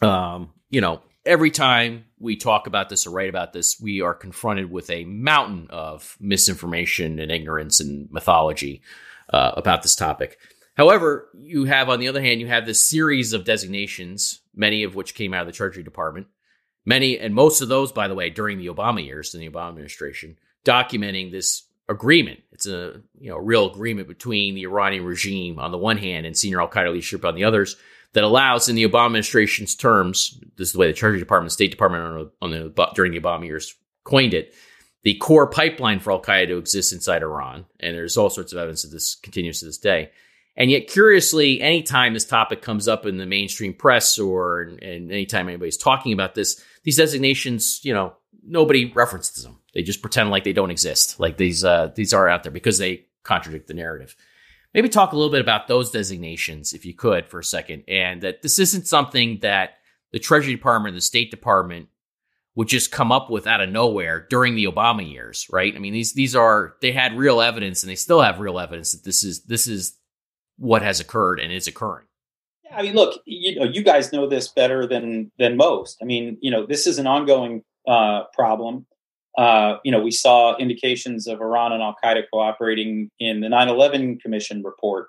um, 0.01 0.53
you 0.71 0.81
know, 0.81 1.03
every 1.27 1.51
time 1.51 2.05
we 2.19 2.37
talk 2.37 2.67
about 2.67 2.89
this 2.89 3.07
or 3.07 3.11
write 3.11 3.29
about 3.29 3.53
this, 3.53 3.79
we 3.81 4.01
are 4.01 4.15
confronted 4.15 4.71
with 4.71 4.89
a 4.89 5.05
mountain 5.05 5.67
of 5.69 6.17
misinformation 6.21 7.19
and 7.19 7.31
ignorance 7.31 7.81
and 7.81 8.11
mythology 8.11 8.81
uh, 9.31 9.53
about 9.57 9.83
this 9.83 9.97
topic. 9.97 10.39
However, 10.77 11.29
you 11.35 11.65
have, 11.65 11.89
on 11.89 12.01
the 12.01 12.09
other 12.09 12.23
hand, 12.23 12.41
you 12.41 12.47
have 12.47 12.67
this 12.67 12.89
series 12.89 13.33
of 13.33 13.45
designations, 13.45 14.41
many 14.55 14.85
of 14.85 14.95
which 14.95 15.15
came 15.15 15.35
out 15.35 15.43
of 15.43 15.47
the 15.47 15.53
Treasury 15.53 15.83
Department, 15.83 16.29
many, 16.85 17.19
and 17.19 17.35
most 17.35 17.61
of 17.61 17.69
those, 17.69 17.93
by 17.93 18.09
the 18.09 18.15
way, 18.15 18.31
during 18.31 18.59
the 18.59 18.69
Obama 18.69 19.05
years, 19.05 19.35
in 19.35 19.41
the 19.41 19.51
Obama 19.51 19.71
administration, 19.71 20.39
documenting 20.65 21.33
this 21.33 21.67
agreement. 21.89 22.41
It's 22.53 22.67
a 22.67 23.01
you 23.19 23.31
know 23.31 23.39
real 23.39 23.71
agreement 23.71 24.09
between 24.09 24.55
the 24.55 24.65
Iranian 24.65 25.05
regime 25.05 25.59
on 25.59 25.73
the 25.73 25.79
one 25.79 25.99
hand 25.99 26.27
and 26.27 26.37
senior 26.37 26.61
Al 26.61 26.69
Qaeda 26.69 26.93
leadership 26.93 27.25
on 27.25 27.35
the 27.35 27.45
others 27.45 27.77
that 28.17 28.25
allows, 28.25 28.69
in 28.69 28.77
the 28.77 28.89
Obama 28.89 29.07
administration's 29.07 29.75
terms, 29.75 30.41
this 30.57 30.69
is 30.69 30.73
the 30.73 30.79
way 30.79 30.87
the 30.87 30.95
Treasury 30.95 31.19
Department, 31.19 31.53
State 31.53 31.71
Department 31.71 32.03
on, 32.03 32.31
on 32.41 32.51
the 32.51 32.91
during 32.95 33.13
the 33.13 33.21
Obama 33.21 33.45
years 33.45 33.75
coined 34.05 34.33
it, 34.33 34.55
the 35.03 35.15
core 35.17 35.47
pipeline 35.47 36.01
for 36.01 36.13
Al 36.13 36.23
Qaeda 36.23 36.49
to 36.49 36.57
exist 36.57 36.95
inside 36.95 37.23
Iran. 37.23 37.67
And 37.79 37.95
there's 37.95 38.17
all 38.17 38.31
sorts 38.31 38.53
of 38.53 38.59
evidence 38.59 38.83
that 38.83 38.89
this 38.89 39.17
continues 39.17 39.61
to 39.61 39.67
this 39.67 39.77
day. 39.77 40.13
And 40.57 40.71
yet, 40.71 40.89
curiously, 40.89 41.61
anytime 41.61 42.15
this 42.15 42.25
topic 42.25 42.63
comes 42.63 42.89
up 42.89 43.05
in 43.05 43.19
the 43.19 43.27
mainstream 43.27 43.75
press 43.75 44.19
or 44.19 44.63
and 44.63 45.13
anytime 45.13 45.49
anybody's 45.49 45.77
talking 45.77 46.15
about 46.15 46.35
this, 46.35 46.63
these 46.85 46.97
designations, 46.97 47.81
you 47.85 47.93
know, 47.93 48.15
nobody 48.43 48.91
references 48.95 49.45
them. 49.45 49.59
They 49.77 49.83
just 49.83 50.01
pretend 50.01 50.31
like 50.31 50.45
they 50.45 50.55
don't 50.55 50.71
exist, 50.71 51.21
like 51.21 51.37
these 51.37 51.63
uh, 51.63 51.93
these 51.95 52.15
are 52.15 52.31
out 52.31 52.45
there 52.45 52.51
because 52.51 52.79
they 52.79 53.05
contradict 53.25 53.69
the 53.69 53.75
narrative. 53.75 54.17
Maybe 54.73 54.89
talk 54.89 55.13
a 55.13 55.17
little 55.17 55.31
bit 55.31 55.43
about 55.43 55.69
those 55.69 55.91
designations, 55.91 56.73
if 56.73 56.87
you 56.87 56.95
could, 56.95 57.29
for 57.29 57.41
a 57.41 57.45
second, 57.45 57.85
and 57.87 58.23
that 58.23 58.41
this 58.41 58.59
isn't 58.59 58.87
something 58.87 59.41
that 59.43 59.75
the 60.13 60.19
Treasury 60.19 60.55
Department, 60.55 60.95
the 60.95 61.03
State 61.03 61.31
Department 61.31 61.91
would 62.55 62.69
just 62.69 62.91
come 62.91 63.13
up 63.13 63.29
with 63.29 63.47
out 63.47 63.61
of 63.61 63.69
nowhere 63.69 64.27
during 64.31 64.55
the 64.55 64.65
Obama 64.65 65.07
years, 65.07 65.47
right? 65.53 65.77
I 65.77 65.79
mean, 65.79 65.93
these 65.93 66.15
these 66.15 66.35
are 66.35 66.77
they 66.81 66.93
had 66.93 67.13
real 67.13 67.43
evidence, 67.43 67.83
and 67.83 67.91
they 67.91 67.97
still 67.97 68.23
have 68.23 68.41
real 68.41 68.59
evidence 68.59 68.93
that 68.93 69.05
this 69.05 69.25
is 69.25 69.43
this 69.43 69.67
is 69.67 69.99
what 70.57 70.81
has 70.81 71.01
occurred 71.01 71.39
and 71.39 71.53
is 71.53 71.69
occurring. 71.69 72.07
I 72.73 72.81
mean, 72.81 72.95
look, 72.95 73.21
you 73.27 73.61
know, 73.61 73.67
you 73.67 73.83
guys 73.83 74.11
know 74.11 74.27
this 74.27 74.49
better 74.49 74.87
than 74.87 75.33
than 75.39 75.59
most. 75.59 75.99
I 76.01 76.07
mean, 76.07 76.39
you 76.41 76.51
know, 76.51 76.65
this 76.65 76.87
is 76.87 76.99
an 76.99 77.07
ongoing 77.07 77.63
uh, 77.87 78.23
problem. 78.33 78.87
Uh, 79.37 79.77
you 79.85 79.93
know, 79.93 80.01
we 80.01 80.11
saw 80.11 80.57
indications 80.57 81.27
of 81.27 81.41
Iran 81.41 81.73
and 81.73 81.83
Al 81.83 81.97
Qaeda 82.03 82.25
cooperating 82.33 83.11
in 83.21 83.41
the 83.41 83.49
9 83.49 83.69
11 83.69 84.19
Commission 84.19 84.63
report. 84.63 85.09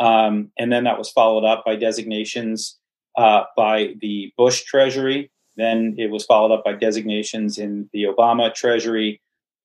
Um, 0.00 0.50
and 0.58 0.72
then 0.72 0.84
that 0.84 0.96
was 0.96 1.10
followed 1.10 1.44
up 1.44 1.64
by 1.64 1.76
designations 1.76 2.78
uh, 3.16 3.44
by 3.56 3.94
the 4.00 4.32
Bush 4.38 4.62
Treasury. 4.62 5.30
Then 5.56 5.96
it 5.98 6.10
was 6.10 6.24
followed 6.24 6.54
up 6.54 6.64
by 6.64 6.74
designations 6.74 7.58
in 7.58 7.90
the 7.92 8.04
Obama 8.04 8.54
Treasury. 8.54 9.20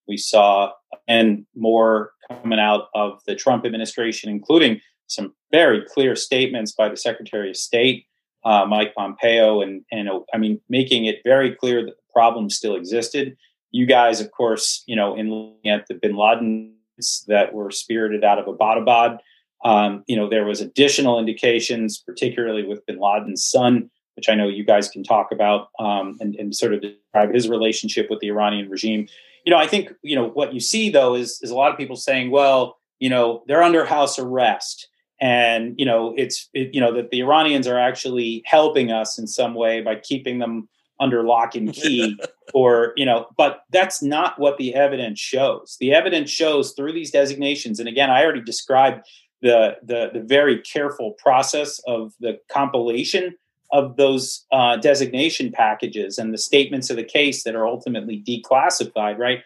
We 0.07 0.17
saw 0.17 0.71
and 1.07 1.45
more 1.55 2.11
coming 2.27 2.59
out 2.59 2.87
of 2.95 3.21
the 3.25 3.35
Trump 3.35 3.65
administration, 3.65 4.29
including 4.29 4.81
some 5.07 5.33
very 5.51 5.83
clear 5.85 6.15
statements 6.15 6.71
by 6.71 6.89
the 6.89 6.97
Secretary 6.97 7.49
of 7.51 7.57
State, 7.57 8.05
uh, 8.43 8.65
Mike 8.65 8.95
Pompeo, 8.95 9.61
and 9.61 9.83
and 9.91 10.09
I 10.33 10.37
mean 10.37 10.59
making 10.67 11.05
it 11.05 11.21
very 11.23 11.55
clear 11.55 11.85
that 11.85 11.95
the 11.95 12.13
problem 12.13 12.49
still 12.49 12.75
existed. 12.75 13.37
You 13.73 13.85
guys, 13.85 14.21
of 14.21 14.31
course, 14.31 14.83
you 14.85 14.95
know, 14.95 15.15
in 15.15 15.29
looking 15.29 15.69
at 15.69 15.87
the 15.87 15.95
Bin 15.95 16.13
Ladens 16.13 17.25
that 17.27 17.53
were 17.53 17.71
spirited 17.71 18.23
out 18.23 18.39
of 18.39 18.45
Abbottabad, 18.45 19.17
um, 19.65 20.03
you 20.07 20.15
know, 20.15 20.29
there 20.29 20.45
was 20.45 20.61
additional 20.61 21.19
indications, 21.19 21.97
particularly 21.97 22.65
with 22.65 22.85
Bin 22.85 22.99
Laden's 22.99 23.43
son, 23.43 23.89
which 24.15 24.29
I 24.29 24.35
know 24.35 24.47
you 24.47 24.63
guys 24.63 24.87
can 24.87 25.03
talk 25.03 25.31
about 25.31 25.67
um, 25.79 26.17
and, 26.21 26.35
and 26.35 26.55
sort 26.55 26.73
of 26.73 26.81
describe 26.81 27.33
his 27.33 27.49
relationship 27.49 28.09
with 28.09 28.19
the 28.19 28.27
Iranian 28.27 28.69
regime. 28.69 29.07
You 29.45 29.51
know, 29.51 29.57
I 29.57 29.67
think 29.67 29.91
you 30.03 30.15
know 30.15 30.29
what 30.29 30.53
you 30.53 30.61
see 30.61 30.89
though 30.89 31.15
is 31.15 31.39
is 31.41 31.51
a 31.51 31.55
lot 31.55 31.71
of 31.71 31.77
people 31.77 31.97
saying, 31.97 32.31
well, 32.31 32.77
you 32.99 33.09
know, 33.09 33.43
they're 33.47 33.63
under 33.63 33.83
house 33.83 34.17
arrest 34.17 34.87
and 35.23 35.75
you 35.77 35.85
know 35.85 36.13
it's 36.17 36.49
it, 36.53 36.73
you 36.73 36.81
know 36.81 36.93
that 36.93 37.09
the 37.09 37.21
iranians 37.21 37.65
are 37.65 37.79
actually 37.79 38.43
helping 38.45 38.91
us 38.91 39.17
in 39.17 39.25
some 39.25 39.53
way 39.53 39.81
by 39.81 39.95
keeping 39.95 40.39
them 40.39 40.67
under 41.03 41.21
lock 41.23 41.53
and 41.53 41.73
key 41.73 42.17
or 42.53 42.93
you 42.95 43.05
know 43.05 43.27
but 43.37 43.63
that's 43.71 44.01
not 44.01 44.39
what 44.39 44.57
the 44.57 44.73
evidence 44.73 45.19
shows 45.19 45.75
the 45.81 45.93
evidence 45.93 46.29
shows 46.29 46.71
through 46.71 46.93
these 46.93 47.11
designations 47.11 47.79
and 47.79 47.89
again 47.89 48.09
i 48.09 48.23
already 48.23 48.41
described 48.41 49.05
the 49.41 49.75
the, 49.83 50.09
the 50.13 50.21
very 50.21 50.61
careful 50.61 51.11
process 51.21 51.79
of 51.85 52.13
the 52.21 52.39
compilation 52.49 53.35
of 53.73 53.97
those 53.97 54.45
uh, 54.51 54.77
designation 54.77 55.51
packages 55.51 56.19
and 56.19 56.31
the 56.31 56.37
statements 56.37 56.91
of 56.91 56.95
the 56.95 57.03
case 57.03 57.43
that 57.43 57.55
are 57.55 57.67
ultimately 57.67 58.23
declassified 58.25 59.17
right 59.17 59.43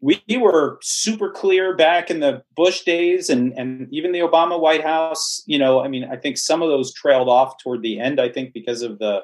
we 0.00 0.22
were 0.36 0.78
super 0.80 1.30
clear 1.30 1.74
back 1.74 2.10
in 2.10 2.20
the 2.20 2.42
Bush 2.54 2.82
days 2.82 3.28
and, 3.28 3.52
and 3.54 3.88
even 3.92 4.12
the 4.12 4.20
Obama 4.20 4.60
White 4.60 4.84
House. 4.84 5.42
You 5.46 5.58
know, 5.58 5.80
I 5.80 5.88
mean, 5.88 6.04
I 6.04 6.16
think 6.16 6.38
some 6.38 6.62
of 6.62 6.68
those 6.68 6.92
trailed 6.92 7.28
off 7.28 7.58
toward 7.58 7.82
the 7.82 7.98
end, 7.98 8.20
I 8.20 8.28
think, 8.28 8.52
because 8.52 8.82
of 8.82 8.98
the. 8.98 9.22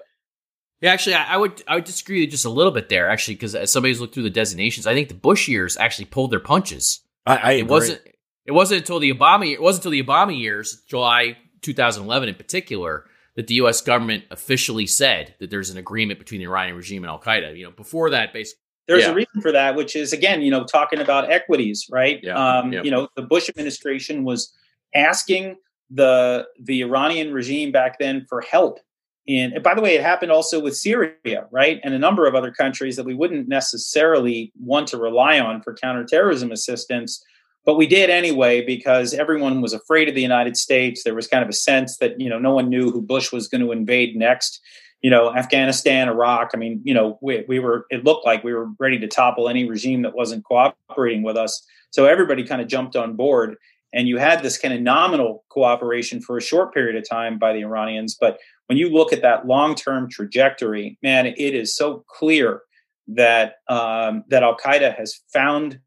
Yeah, 0.81 0.93
actually, 0.93 1.15
I, 1.15 1.37
would 1.37 1.63
I 1.67 1.77
would 1.77 1.85
disagree 1.85 2.27
just 2.27 2.45
a 2.45 2.51
little 2.51 2.73
bit 2.73 2.89
there, 2.89 3.09
actually, 3.09 3.35
because 3.35 3.55
as 3.55 3.73
somebody's 3.73 4.01
looked 4.01 4.13
through 4.13 4.25
the 4.25 4.31
designations, 4.31 4.87
I 4.87 4.93
think 4.93 5.09
the 5.09 5.15
Bush 5.15 5.49
years 5.49 5.77
actually 5.77 6.07
pulled 6.07 6.31
their 6.31 6.41
punches. 6.41 7.01
I, 7.25 7.37
I 7.37 7.53
it 7.53 7.69
wasn't 7.69 8.03
it 8.45 8.53
wasn't 8.53 8.81
until 8.81 8.99
the 8.99 9.13
Obama 9.13 9.51
it 9.51 9.63
wasn't 9.63 9.87
until 9.87 9.93
the 9.93 10.03
Obama 10.03 10.39
years, 10.39 10.83
July 10.87 11.39
2011 11.63 12.29
in 12.29 12.35
particular, 12.35 13.07
that 13.37 13.47
the 13.47 13.55
U.S. 13.55 13.81
government 13.81 14.25
officially 14.31 14.87
said 14.87 15.35
that 15.41 15.51
there's 15.51 15.71
an 15.71 15.79
agreement 15.79 16.19
between 16.19 16.41
the 16.41 16.47
Iranian 16.47 16.77
regime 16.77 17.03
and 17.03 17.11
Al 17.11 17.21
Qaeda. 17.21 17.57
You 17.57 17.65
know, 17.65 17.71
before 17.71 18.11
that, 18.11 18.33
basically 18.33 18.61
there's 18.87 19.05
yeah. 19.05 19.11
a 19.11 19.15
reason 19.15 19.41
for 19.41 19.53
that, 19.53 19.77
which 19.77 19.97
is 19.97 20.13
again, 20.13 20.43
you 20.43 20.51
know, 20.51 20.65
talking 20.65 21.01
about 21.01 21.31
equities, 21.31 21.87
right? 21.91 22.21
Yeah. 22.23 22.35
Um, 22.35 22.73
yeah. 22.73 22.83
You 22.83 22.91
know, 22.91 23.09
the 23.17 23.23
Bush 23.23 23.49
administration 23.49 24.25
was 24.25 24.53
asking 24.95 25.57
the 25.91 26.47
the 26.61 26.83
Iranian 26.83 27.33
regime 27.33 27.73
back 27.73 27.99
then 27.99 28.27
for 28.29 28.41
help. 28.41 28.81
In, 29.27 29.55
and 29.55 29.63
by 29.63 29.75
the 29.75 29.81
way, 29.81 29.95
it 29.95 30.03
happened 30.03 30.31
also 30.31 30.61
with 30.61 30.77
Syria, 30.77 31.47
right, 31.51 31.81
and 31.83 31.95
a 31.95 31.99
number 31.99 32.27
of 32.27 32.35
other 32.35 32.51
countries 32.51 32.97
that 32.97 33.07
we 33.07 33.15
wouldn't 33.15 33.49
necessarily 33.49 34.53
want 34.61 34.89
to 34.89 34.99
rely 34.99 35.41
on 35.41 35.63
for 35.63 35.75
counterterrorism 35.75 36.53
assistance, 36.53 37.25
but 37.65 37.77
we 37.77 37.87
did 37.87 38.11
anyway 38.11 38.65
because 38.65 39.15
everyone 39.15 39.63
was 39.63 39.73
afraid 39.73 40.09
of 40.09 40.15
the 40.15 40.21
United 40.21 40.59
States. 40.59 41.05
There 41.05 41.15
was 41.15 41.27
kind 41.27 41.43
of 41.43 41.49
a 41.49 41.55
sense 41.55 41.97
that 41.99 42.21
you 42.21 42.29
know 42.29 42.39
no 42.39 42.53
one 42.53 42.69
knew 42.69 42.91
who 42.91 43.01
Bush 43.01 43.33
was 43.33 43.49
going 43.49 43.63
to 43.63 43.73
invade 43.73 44.15
next 44.15 44.61
you 45.05 45.11
know, 45.11 45.37
Afghanistan, 45.37 46.09
Iraq. 46.09 46.53
I 46.55 46.57
mean, 46.57 46.81
you 46.83 46.95
know, 46.95 47.19
we, 47.21 47.45
we 47.47 47.59
were, 47.59 47.85
it 47.91 48.05
looked 48.05 48.25
like 48.25 48.43
we 48.43 48.55
were 48.55 48.71
ready 48.79 48.99
to 49.01 49.07
topple 49.07 49.51
any 49.51 49.69
regime 49.69 50.01
that 50.01 50.17
wasn't 50.17 50.47
cooperating 50.47 51.23
with 51.23 51.37
us. 51.37 51.63
So 51.91 52.07
everybody 52.07 52.43
kind 52.43 52.63
of 52.63 52.69
jumped 52.69 52.97
on 52.97 53.15
board. 53.15 53.57
And 53.93 54.09
you 54.09 54.17
had 54.17 54.43
this 54.43 54.57
kind 54.57 54.73
of 54.73 54.81
nominal 54.81 55.45
cooperation 55.51 56.23
for 56.23 56.39
a 56.39 56.43
short 56.43 56.73
period 56.73 56.97
of 56.97 57.07
time 57.07 57.39
by 57.39 57.53
the 57.53 57.61
Iranians. 57.61 58.17
But 58.19 58.39
when 58.67 58.79
you 58.79 58.89
look 58.89 59.13
at 59.13 59.23
that 59.23 59.47
long 59.47 59.75
term 59.75 60.09
trajectory, 60.09 60.99
man, 61.03 61.27
it 61.27 61.39
is 61.39 61.77
so 61.77 62.05
clear 62.09 62.63
that 63.09 63.57
um, 63.69 64.25
that 64.29 64.43
Al 64.43 64.57
Qaeda 64.57 64.97
has 64.97 65.21
found 65.33 65.81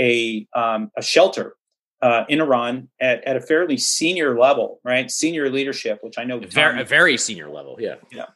a 0.00 0.46
um, 0.54 0.90
a 0.96 1.02
shelter 1.02 1.56
uh, 2.02 2.24
in 2.28 2.40
Iran 2.40 2.88
at, 3.00 3.22
at 3.24 3.36
a 3.36 3.40
fairly 3.40 3.78
senior 3.78 4.38
level, 4.38 4.80
right? 4.84 5.10
Senior 5.10 5.50
leadership, 5.50 6.00
which 6.02 6.18
I 6.18 6.24
know 6.24 6.38
a 6.38 6.46
very, 6.46 6.80
a 6.80 6.84
very 6.84 7.16
senior 7.16 7.48
level, 7.48 7.76
yeah, 7.78 7.94
yeah. 8.10 8.26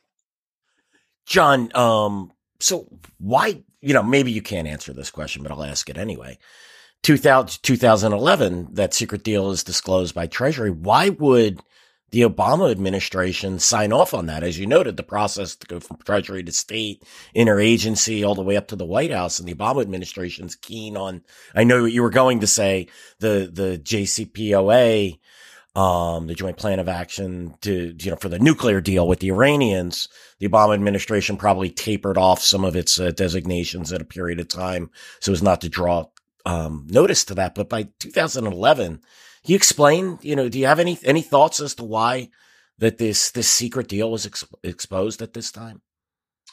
John, 1.26 1.74
um, 1.76 2.32
so 2.60 2.86
why, 3.18 3.64
you 3.80 3.92
know, 3.92 4.04
maybe 4.04 4.30
you 4.30 4.40
can't 4.40 4.68
answer 4.68 4.92
this 4.92 5.10
question, 5.10 5.42
but 5.42 5.50
I'll 5.50 5.64
ask 5.64 5.90
it 5.90 5.98
anyway. 5.98 6.38
2000, 7.02 7.62
2011, 7.62 8.68
that 8.74 8.94
secret 8.94 9.24
deal 9.24 9.50
is 9.50 9.64
disclosed 9.64 10.14
by 10.14 10.28
Treasury. 10.28 10.70
Why 10.70 11.10
would 11.10 11.60
the 12.10 12.22
Obama 12.22 12.70
administration 12.70 13.58
sign 13.58 13.92
off 13.92 14.14
on 14.14 14.26
that? 14.26 14.42
As 14.42 14.58
you 14.58 14.66
noted, 14.66 14.96
the 14.96 15.02
process 15.02 15.56
to 15.56 15.66
go 15.66 15.80
from 15.80 15.98
Treasury 15.98 16.42
to 16.44 16.52
state, 16.52 17.02
interagency, 17.34 18.26
all 18.26 18.34
the 18.34 18.42
way 18.42 18.56
up 18.56 18.68
to 18.68 18.76
the 18.76 18.84
White 18.84 19.10
House, 19.10 19.38
and 19.38 19.48
the 19.48 19.54
Obama 19.54 19.82
administration's 19.82 20.54
keen 20.54 20.96
on. 20.96 21.22
I 21.54 21.64
know 21.64 21.82
what 21.82 21.92
you 21.92 22.02
were 22.02 22.10
going 22.10 22.40
to 22.40 22.46
say 22.46 22.88
the 23.18 23.50
the 23.52 23.80
JCPOA, 23.82 25.18
um, 25.74 26.26
the 26.26 26.34
Joint 26.34 26.56
Plan 26.56 26.78
of 26.78 26.88
Action 26.88 27.54
to 27.62 27.94
you 27.98 28.10
know 28.10 28.16
for 28.16 28.28
the 28.28 28.38
nuclear 28.38 28.80
deal 28.80 29.06
with 29.06 29.20
the 29.20 29.30
Iranians 29.30 30.08
the 30.38 30.48
Obama 30.48 30.74
administration 30.74 31.36
probably 31.36 31.70
tapered 31.70 32.18
off 32.18 32.42
some 32.42 32.64
of 32.64 32.76
its 32.76 33.00
uh, 33.00 33.10
designations 33.10 33.92
at 33.92 34.02
a 34.02 34.06
period 34.06 34.38
of 34.38 34.48
time 34.48 34.90
so 35.20 35.32
as 35.32 35.42
not 35.42 35.60
to 35.62 35.68
draw 35.68 36.06
um, 36.46 36.86
notice 36.88 37.24
to 37.24 37.34
that. 37.34 37.54
But 37.54 37.68
by 37.68 37.88
2011, 37.98 39.02
you 39.46 39.56
explain, 39.56 40.18
you 40.22 40.36
know, 40.36 40.48
do 40.48 40.58
you 40.58 40.66
have 40.66 40.78
any 40.78 40.98
any 41.04 41.22
thoughts 41.22 41.60
as 41.60 41.74
to 41.76 41.84
why 41.84 42.30
that 42.78 42.98
this 42.98 43.30
this 43.30 43.48
secret 43.48 43.88
deal 43.88 44.10
was 44.10 44.26
ex- 44.26 44.44
exposed 44.62 45.22
at 45.22 45.32
this 45.32 45.50
time? 45.50 45.82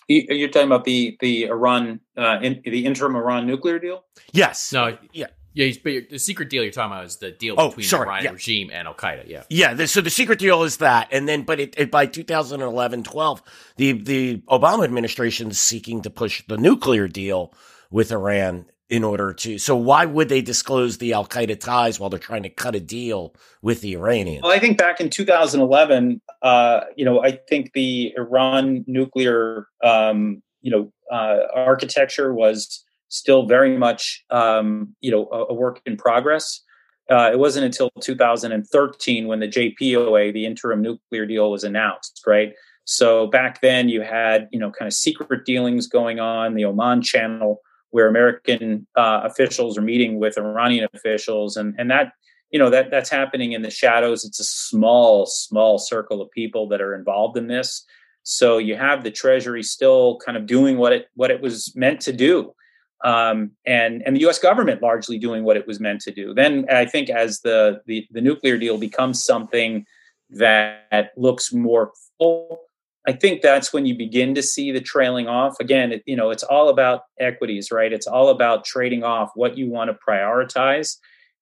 You're 0.07 0.49
talking 0.49 0.67
about 0.67 0.83
the 0.85 1.17
the 1.19 1.45
Iran 1.45 2.01
uh, 2.17 2.39
in, 2.41 2.61
the 2.63 2.85
interim 2.85 3.15
Iran 3.15 3.47
nuclear 3.47 3.79
deal? 3.79 4.03
Yes. 4.31 4.73
No. 4.73 4.97
Yeah. 5.11 5.27
Yeah, 5.55 5.71
but 5.83 6.09
the 6.09 6.17
secret 6.17 6.49
deal 6.49 6.63
you're 6.63 6.71
talking 6.71 6.93
about 6.93 7.05
is 7.05 7.17
the 7.17 7.29
deal 7.29 7.53
Oh, 7.59 7.67
between 7.69 7.85
sorry, 7.85 8.05
the 8.05 8.09
Iranian 8.09 8.25
yeah. 8.25 8.31
regime 8.31 8.69
and 8.73 8.87
Al 8.87 8.95
Qaeda. 8.95 9.27
Yeah. 9.27 9.43
Yeah, 9.49 9.75
the, 9.75 9.87
so 9.87 10.01
the 10.01 10.09
secret 10.09 10.39
deal 10.39 10.63
is 10.63 10.77
that, 10.77 11.09
and 11.11 11.27
then, 11.29 11.43
but 11.43 11.59
it, 11.59 11.75
it 11.77 11.91
by 11.91 12.07
2011, 12.07 13.03
12, 13.03 13.43
the 13.77 13.91
the 13.91 14.37
Obama 14.49 14.83
administration 14.83 15.51
is 15.51 15.59
seeking 15.61 16.01
to 16.01 16.09
push 16.09 16.43
the 16.47 16.57
nuclear 16.57 17.07
deal 17.07 17.53
with 17.91 18.11
Iran 18.11 18.65
in 18.89 19.03
order 19.03 19.33
to. 19.33 19.57
So 19.57 19.75
why 19.75 20.05
would 20.05 20.29
they 20.29 20.41
disclose 20.41 20.97
the 20.97 21.13
Al 21.13 21.25
Qaeda 21.25 21.59
ties 21.59 21.99
while 21.99 22.09
they're 22.09 22.19
trying 22.19 22.43
to 22.43 22.49
cut 22.49 22.75
a 22.75 22.79
deal 22.79 23.33
with 23.61 23.81
the 23.81 23.93
Iranians? 23.93 24.43
Well, 24.43 24.51
I 24.51 24.59
think 24.59 24.77
back 24.77 24.99
in 24.99 25.09
2011, 25.09 26.21
uh, 26.41 26.81
you 26.95 27.05
know, 27.05 27.23
I 27.23 27.39
think 27.49 27.73
the 27.73 28.13
Iran 28.17 28.83
nuclear, 28.87 29.67
um, 29.83 30.43
you 30.61 30.71
know, 30.71 30.91
uh, 31.11 31.47
architecture 31.55 32.33
was 32.33 32.83
still 33.09 33.45
very 33.45 33.77
much, 33.77 34.23
um, 34.29 34.95
you 35.01 35.11
know, 35.11 35.27
a, 35.31 35.45
a 35.45 35.53
work 35.53 35.81
in 35.85 35.97
progress. 35.97 36.61
Uh, 37.09 37.29
it 37.31 37.39
wasn't 37.39 37.65
until 37.65 37.91
2013 38.01 39.27
when 39.27 39.39
the 39.39 39.47
JPOA, 39.47 40.33
the 40.33 40.45
interim 40.45 40.81
nuclear 40.81 41.25
deal, 41.25 41.51
was 41.51 41.63
announced, 41.63 42.21
right? 42.25 42.53
So 42.85 43.27
back 43.27 43.61
then, 43.61 43.89
you 43.89 44.01
had, 44.01 44.49
you 44.51 44.59
know, 44.59 44.71
kind 44.71 44.87
of 44.87 44.93
secret 44.93 45.45
dealings 45.45 45.87
going 45.87 46.19
on, 46.19 46.53
the 46.53 46.65
Oman 46.65 47.01
Channel, 47.01 47.61
where 47.93 48.07
American 48.07 48.87
uh, 48.97 49.21
officials 49.23 49.77
are 49.77 49.83
meeting 49.83 50.17
with 50.19 50.35
Iranian 50.35 50.89
officials, 50.95 51.55
and 51.55 51.75
and 51.77 51.91
that 51.91 52.13
you 52.49 52.57
know 52.57 52.71
that 52.71 52.89
that's 52.89 53.09
happening 53.09 53.51
in 53.51 53.61
the 53.61 53.69
shadows. 53.69 54.25
It's 54.25 54.39
a 54.39 54.43
small 54.43 55.27
small 55.27 55.77
circle 55.77 56.19
of 56.19 56.31
people 56.31 56.67
that 56.69 56.81
are 56.81 56.95
involved 56.95 57.37
in 57.37 57.47
this. 57.47 57.85
So 58.23 58.57
you 58.57 58.75
have 58.75 59.03
the 59.03 59.11
Treasury 59.11 59.61
still 59.61 60.17
kind 60.25 60.35
of 60.35 60.47
doing 60.47 60.77
what 60.77 60.91
it 60.91 61.07
what 61.13 61.29
it 61.29 61.39
was 61.39 61.71
meant 61.75 62.01
to 62.01 62.11
do, 62.11 62.55
um, 63.05 63.51
and 63.63 64.01
and 64.07 64.15
the 64.15 64.21
U.S. 64.21 64.39
government 64.39 64.81
largely 64.81 65.19
doing 65.19 65.43
what 65.43 65.55
it 65.55 65.67
was 65.67 65.79
meant 65.79 66.01
to 66.01 66.11
do. 66.11 66.33
Then 66.33 66.65
I 66.71 66.85
think 66.85 67.11
as 67.11 67.41
the 67.41 67.81
the, 67.85 68.07
the 68.09 68.21
nuclear 68.21 68.57
deal 68.57 68.79
becomes 68.79 69.23
something 69.23 69.85
that 70.31 71.11
looks 71.15 71.53
more 71.53 71.91
full 72.17 72.57
I 73.07 73.11
think 73.11 73.41
that's 73.41 73.73
when 73.73 73.85
you 73.85 73.97
begin 73.97 74.33
to 74.35 74.41
see 74.43 74.71
the 74.71 74.79
trailing 74.79 75.27
off. 75.27 75.55
Again, 75.59 75.91
it, 75.91 76.03
you 76.05 76.15
know, 76.15 76.29
it's 76.29 76.43
all 76.43 76.69
about 76.69 77.01
equities, 77.19 77.71
right? 77.71 77.91
It's 77.91 78.07
all 78.07 78.29
about 78.29 78.63
trading 78.63 79.03
off 79.03 79.31
what 79.35 79.57
you 79.57 79.69
want 79.69 79.89
to 79.89 79.97
prioritize. 80.07 80.97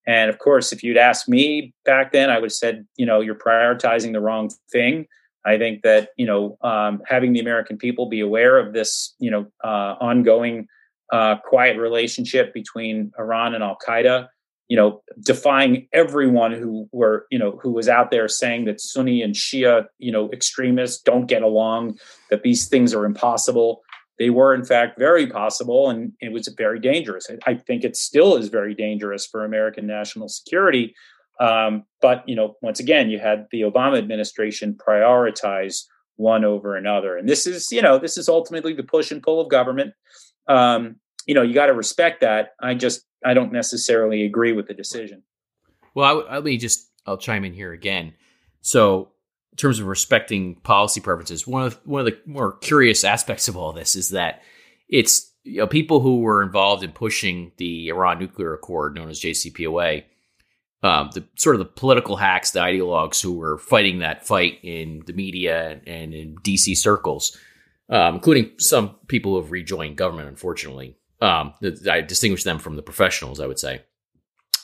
And 0.08 0.30
of 0.30 0.40
course, 0.40 0.72
if 0.72 0.84
you'd 0.84 0.98
asked 0.98 1.30
me 1.30 1.74
back 1.86 2.12
then, 2.12 2.30
I 2.30 2.36
would 2.36 2.46
have 2.46 2.54
said, 2.54 2.88
you 2.98 3.06
know, 3.06 3.22
you're 3.22 3.36
prioritizing 3.36 4.14
the 4.14 4.22
wrong 4.22 4.50
thing. 4.72 5.06
I 5.46 5.58
think 5.58 5.84
that 5.84 6.10
you 6.18 6.26
know, 6.26 6.58
um, 6.62 7.02
having 7.08 7.34
the 7.34 7.40
American 7.40 7.78
people 7.78 8.08
be 8.08 8.20
aware 8.20 8.58
of 8.58 8.74
this, 8.74 9.16
you 9.20 9.30
know, 9.30 9.48
uh, 9.64 9.96
ongoing 10.00 10.68
uh, 11.12 11.38
quiet 11.38 11.78
relationship 11.78 12.54
between 12.54 13.12
Iran 13.20 13.54
and 13.54 13.64
Al 13.64 13.78
Qaeda 13.86 14.28
you 14.72 14.78
know, 14.78 15.02
defying 15.22 15.86
everyone 15.92 16.54
who 16.54 16.88
were, 16.94 17.28
you 17.30 17.38
know, 17.38 17.60
who 17.62 17.74
was 17.74 17.90
out 17.90 18.10
there 18.10 18.30
saying 18.30 18.64
that 18.64 18.80
Sunni 18.80 19.22
and 19.22 19.36
Shia, 19.36 19.84
you 19.98 20.14
know, 20.14 20.32
extremists 20.32 21.02
don't 21.02 21.26
get 21.26 21.42
along, 21.42 21.98
that 22.30 22.44
these 22.44 22.70
things 22.70 22.94
are 22.94 23.04
impossible. 23.04 23.82
They 24.18 24.30
were, 24.30 24.56
in 24.56 24.64
fact, 24.64 24.98
very 24.98 25.28
possible, 25.28 25.90
and 25.90 26.14
it 26.22 26.32
was 26.32 26.48
very 26.58 26.80
dangerous. 26.80 27.30
I, 27.46 27.56
think 27.56 27.84
it 27.84 27.98
still 27.98 28.38
is 28.38 28.48
very 28.48 28.74
dangerous 28.74 29.26
for 29.26 29.44
American 29.44 29.88
national 29.88 30.30
security. 30.30 30.96
Um, 31.42 31.84
but 32.02 32.24
you 32.26 32.38
know, 32.38 32.56
once 32.62 32.80
again, 32.80 33.10
you 33.10 33.20
had 33.20 33.48
the 33.52 33.64
Obama 33.64 33.98
administration 33.98 34.78
prioritize 34.88 35.84
one 36.16 36.46
over 36.46 36.78
another, 36.78 37.18
and 37.18 37.28
this 37.28 37.46
is, 37.46 37.74
you 37.74 37.82
know, 37.82 38.00
this 38.00 38.18
is 38.18 38.30
ultimately 38.30 38.72
the 38.72 38.84
push 38.84 39.12
and 39.12 39.22
pull 39.22 39.42
of 39.42 39.50
government. 39.50 39.92
Um, 40.48 40.96
you 41.26 41.36
know, 41.36 41.42
you 41.42 41.54
got 41.54 41.66
to 41.66 41.74
respect 41.74 42.22
that. 42.22 42.52
I 42.62 42.74
just 42.74 43.06
I 43.24 43.34
don't 43.34 43.52
necessarily 43.52 44.26
agree 44.26 44.52
with 44.52 44.68
the 44.68 44.74
decision. 44.74 45.24
Well, 45.94 46.26
I, 46.28 46.36
let 46.36 46.44
me 46.44 46.58
just 46.58 46.90
I'll 47.06 47.18
chime 47.18 47.46
in 47.46 47.54
here 47.54 47.74
again. 47.74 48.14
So, 48.62 49.10
in 49.52 49.58
terms 49.58 49.80
of 49.80 49.88
respecting 49.88 50.56
policy 50.56 51.02
preferences, 51.02 51.46
one 51.46 51.64
of 51.64 51.80
one 51.86 52.02
of 52.02 52.06
the 52.06 52.18
more 52.26 52.54
curious 52.58 53.04
aspects 53.04 53.48
of 53.48 53.58
all 53.58 53.74
this 53.74 53.96
is 53.96 54.10
that 54.10 54.42
it's 54.88 55.32
you 55.44 55.58
know 55.58 55.68
people 55.68 56.00
who 56.00 56.20
were 56.22 56.44
involved 56.44 56.84
in 56.84 56.92
pushing 56.92 57.52
the 57.58 57.90
Iran 57.90 58.20
nuclear 58.20 58.54
accord, 58.54 58.96
known 58.96 59.10
as 59.10 59.20
JCPOA, 59.20 60.04
um, 60.84 61.10
the 61.14 61.24
sort 61.36 61.56
of 61.56 61.60
the 61.60 61.66
political 61.66 62.16
hacks, 62.16 62.52
the 62.52 62.60
ideologues 62.60 63.22
who 63.22 63.34
were 63.34 63.58
fighting 63.58 64.00
that 64.00 64.26
fight 64.26 64.60
in 64.64 65.04
the 65.06 65.14
media 65.14 65.82
and 65.86 66.14
in 66.14 66.36
DC 66.38 66.78
circles, 66.78 67.38
um, 67.90 68.16
including 68.16 68.52
some 68.58 68.96
people 69.08 69.34
who 69.34 69.42
have 69.42 69.52
rejoined 69.52 69.98
government, 69.98 70.30
unfortunately. 70.30 70.96
Um, 71.22 71.54
I 71.90 72.02
distinguish 72.02 72.44
them 72.44 72.60
from 72.60 72.76
the 72.76 72.82
professionals, 72.82 73.40
I 73.40 73.48
would 73.48 73.60
say. 73.60 73.84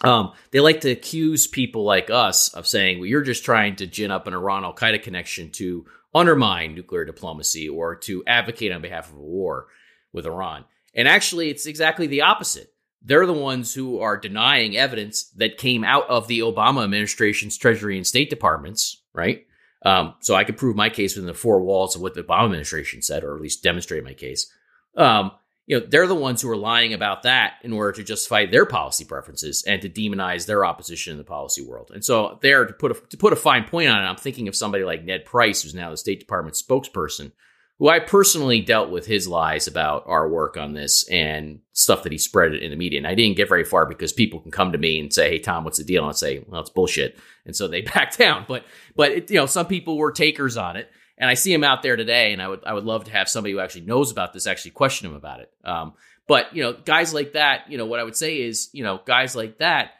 Um, 0.03 0.33
they 0.51 0.59
like 0.59 0.81
to 0.81 0.91
accuse 0.91 1.47
people 1.47 1.83
like 1.83 2.09
us 2.09 2.49
of 2.53 2.67
saying, 2.67 2.99
well, 2.99 3.07
you're 3.07 3.21
just 3.21 3.45
trying 3.45 3.75
to 3.77 3.87
gin 3.87 4.11
up 4.11 4.27
an 4.27 4.33
Iran 4.33 4.63
Al 4.63 4.73
Qaeda 4.73 5.01
connection 5.01 5.51
to 5.53 5.85
undermine 6.13 6.75
nuclear 6.75 7.05
diplomacy 7.05 7.67
or 7.69 7.95
to 7.95 8.23
advocate 8.25 8.71
on 8.71 8.81
behalf 8.81 9.09
of 9.09 9.17
a 9.17 9.21
war 9.21 9.67
with 10.13 10.25
Iran. 10.25 10.65
And 10.93 11.07
actually, 11.07 11.49
it's 11.49 11.65
exactly 11.65 12.07
the 12.07 12.21
opposite. 12.21 12.73
They're 13.01 13.25
the 13.25 13.33
ones 13.33 13.73
who 13.73 13.99
are 13.99 14.17
denying 14.17 14.75
evidence 14.75 15.29
that 15.37 15.57
came 15.57 15.83
out 15.83 16.09
of 16.09 16.27
the 16.27 16.39
Obama 16.39 16.83
administration's 16.83 17.57
Treasury 17.57 17.97
and 17.97 18.05
State 18.05 18.29
departments, 18.29 19.01
right? 19.13 19.45
Um, 19.83 20.15
so 20.19 20.35
I 20.35 20.43
could 20.43 20.57
prove 20.57 20.75
my 20.75 20.89
case 20.89 21.15
within 21.15 21.27
the 21.27 21.33
four 21.33 21.61
walls 21.61 21.95
of 21.95 22.01
what 22.01 22.15
the 22.15 22.23
Obama 22.23 22.45
administration 22.45 23.01
said, 23.01 23.23
or 23.23 23.35
at 23.35 23.41
least 23.41 23.63
demonstrate 23.63 24.03
my 24.03 24.13
case. 24.13 24.51
Um, 24.95 25.31
you 25.67 25.77
know, 25.77 25.85
they're 25.85 26.07
the 26.07 26.15
ones 26.15 26.41
who 26.41 26.49
are 26.49 26.57
lying 26.57 26.93
about 26.93 27.23
that 27.23 27.55
in 27.61 27.73
order 27.73 27.91
to 27.91 28.03
justify 28.03 28.45
their 28.45 28.65
policy 28.65 29.03
preferences 29.03 29.63
and 29.67 29.81
to 29.81 29.89
demonize 29.89 30.45
their 30.45 30.65
opposition 30.65 31.11
in 31.11 31.17
the 31.17 31.25
policy 31.25 31.61
world. 31.61 31.91
And 31.93 32.03
so, 32.03 32.39
there 32.41 32.65
to 32.65 32.73
put 32.73 32.91
a, 32.91 33.07
to 33.09 33.17
put 33.17 33.33
a 33.33 33.37
fine 33.37 33.65
point 33.65 33.89
on 33.89 34.01
it, 34.01 34.07
I'm 34.07 34.15
thinking 34.15 34.47
of 34.47 34.55
somebody 34.55 34.85
like 34.85 35.03
Ned 35.03 35.25
Price, 35.25 35.61
who's 35.61 35.75
now 35.75 35.91
the 35.91 35.97
State 35.97 36.21
Department 36.21 36.55
spokesperson, 36.55 37.33
who 37.79 37.89
I 37.89 37.99
personally 37.99 38.61
dealt 38.61 38.91
with 38.91 39.05
his 39.05 39.27
lies 39.27 39.67
about 39.67 40.05
our 40.07 40.29
work 40.29 40.55
on 40.55 40.71
this 40.71 41.05
and 41.09 41.59
stuff 41.73 42.03
that 42.03 42.13
he 42.13 42.17
spread 42.17 42.55
in 42.55 42.71
the 42.71 42.77
media. 42.77 42.99
And 42.99 43.07
I 43.07 43.13
didn't 43.13 43.35
get 43.35 43.49
very 43.49 43.65
far 43.65 43.85
because 43.85 44.13
people 44.13 44.39
can 44.39 44.51
come 44.51 44.71
to 44.71 44.77
me 44.77 45.01
and 45.01 45.11
say, 45.11 45.31
"Hey, 45.31 45.39
Tom, 45.39 45.65
what's 45.65 45.79
the 45.79 45.83
deal?" 45.83 46.03
And 46.03 46.09
I 46.09 46.13
say, 46.13 46.45
"Well, 46.47 46.61
it's 46.61 46.69
bullshit," 46.69 47.19
and 47.45 47.53
so 47.53 47.67
they 47.67 47.81
back 47.93 48.15
down. 48.15 48.45
But 48.47 48.63
but 48.95 49.11
it, 49.11 49.29
you 49.29 49.35
know, 49.35 49.45
some 49.45 49.65
people 49.65 49.97
were 49.97 50.13
takers 50.13 50.55
on 50.55 50.77
it 50.77 50.89
and 51.17 51.29
I 51.29 51.33
see 51.33 51.53
him 51.53 51.63
out 51.63 51.81
there 51.81 51.95
today, 51.95 52.33
and 52.33 52.41
I 52.41 52.47
would 52.47 52.63
I 52.65 52.73
would 52.73 52.85
love 52.85 53.05
to 53.05 53.11
have 53.11 53.29
somebody 53.29 53.53
who 53.53 53.59
actually 53.59 53.85
knows 53.85 54.11
about 54.11 54.33
this 54.33 54.47
actually 54.47 54.71
question 54.71 55.09
him 55.09 55.15
about 55.15 55.39
it. 55.39 55.51
Um, 55.63 55.93
but 56.27 56.55
you 56.55 56.61
know, 56.61 56.73
guys 56.73 57.13
like 57.13 57.33
that, 57.33 57.71
you 57.71 57.77
know, 57.77 57.85
what 57.85 57.99
I 57.99 58.03
would 58.03 58.15
say 58.15 58.41
is, 58.41 58.69
you 58.73 58.83
know, 58.83 59.01
guys 59.05 59.35
like 59.35 59.57
that, 59.59 59.91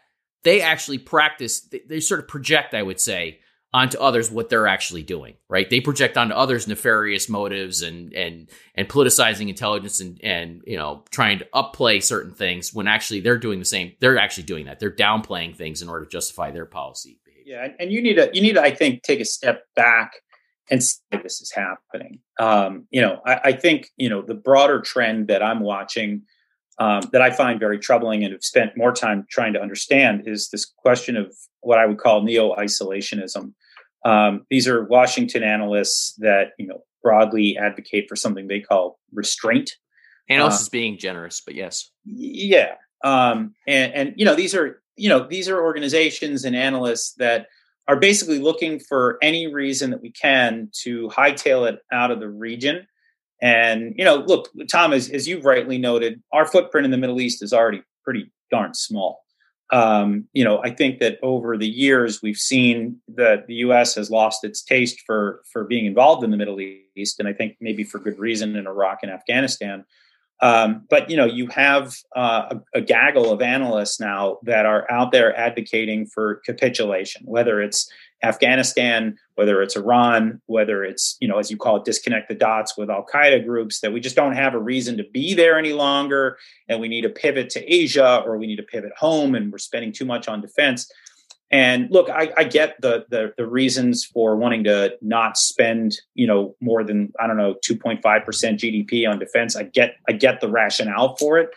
they 0.43 0.61
actually 0.61 0.99
practice. 0.99 1.61
They, 1.61 1.82
they 1.88 1.99
sort 1.99 2.20
of 2.20 2.28
project, 2.28 2.74
I 2.74 2.84
would 2.84 2.99
say, 2.99 3.39
onto 3.74 3.97
others 3.97 4.30
what 4.30 4.49
they're 4.49 4.68
actually 4.68 5.01
doing. 5.01 5.36
Right? 5.49 5.68
They 5.68 5.82
project 5.82 6.18
onto 6.18 6.36
others 6.36 6.68
nefarious 6.68 7.30
motives 7.30 7.82
and 7.82 8.13
and 8.13 8.49
and 8.76 8.88
politicizing 8.88 9.49
intelligence 9.49 9.99
and 9.99 10.20
and 10.24 10.61
you 10.68 10.78
know 10.78 11.03
trying 11.09 11.39
to 11.39 11.47
upplay 11.55 12.03
certain 12.03 12.34
things 12.34 12.74
when 12.74 12.88
actually 12.88 13.22
they're 13.22 13.39
doing 13.39 13.57
the 13.57 13.65
same. 13.65 13.93
They're 13.99 14.20
actually 14.20 14.43
doing 14.43 14.65
that. 14.65 14.80
They're 14.80 14.91
downplaying 14.91 15.55
things 15.55 15.82
in 15.82 15.89
order 15.89 16.05
to 16.05 16.11
justify 16.11 16.51
their 16.51 16.68
policy. 16.68 17.20
Behavior. 17.26 17.55
Yeah, 17.55 17.74
and 17.80 17.91
you 17.91 18.03
need 18.03 18.15
to 18.15 18.30
you 18.34 18.41
need 18.41 18.53
to 18.53 18.61
I 18.61 18.70
think 18.70 19.01
take 19.01 19.20
a 19.20 19.26
step 19.26 19.63
back 19.76 20.11
and 20.70 20.84
see 20.84 20.99
this 21.24 21.41
is 21.41 21.51
happening. 21.51 22.20
Um, 22.39 22.88
you 22.91 23.01
know, 23.01 23.22
I, 23.26 23.39
I, 23.45 23.51
think 23.53 23.89
you 23.97 24.09
know 24.09 24.22
the 24.22 24.34
broader 24.34 24.82
trend 24.82 25.28
that 25.28 25.41
I'm 25.41 25.61
watching 25.61 26.24
um, 26.80 27.01
that 27.11 27.22
I 27.22 27.32
find 27.32 27.59
very 27.59 27.80
troubling 27.80 28.24
and 28.24 28.34
have 28.34 28.43
spent 28.43 28.78
more 28.78 28.91
time 28.91 29.26
trying 29.30 29.53
to 29.53 29.61
understand 29.61 30.28
is 30.28 30.49
this 30.49 30.65
question 30.65 31.18
of 31.18 31.36
what 31.61 31.80
I 31.80 31.86
would 31.86 31.97
call 31.97 32.22
neo 32.22 32.55
isolationism. 32.55 33.53
Um, 34.05 34.45
these 34.49 34.68
are 34.68 34.86
Washington 34.86 35.43
analysts 35.43 36.13
that 36.20 36.51
you 36.57 36.68
know 36.68 36.84
broadly 37.01 37.57
advocate 37.57 38.07
for 38.09 38.15
something 38.15 38.47
they 38.47 38.59
call 38.59 38.99
restraint. 39.13 39.72
Analysts 40.30 40.61
uh, 40.61 40.63
is 40.63 40.70
being 40.70 40.97
generous, 40.97 41.41
but 41.45 41.55
yes, 41.55 41.89
yeah, 42.05 42.76
um, 43.03 43.53
and 43.68 43.93
and 43.93 44.13
you 44.18 44.26
know 44.26 44.36
these 44.36 44.53
are 44.53 44.82
you 44.95 45.09
know 45.09 45.26
these 45.28 45.49
are 45.49 45.61
organizations 45.61 46.43
and 46.45 46.55
analysts 46.55 47.13
that 47.13 47.47
are 47.88 47.95
basically 47.95 48.39
looking 48.39 48.79
for 48.79 49.17
any 49.21 49.51
reason 49.53 49.91
that 49.91 50.01
we 50.01 50.11
can 50.11 50.69
to 50.83 51.07
hightail 51.09 51.69
it 51.69 51.79
out 51.91 52.11
of 52.11 52.19
the 52.19 52.29
region. 52.29 52.85
And, 53.41 53.93
you 53.97 54.03
know, 54.03 54.17
look, 54.17 54.49
Tom, 54.69 54.93
as, 54.93 55.09
as 55.09 55.27
you've 55.27 55.45
rightly 55.45 55.77
noted, 55.77 56.21
our 56.33 56.45
footprint 56.45 56.85
in 56.85 56.91
the 56.91 56.97
Middle 56.97 57.21
East 57.21 57.43
is 57.43 57.53
already 57.53 57.83
pretty 58.03 58.31
darn 58.51 58.73
small. 58.73 59.23
Um, 59.71 60.27
you 60.33 60.43
know, 60.43 60.61
I 60.63 60.69
think 60.69 60.99
that 60.99 61.19
over 61.21 61.57
the 61.57 61.67
years 61.67 62.21
we've 62.21 62.38
seen 62.38 63.01
that 63.09 63.47
the 63.47 63.55
U.S. 63.55 63.95
has 63.95 64.09
lost 64.09 64.43
its 64.43 64.63
taste 64.63 65.01
for 65.05 65.41
for 65.51 65.65
being 65.65 65.85
involved 65.85 66.23
in 66.23 66.31
the 66.31 66.38
Middle 66.38 66.61
East, 66.95 67.19
and 67.19 67.27
I 67.27 67.33
think 67.33 67.57
maybe 67.59 67.83
for 67.83 67.99
good 67.99 68.17
reason 68.17 68.55
in 68.55 68.65
Iraq 68.65 68.99
and 69.03 69.11
Afghanistan. 69.11 69.83
Um, 70.39 70.85
but 70.89 71.09
you 71.09 71.17
know, 71.17 71.25
you 71.25 71.47
have 71.47 71.95
uh, 72.15 72.55
a, 72.73 72.79
a, 72.79 72.81
gaggle 72.81 73.31
of 73.31 73.41
analysts 73.41 73.99
now 73.99 74.38
that 74.43 74.67
are 74.67 74.89
out 74.91 75.11
there 75.11 75.35
advocating 75.35 76.05
for 76.05 76.35
capitulation, 76.45 77.23
whether 77.25 77.59
it's 77.59 77.89
Afghanistan, 78.23 79.17
whether 79.35 79.61
it's 79.61 79.75
Iran, 79.75 80.41
whether 80.47 80.83
it's, 80.83 81.17
you 81.19 81.27
know, 81.27 81.38
as 81.38 81.51
you 81.51 81.57
call 81.57 81.77
it, 81.77 81.85
disconnect 81.85 82.29
the 82.29 82.35
dots 82.35 82.77
with 82.77 82.89
Al 82.89 83.05
Qaeda 83.05 83.45
groups, 83.45 83.79
that 83.81 83.93
we 83.93 83.99
just 83.99 84.15
don't 84.15 84.33
have 84.33 84.53
a 84.53 84.59
reason 84.59 84.97
to 84.97 85.03
be 85.11 85.33
there 85.33 85.57
any 85.57 85.73
longer. 85.73 86.38
And 86.67 86.79
we 86.79 86.88
need 86.88 87.01
to 87.01 87.09
pivot 87.09 87.49
to 87.51 87.73
Asia 87.73 88.23
or 88.25 88.38
we 88.38 88.47
need 88.47 88.55
to 88.55 88.63
pivot 88.63 88.93
home 88.97 89.35
and 89.35 89.51
we're 89.51 89.59
spending 89.59 89.91
too 89.91 90.05
much 90.05 90.27
on 90.27 90.41
defense. 90.41 90.91
And 91.50 91.89
look, 91.89 92.10
I, 92.10 92.34
I 92.36 92.43
get 92.43 92.76
the, 92.82 93.06
the, 93.10 93.34
the 93.38 93.48
reasons 93.48 94.04
for 94.04 94.36
wanting 94.36 94.66
to 94.66 94.98
not 95.02 95.38
spend, 95.38 95.93
you 96.14 96.28
know, 96.28 96.56
more 96.60 96.84
than 96.84 97.14
I 97.20 97.28
don't 97.28 97.38
know, 97.38 97.56
two 97.64 97.78
point 97.78 98.02
five 98.02 98.26
percent 98.26 98.60
GDP 98.60 99.10
on 99.10 99.18
defense. 99.18 99.56
I 99.56 99.64
get 99.64 99.95
I 100.10 100.12
get 100.12 100.41
the 100.41 100.50
rationale 100.50 101.16
for 101.16 101.38
it, 101.38 101.50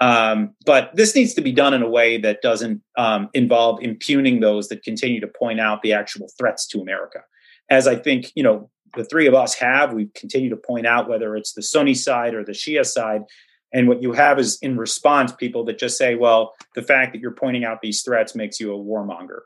um, 0.00 0.54
but 0.64 0.90
this 0.94 1.14
needs 1.14 1.34
to 1.34 1.40
be 1.40 1.52
done 1.52 1.74
in 1.74 1.82
a 1.82 1.88
way 1.88 2.16
that 2.18 2.42
doesn't 2.42 2.82
um, 2.96 3.28
involve 3.34 3.82
impugning 3.82 4.40
those 4.40 4.68
that 4.68 4.82
continue 4.82 5.20
to 5.20 5.28
point 5.28 5.60
out 5.60 5.82
the 5.82 5.92
actual 5.92 6.28
threats 6.38 6.66
to 6.68 6.80
America. 6.80 7.20
As 7.68 7.86
I 7.86 7.96
think, 7.96 8.32
you 8.34 8.42
know, 8.42 8.70
the 8.96 9.04
three 9.04 9.26
of 9.26 9.34
us 9.34 9.54
have, 9.54 9.92
we 9.92 10.08
continue 10.14 10.50
to 10.50 10.56
point 10.56 10.86
out 10.86 11.08
whether 11.08 11.36
it's 11.36 11.52
the 11.52 11.62
Sunni 11.62 11.94
side 11.94 12.34
or 12.34 12.44
the 12.44 12.52
Shia 12.52 12.84
side. 12.84 13.22
And 13.72 13.88
what 13.88 14.02
you 14.02 14.12
have 14.12 14.38
is 14.38 14.58
in 14.60 14.76
response, 14.76 15.32
people 15.32 15.64
that 15.64 15.78
just 15.78 15.96
say, 15.96 16.14
well, 16.14 16.54
the 16.74 16.82
fact 16.82 17.12
that 17.12 17.20
you're 17.20 17.32
pointing 17.32 17.64
out 17.64 17.80
these 17.80 18.02
threats 18.02 18.34
makes 18.34 18.60
you 18.60 18.74
a 18.74 18.78
warmonger. 18.78 19.40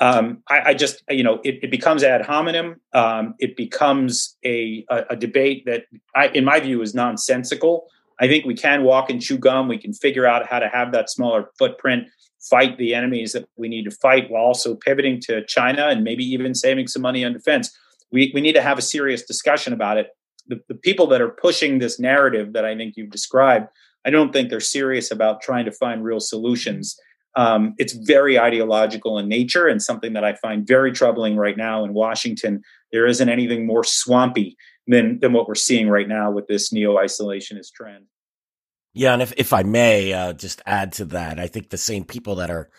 Um, 0.00 0.42
I, 0.48 0.60
I, 0.70 0.74
just, 0.74 1.02
you 1.08 1.22
know, 1.22 1.40
it, 1.44 1.60
it 1.62 1.70
becomes 1.70 2.02
ad 2.02 2.22
hominem. 2.22 2.80
Um, 2.92 3.34
it 3.38 3.56
becomes 3.56 4.36
a, 4.44 4.84
a, 4.90 5.04
a, 5.10 5.16
debate 5.16 5.64
that, 5.66 5.84
I, 6.16 6.28
in 6.28 6.44
my 6.44 6.58
view, 6.58 6.82
is 6.82 6.94
nonsensical. 6.94 7.86
I 8.20 8.26
think 8.26 8.44
we 8.44 8.54
can 8.54 8.82
walk 8.82 9.08
and 9.08 9.20
chew 9.20 9.38
gum. 9.38 9.68
We 9.68 9.78
can 9.78 9.92
figure 9.92 10.26
out 10.26 10.48
how 10.48 10.58
to 10.58 10.68
have 10.68 10.90
that 10.92 11.10
smaller 11.10 11.50
footprint, 11.58 12.08
fight 12.40 12.76
the 12.76 12.94
enemies 12.94 13.32
that 13.32 13.48
we 13.56 13.68
need 13.68 13.84
to 13.84 13.90
fight 13.92 14.30
while 14.30 14.42
also 14.42 14.74
pivoting 14.74 15.20
to 15.22 15.44
China 15.46 15.86
and 15.86 16.02
maybe 16.02 16.24
even 16.24 16.54
saving 16.54 16.88
some 16.88 17.02
money 17.02 17.24
on 17.24 17.32
defense. 17.32 17.76
We, 18.10 18.32
we 18.34 18.40
need 18.40 18.54
to 18.54 18.62
have 18.62 18.78
a 18.78 18.82
serious 18.82 19.22
discussion 19.22 19.72
about 19.72 19.96
it 19.96 20.08
the, 20.46 20.60
the 20.68 20.74
people 20.74 21.06
that 21.08 21.20
are 21.20 21.30
pushing 21.30 21.78
this 21.78 21.98
narrative 21.98 22.52
that 22.52 22.64
I 22.64 22.76
think 22.76 22.94
you've 22.96 23.10
described, 23.10 23.68
I 24.04 24.10
don't 24.10 24.32
think 24.32 24.50
they're 24.50 24.60
serious 24.60 25.10
about 25.10 25.40
trying 25.40 25.64
to 25.64 25.72
find 25.72 26.04
real 26.04 26.20
solutions. 26.20 26.96
Um, 27.36 27.74
it's 27.78 27.94
very 27.94 28.38
ideological 28.38 29.18
in 29.18 29.28
nature 29.28 29.66
and 29.66 29.82
something 29.82 30.12
that 30.12 30.24
I 30.24 30.34
find 30.34 30.66
very 30.66 30.92
troubling 30.92 31.36
right 31.36 31.56
now 31.56 31.84
in 31.84 31.92
Washington. 31.92 32.62
There 32.92 33.06
isn't 33.06 33.28
anything 33.28 33.66
more 33.66 33.82
swampy 33.82 34.56
than, 34.86 35.18
than 35.20 35.32
what 35.32 35.48
we're 35.48 35.54
seeing 35.54 35.88
right 35.88 36.08
now 36.08 36.30
with 36.30 36.46
this 36.46 36.72
neo 36.72 36.96
isolationist 36.96 37.72
trend. 37.74 38.04
Yeah, 38.92 39.12
and 39.12 39.22
if, 39.22 39.32
if 39.36 39.52
I 39.52 39.64
may 39.64 40.12
uh, 40.12 40.34
just 40.34 40.62
add 40.66 40.92
to 40.92 41.04
that, 41.06 41.40
I 41.40 41.48
think 41.48 41.70
the 41.70 41.76
same 41.76 42.04
people 42.04 42.36
that 42.36 42.50
are 42.50 42.70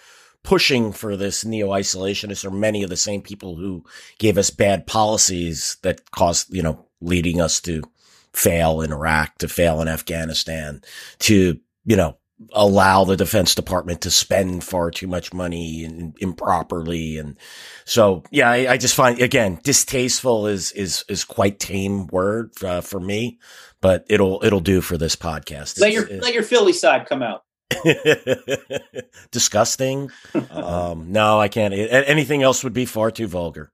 pushing 0.43 0.93
for 0.93 1.17
this 1.17 1.43
neo 1.43 1.69
isolationist 1.69 2.45
are 2.45 2.51
many 2.51 2.83
of 2.83 2.89
the 2.89 2.95
same 2.95 3.21
people 3.21 3.57
who 3.57 3.83
gave 4.19 4.37
us 4.37 4.49
bad 4.51 4.87
policies 4.87 5.77
that 5.81 6.11
caused, 6.11 6.53
you 6.53 6.61
know, 6.61 6.85
leading 7.05 7.39
us 7.39 7.61
to 7.61 7.83
fail 8.33 8.81
in 8.81 8.91
Iraq, 8.91 9.37
to 9.37 9.47
fail 9.47 9.81
in 9.81 9.87
Afghanistan, 9.87 10.81
to, 11.19 11.59
you 11.85 11.95
know, 11.95 12.17
allow 12.51 13.05
the 13.05 13.15
defense 13.15 13.55
department 13.55 14.01
to 14.01 14.11
spend 14.11 14.63
far 14.63 14.91
too 14.91 15.07
much 15.07 15.33
money 15.33 15.85
and 15.85 16.15
improperly. 16.19 17.17
And 17.17 17.37
so, 17.85 18.23
yeah, 18.29 18.49
I, 18.49 18.73
I, 18.73 18.77
just 18.77 18.95
find 18.95 19.21
again, 19.21 19.59
distasteful 19.63 20.47
is, 20.47 20.73
is, 20.73 21.05
is 21.07 21.23
quite 21.23 21.59
tame 21.59 22.07
word 22.07 22.51
uh, 22.61 22.81
for 22.81 22.99
me, 22.99 23.39
but 23.79 24.05
it'll, 24.09 24.43
it'll 24.43 24.59
do 24.59 24.81
for 24.81 24.97
this 24.97 25.15
podcast. 25.15 25.79
Let 25.79 25.93
your, 25.93 26.07
let 26.19 26.33
your 26.33 26.43
Philly 26.43 26.73
side 26.73 27.07
come 27.07 27.23
out. 27.23 27.43
Disgusting. 29.31 30.11
um, 30.51 31.11
no, 31.11 31.39
I 31.39 31.47
can't. 31.47 31.73
Anything 31.73 32.43
else 32.43 32.63
would 32.63 32.73
be 32.73 32.85
far 32.85 33.11
too 33.11 33.27
vulgar. 33.27 33.71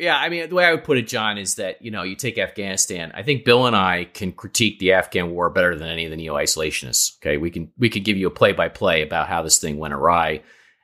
Yeah, 0.00 0.16
I 0.16 0.30
mean, 0.30 0.48
the 0.48 0.54
way 0.54 0.64
I 0.64 0.72
would 0.72 0.82
put 0.82 0.96
it, 0.96 1.06
John, 1.06 1.36
is 1.36 1.56
that 1.56 1.82
you 1.82 1.90
know, 1.90 2.04
you 2.04 2.16
take 2.16 2.38
Afghanistan. 2.38 3.12
I 3.14 3.22
think 3.22 3.44
Bill 3.44 3.66
and 3.66 3.76
I 3.76 4.04
can 4.04 4.32
critique 4.32 4.78
the 4.78 4.94
Afghan 4.94 5.30
war 5.30 5.50
better 5.50 5.76
than 5.76 5.88
any 5.88 6.06
of 6.06 6.10
the 6.10 6.16
neo-isolationists. 6.16 7.18
Okay, 7.18 7.36
we 7.36 7.50
can 7.50 7.70
we 7.76 7.90
can 7.90 8.02
give 8.02 8.16
you 8.16 8.26
a 8.26 8.30
play-by-play 8.30 9.02
about 9.02 9.28
how 9.28 9.42
this 9.42 9.58
thing 9.58 9.76
went 9.76 9.92
awry, 9.92 10.40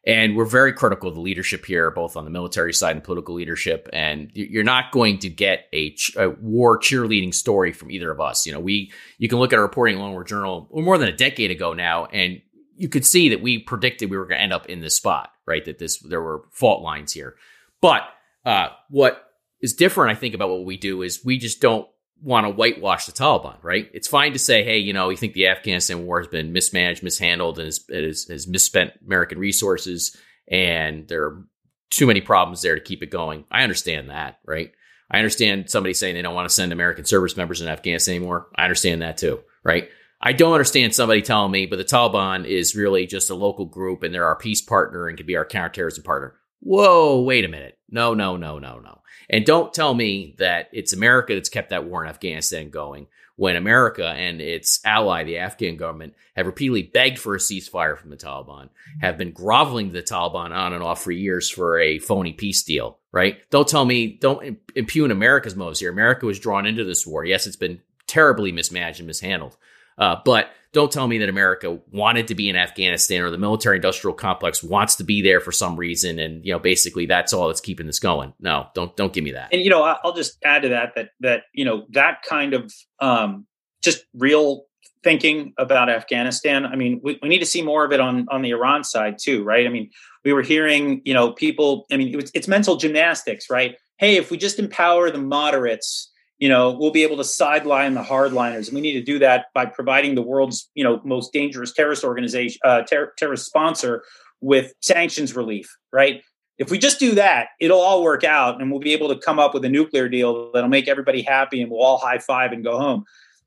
and 0.07 0.37
we're 0.37 0.45
very 0.45 0.75
critical 0.75 1.09
of 1.09 1.14
the 1.14 1.23
leadership 1.23 1.64
here, 1.64 1.91
both 1.91 2.14
on 2.14 2.25
the 2.25 2.31
military 2.31 2.75
side 2.75 2.95
and 2.95 3.03
political 3.03 3.35
leadership. 3.35 3.89
And 3.91 4.31
you're 4.35 4.62
not 4.62 4.93
going 4.93 5.19
to 5.21 5.31
get 5.31 5.64
a, 5.73 5.93
ch- 5.93 6.14
a 6.17 6.29
war 6.29 6.79
cheerleading 6.79 7.33
story 7.33 7.73
from 7.73 7.91
either 7.91 8.11
of 8.11 8.21
us. 8.21 8.45
You 8.45 8.53
know, 8.53 8.61
we 8.61 8.93
you 9.17 9.31
can 9.31 9.39
look 9.39 9.55
at 9.55 9.57
our 9.57 9.62
reporting 9.64 9.97
Long 9.97 10.12
War 10.12 10.25
Journal 10.25 10.69
more 10.71 10.99
than 10.99 11.09
a 11.09 11.17
decade 11.17 11.51
ago 11.51 11.73
now, 11.73 12.05
and 12.05 12.43
you 12.77 12.91
could 12.91 13.07
see 13.07 13.31
that 13.31 13.41
we 13.41 13.61
predicted 13.61 14.11
we 14.11 14.19
were 14.19 14.27
going 14.27 14.37
to 14.37 14.43
end 14.43 14.53
up 14.53 14.67
in 14.67 14.81
this 14.83 14.95
spot, 14.95 15.31
right? 15.47 15.64
That 15.64 15.79
this 15.79 16.01
there 16.01 16.21
were 16.21 16.43
fault 16.51 16.83
lines 16.83 17.14
here, 17.14 17.37
but 17.81 18.03
uh, 18.47 18.68
what 18.88 19.22
is 19.61 19.74
different, 19.74 20.16
I 20.16 20.18
think, 20.18 20.34
about 20.34 20.49
what 20.49 20.64
we 20.64 20.76
do 20.78 21.03
is 21.03 21.24
we 21.24 21.36
just 21.36 21.61
don't 21.61 21.86
want 22.22 22.47
to 22.47 22.51
whitewash 22.51 23.07
the 23.07 23.12
Taliban, 23.12 23.57
right? 23.62 23.90
It's 23.92 24.09
fine 24.09 24.32
to 24.32 24.38
say, 24.38 24.64
hey, 24.64 24.78
you 24.78 24.92
know, 24.92 25.09
we 25.09 25.16
think 25.16 25.34
the 25.34 25.49
Afghanistan 25.49 26.07
war 26.07 26.20
has 26.20 26.28
been 26.28 26.53
mismanaged, 26.53 27.03
mishandled, 27.03 27.59
and 27.59 27.66
has, 27.66 28.24
has, 28.28 28.47
misspent 28.47 28.92
American 29.05 29.38
resources, 29.38 30.16
and 30.49 31.07
there 31.09 31.24
are 31.24 31.44
too 31.90 32.07
many 32.07 32.20
problems 32.20 32.62
there 32.62 32.74
to 32.74 32.80
keep 32.80 33.03
it 33.03 33.11
going. 33.11 33.44
I 33.51 33.64
understand 33.64 34.11
that, 34.11 34.38
right? 34.47 34.72
I 35.11 35.18
understand 35.18 35.70
somebody 35.70 35.94
saying 35.94 36.14
they 36.14 36.22
don't 36.22 36.34
want 36.34 36.49
to 36.49 36.55
send 36.55 36.72
American 36.72 37.05
service 37.05 37.36
members 37.36 37.61
in 37.61 37.68
Afghanistan 37.68 38.16
anymore. 38.16 38.49
I 38.57 38.64
understand 38.64 39.03
that 39.03 39.18
too, 39.18 39.40
right? 39.62 39.88
I 40.20 40.32
don't 40.32 40.53
understand 40.53 40.94
somebody 40.94 41.22
telling 41.22 41.53
me, 41.53 41.66
but 41.66 41.76
the 41.76 41.84
Taliban 41.84 42.47
is 42.47 42.74
really 42.74 43.07
just 43.07 43.30
a 43.30 43.34
local 43.34 43.66
group 43.66 44.03
and 44.03 44.14
they're 44.14 44.24
our 44.24 44.36
peace 44.36 44.62
partner 44.62 45.09
and 45.09 45.16
can 45.16 45.26
be 45.26 45.36
our 45.36 45.44
counterterrorism 45.44 46.03
partner. 46.03 46.34
Whoa, 46.61 47.20
wait 47.20 47.44
a 47.44 47.49
minute. 47.49 47.76
No, 47.89 48.14
no, 48.14 48.37
no, 48.37 48.59
no, 48.59 48.78
no. 48.78 49.03
And 49.28 49.45
don't 49.45 49.72
tell 49.72 49.95
me 49.95 50.34
that 50.39 50.68
it's 50.72 50.93
America 50.93 51.34
that's 51.34 51.49
kept 51.49 51.70
that 51.70 51.84
war 51.84 52.05
in 52.05 52.11
Afghanistan 52.11 52.70
going 52.70 53.07
when 53.37 53.57
America 53.57 54.07
and 54.07 54.41
its 54.41 54.80
ally, 54.84 55.22
the 55.22 55.39
Afghan 55.39 55.76
government, 55.76 56.14
have 56.34 56.47
repeatedly 56.47 56.82
begged 56.82 57.18
for 57.18 57.34
a 57.34 57.39
ceasefire 57.39 57.97
from 57.97 58.11
the 58.11 58.16
Taliban, 58.16 58.70
have 59.03 59.18
been 59.18 59.30
groveling 59.30 59.89
to 59.89 59.93
the 59.93 60.03
Taliban 60.03 60.53
on 60.53 60.72
and 60.72 60.82
off 60.82 61.03
for 61.03 61.12
years 61.12 61.51
for 61.51 61.78
a 61.78 61.99
phony 61.99 62.32
peace 62.32 62.62
deal, 62.62 62.99
right? 63.12 63.39
Don't 63.51 63.68
tell 63.68 63.84
me, 63.84 64.07
don't 64.07 64.59
impugn 64.74 65.11
America's 65.11 65.55
motives 65.55 65.80
here. 65.80 65.91
America 65.91 66.24
was 66.24 66.41
drawn 66.41 66.66
into 66.66 66.84
this 66.84 67.07
war. 67.07 67.24
Yes, 67.24 67.47
it's 67.47 67.57
been 67.57 67.80
terribly 68.07 68.53
mismanaged 68.53 69.01
and 69.01 69.07
mishandled. 69.07 69.57
Uh, 69.99 70.16
but 70.24 70.49
don't 70.73 70.93
tell 70.93 71.07
me 71.09 71.19
that 71.19 71.29
America 71.29 71.79
wanted 71.91 72.29
to 72.29 72.35
be 72.35 72.49
in 72.49 72.57
Afghanistan 72.57 73.23
or 73.23 73.31
the 73.31 73.39
military 73.39 73.77
industrial 73.77 74.14
complex 74.14 74.62
wants 74.62 74.97
to 74.97 75.05
be 75.05 75.23
there 75.23 75.41
for 75.41 75.53
some 75.53 75.77
reason, 75.77 76.19
and 76.19 76.45
you 76.45 76.53
know, 76.53 76.59
basically 76.59 77.07
that's 77.07 77.33
all 77.33 77.49
that's 77.49 77.61
keeping 77.61 77.87
this 77.87 77.99
going. 77.99 78.35
No, 78.41 78.69
don't 78.75 78.95
don't 78.97 79.12
give 79.12 79.25
me 79.25 79.33
that. 79.33 79.53
And 79.53 79.62
you 79.62 79.71
know, 79.71 79.83
I'll 79.83 80.14
just 80.14 80.39
add 80.45 80.62
to 80.62 80.69
that 80.71 80.95
that 80.95 81.11
that 81.21 81.43
you 81.53 81.64
know 81.64 81.87
that 81.91 82.23
kind 82.23 82.55
of 82.55 82.73
um, 83.01 83.47
just 83.83 84.05
real 84.14 84.64
thinking 85.03 85.55
about 85.57 85.89
Afghanistan. 85.89 86.67
I 86.67 86.75
mean, 86.75 87.01
we, 87.03 87.19
we 87.23 87.29
need 87.29 87.39
to 87.39 87.47
see 87.47 87.62
more 87.62 87.85
of 87.85 87.93
it 87.93 88.01
on 88.01 88.27
on 88.31 88.43
the 88.43 88.51
Iran 88.51 88.85
side 88.85 89.19
too, 89.21 89.45
right? 89.45 89.67
I 89.67 89.69
mean, 89.69 89.91
we 90.25 90.33
were 90.33 90.43
hearing, 90.43 91.01
you 91.05 91.14
know, 91.14 91.33
people. 91.33 91.87
I 91.91 91.97
mean, 91.97 92.09
it 92.09 92.17
was, 92.17 92.31
it's 92.35 92.49
mental 92.49 92.77
gymnastics, 92.77 93.49
right? 93.49 93.77
Hey, 93.99 94.17
if 94.17 94.31
we 94.31 94.37
just 94.37 94.59
empower 94.59 95.11
the 95.11 95.19
moderates 95.19 96.12
you 96.39 96.49
know 96.49 96.72
we'll 96.72 96.91
be 96.91 97.03
able 97.03 97.16
to 97.16 97.24
sideline 97.24 97.95
the 97.95 98.03
hardliners. 98.03 98.66
And 98.66 98.74
we 98.74 98.80
need 98.80 98.95
to 98.95 99.03
do 99.03 99.18
that 99.20 99.47
by 99.55 99.66
providing 99.66 100.14
the 100.14 100.22
world's 100.22 100.70
you 100.74 100.84
know 100.84 101.01
most 101.05 101.32
dangerous 101.32 101.72
terrorist 101.72 102.05
organization 102.05 102.61
uh, 102.64 102.82
ter- 102.82 103.12
terrorist 103.18 103.47
sponsor 103.47 104.05
with 104.41 104.72
sanctions 104.80 105.34
relief 105.34 105.74
right? 105.93 106.22
If 106.59 106.70
we 106.70 106.78
just 106.78 106.99
do 106.99 107.14
that 107.14 107.49
it'll 107.61 107.80
all 107.80 108.03
work 108.03 108.24
out 108.24 108.61
and 108.61 108.70
we'll 108.70 108.80
be 108.80 108.93
able 108.93 109.09
to 109.09 109.18
come 109.18 109.39
up 109.39 109.55
with 109.55 109.64
a 109.64 109.68
nuclear 109.68 110.09
deal 110.09 110.53
that'll 110.53 110.68
make 110.68 110.89
everybody 110.89 111.22
happy 111.22 111.62
and 111.62 111.70
we'll 111.70 111.82
all 111.82 111.99
high 111.99 112.18
five 112.18 112.53
and 112.53 112.64
go 112.64 112.78
home. 112.78 113.05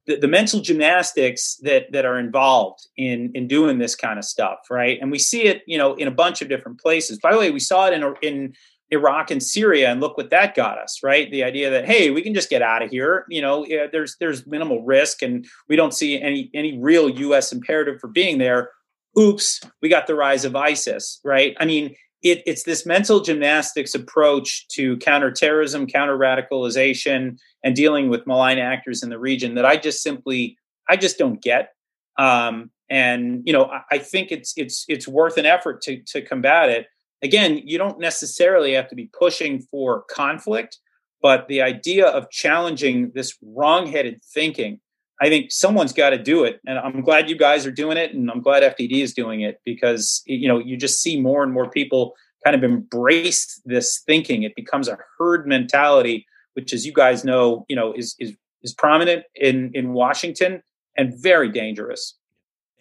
The, 0.07 0.15
the 0.15 0.27
mental 0.27 0.61
gymnastics 0.61 1.57
that 1.61 1.91
that 1.91 2.05
are 2.05 2.17
involved 2.17 2.87
in 2.97 3.31
in 3.35 3.47
doing 3.47 3.77
this 3.77 3.95
kind 3.95 4.17
of 4.17 4.25
stuff 4.25 4.59
right? 4.71 4.97
And 4.99 5.11
we 5.11 5.19
see 5.19 5.43
it 5.43 5.61
you 5.67 5.77
know 5.77 5.93
in 5.93 6.07
a 6.07 6.11
bunch 6.11 6.41
of 6.41 6.49
different 6.49 6.79
places. 6.79 7.19
By 7.19 7.31
the 7.31 7.37
way 7.37 7.51
we 7.51 7.59
saw 7.59 7.87
it 7.87 7.93
in 7.93 8.15
in 8.23 8.53
Iraq 8.91 9.29
and 9.29 9.41
Syria, 9.41 9.91
and 9.91 10.01
look 10.01 10.17
what 10.17 10.31
that 10.31 10.55
got 10.55 10.79
us, 10.79 10.99
right? 11.03 11.29
The 11.31 11.43
idea 11.43 11.69
that 11.69 11.85
hey, 11.85 12.09
we 12.09 12.21
can 12.21 12.33
just 12.33 12.49
get 12.49 12.61
out 12.61 12.81
of 12.81 12.89
here. 12.89 13.25
You 13.29 13.41
know, 13.41 13.65
there's 13.91 14.15
there's 14.19 14.47
minimal 14.47 14.83
risk, 14.83 15.21
and 15.21 15.45
we 15.67 15.75
don't 15.75 15.93
see 15.93 16.19
any 16.19 16.49
any 16.53 16.77
real 16.79 17.09
U.S. 17.09 17.51
imperative 17.51 17.99
for 17.99 18.07
being 18.07 18.39
there. 18.39 18.71
Oops, 19.17 19.61
we 19.81 19.89
got 19.89 20.07
the 20.07 20.15
rise 20.15 20.45
of 20.45 20.55
ISIS, 20.55 21.19
right? 21.23 21.55
I 21.59 21.65
mean, 21.65 21.95
it, 22.21 22.43
it's 22.45 22.63
this 22.63 22.85
mental 22.85 23.21
gymnastics 23.21 23.95
approach 23.95 24.67
to 24.69 24.97
counterterrorism, 24.97 25.87
counter 25.87 26.17
radicalization, 26.17 27.37
and 27.63 27.75
dealing 27.75 28.09
with 28.09 28.27
malign 28.27 28.59
actors 28.59 29.03
in 29.03 29.09
the 29.09 29.19
region 29.19 29.55
that 29.55 29.65
I 29.65 29.77
just 29.77 30.01
simply 30.01 30.57
I 30.87 30.95
just 30.95 31.17
don't 31.17 31.41
get. 31.41 31.69
Um, 32.17 32.71
and 32.89 33.43
you 33.45 33.53
know, 33.53 33.65
I, 33.65 33.81
I 33.91 33.97
think 33.99 34.31
it's 34.31 34.53
it's 34.57 34.85
it's 34.87 35.07
worth 35.07 35.37
an 35.37 35.45
effort 35.45 35.81
to 35.83 36.01
to 36.07 36.21
combat 36.21 36.69
it 36.69 36.87
again, 37.21 37.61
you 37.63 37.77
don't 37.77 37.99
necessarily 37.99 38.73
have 38.73 38.87
to 38.89 38.95
be 38.95 39.09
pushing 39.17 39.61
for 39.71 40.03
conflict, 40.09 40.77
but 41.21 41.47
the 41.47 41.61
idea 41.61 42.07
of 42.07 42.29
challenging 42.29 43.11
this 43.13 43.37
wrong-headed 43.41 44.21
thinking, 44.33 44.79
I 45.21 45.27
think 45.27 45.51
someone's 45.51 45.93
got 45.93 46.11
to 46.11 46.17
do 46.17 46.43
it. 46.45 46.61
And 46.65 46.79
I'm 46.79 47.01
glad 47.01 47.29
you 47.29 47.37
guys 47.37 47.65
are 47.65 47.71
doing 47.71 47.97
it, 47.97 48.13
and 48.13 48.31
I'm 48.31 48.41
glad 48.41 48.63
FDD 48.63 49.01
is 49.03 49.13
doing 49.13 49.41
it 49.41 49.59
because 49.65 50.21
you 50.25 50.47
know 50.47 50.59
you 50.59 50.77
just 50.77 51.01
see 51.01 51.19
more 51.19 51.43
and 51.43 51.51
more 51.51 51.69
people 51.69 52.15
kind 52.43 52.55
of 52.55 52.63
embrace 52.63 53.61
this 53.65 54.01
thinking. 54.05 54.43
It 54.43 54.55
becomes 54.55 54.87
a 54.87 54.97
herd 55.17 55.45
mentality, 55.45 56.25
which, 56.53 56.73
as 56.73 56.85
you 56.85 56.93
guys 56.93 57.25
know, 57.25 57.65
you 57.67 57.75
know, 57.75 57.93
is 57.93 58.15
is 58.19 58.33
is 58.63 58.73
prominent 58.73 59.25
in 59.35 59.71
in 59.73 59.93
Washington 59.93 60.63
and 60.97 61.13
very 61.21 61.49
dangerous. 61.49 62.15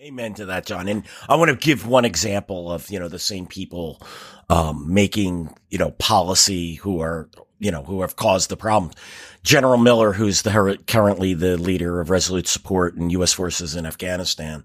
Amen 0.00 0.34
to 0.34 0.46
that, 0.46 0.64
John. 0.64 0.86
And 0.86 1.02
I 1.28 1.34
want 1.34 1.50
to 1.50 1.56
give 1.56 1.84
one 1.84 2.04
example 2.04 2.70
of, 2.70 2.88
you 2.88 3.00
know, 3.00 3.08
the 3.08 3.18
same 3.18 3.46
people, 3.46 4.00
um, 4.48 4.94
making, 4.94 5.52
you 5.70 5.78
know, 5.78 5.90
policy 5.90 6.74
who 6.74 7.00
are, 7.00 7.28
you 7.58 7.72
know, 7.72 7.82
who 7.82 8.02
have 8.02 8.14
caused 8.14 8.48
the 8.48 8.56
problem. 8.56 8.92
General 9.42 9.76
Miller, 9.76 10.12
who's 10.12 10.42
the, 10.42 10.78
currently 10.86 11.34
the 11.34 11.56
leader 11.56 12.00
of 12.00 12.10
Resolute 12.10 12.46
Support 12.46 12.94
and 12.94 13.10
U.S. 13.10 13.32
forces 13.32 13.74
in 13.74 13.86
Afghanistan 13.86 14.62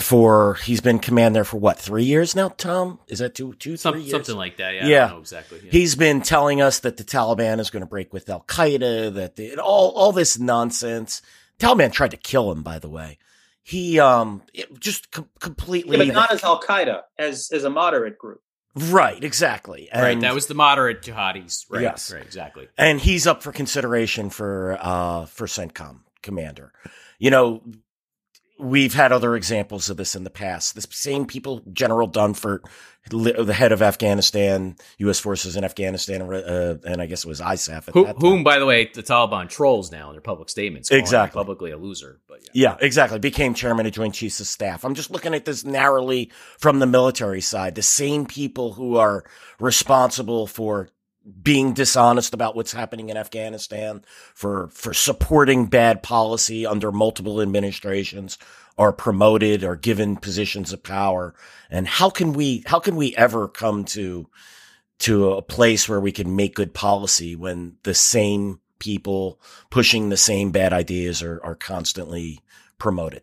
for, 0.00 0.54
he's 0.54 0.80
been 0.80 0.98
commander 0.98 1.44
for 1.44 1.58
what, 1.58 1.78
three 1.78 2.04
years 2.04 2.34
now, 2.34 2.48
Tom? 2.48 2.98
Is 3.06 3.20
that 3.20 3.36
two, 3.36 3.54
two, 3.54 3.76
Some, 3.76 3.94
three 3.94 4.02
years? 4.02 4.10
Something 4.10 4.36
like 4.36 4.56
that. 4.56 4.74
Yeah. 4.74 4.86
Yeah. 4.88 5.16
exactly. 5.16 5.60
Yeah. 5.62 5.70
He's 5.70 5.94
been 5.94 6.22
telling 6.22 6.60
us 6.60 6.80
that 6.80 6.96
the 6.96 7.04
Taliban 7.04 7.60
is 7.60 7.70
going 7.70 7.82
to 7.82 7.86
break 7.88 8.12
with 8.12 8.28
Al 8.28 8.42
Qaeda, 8.48 9.14
that 9.14 9.36
the, 9.36 9.60
all, 9.60 9.90
all 9.92 10.10
this 10.10 10.40
nonsense. 10.40 11.22
Taliban 11.60 11.92
tried 11.92 12.10
to 12.10 12.16
kill 12.16 12.50
him, 12.50 12.64
by 12.64 12.80
the 12.80 12.88
way 12.88 13.18
he 13.62 13.98
um 14.00 14.42
just 14.78 15.10
com- 15.10 15.28
completely 15.40 15.98
yeah, 15.98 16.04
but 16.04 16.14
not 16.14 16.32
as 16.32 16.42
Al 16.44 16.60
Qaeda 16.60 17.02
as 17.18 17.50
as 17.52 17.64
a 17.64 17.70
moderate 17.70 18.18
group. 18.18 18.40
Right, 18.74 19.22
exactly. 19.22 19.88
And, 19.90 20.02
right, 20.02 20.20
that 20.20 20.34
was 20.34 20.46
the 20.46 20.54
moderate 20.54 21.02
jihadis. 21.02 21.64
Right, 21.68 21.82
yes. 21.82 22.12
right, 22.12 22.22
exactly. 22.22 22.68
And 22.78 23.00
he's 23.00 23.26
up 23.26 23.42
for 23.42 23.52
consideration 23.52 24.30
for 24.30 24.78
uh 24.80 25.26
for 25.26 25.46
CENTCOM 25.46 26.00
commander. 26.22 26.72
You 27.18 27.30
know, 27.30 27.62
we've 28.60 28.94
had 28.94 29.12
other 29.12 29.34
examples 29.34 29.90
of 29.90 29.96
this 29.96 30.14
in 30.14 30.24
the 30.24 30.30
past. 30.30 30.74
The 30.74 30.82
same 30.90 31.26
people, 31.26 31.62
General 31.72 32.08
Dunford, 32.08 32.60
the 33.08 33.52
head 33.52 33.72
of 33.72 33.82
Afghanistan, 33.82 34.76
U.S. 34.98 35.18
forces 35.18 35.56
in 35.56 35.64
Afghanistan, 35.64 36.22
uh, 36.22 36.76
and 36.84 37.00
I 37.00 37.06
guess 37.06 37.24
it 37.24 37.28
was 37.28 37.40
ISAF. 37.40 37.90
Who, 37.92 38.04
whom, 38.04 38.44
by 38.44 38.58
the 38.58 38.66
way, 38.66 38.90
the 38.92 39.02
Taliban 39.02 39.48
trolls 39.48 39.90
now 39.90 40.08
in 40.10 40.14
their 40.14 40.20
public 40.20 40.48
statements. 40.48 40.90
Exactly. 40.90 41.38
Publicly 41.38 41.70
a 41.70 41.76
loser. 41.76 42.20
But 42.28 42.40
yeah. 42.52 42.70
yeah, 42.70 42.76
exactly. 42.80 43.18
Became 43.18 43.54
chairman 43.54 43.86
of 43.86 43.92
Joint 43.92 44.14
Chiefs 44.14 44.40
of 44.40 44.46
Staff. 44.46 44.84
I'm 44.84 44.94
just 44.94 45.10
looking 45.10 45.34
at 45.34 45.44
this 45.44 45.64
narrowly 45.64 46.30
from 46.58 46.78
the 46.78 46.86
military 46.86 47.40
side. 47.40 47.74
The 47.74 47.82
same 47.82 48.26
people 48.26 48.74
who 48.74 48.96
are 48.96 49.24
responsible 49.58 50.46
for 50.46 50.90
being 51.42 51.74
dishonest 51.74 52.34
about 52.34 52.56
what's 52.56 52.72
happening 52.72 53.10
in 53.10 53.16
Afghanistan, 53.16 54.04
for, 54.34 54.68
for 54.68 54.94
supporting 54.94 55.66
bad 55.66 56.02
policy 56.02 56.66
under 56.66 56.90
multiple 56.90 57.40
administrations 57.40 58.38
are 58.78 58.92
promoted 58.92 59.62
or 59.62 59.76
given 59.76 60.16
positions 60.16 60.72
of 60.72 60.82
power. 60.82 61.34
And 61.70 61.86
how 61.86 62.08
can 62.08 62.32
we, 62.32 62.64
how 62.66 62.80
can 62.80 62.96
we 62.96 63.14
ever 63.16 63.48
come 63.48 63.84
to, 63.86 64.28
to 65.00 65.32
a 65.32 65.42
place 65.42 65.88
where 65.88 66.00
we 66.00 66.12
can 66.12 66.36
make 66.36 66.54
good 66.54 66.72
policy 66.72 67.36
when 67.36 67.76
the 67.82 67.94
same 67.94 68.60
people 68.78 69.38
pushing 69.68 70.08
the 70.08 70.16
same 70.16 70.50
bad 70.50 70.72
ideas 70.72 71.22
are, 71.22 71.40
are 71.44 71.54
constantly 71.54 72.40
promoted? 72.78 73.22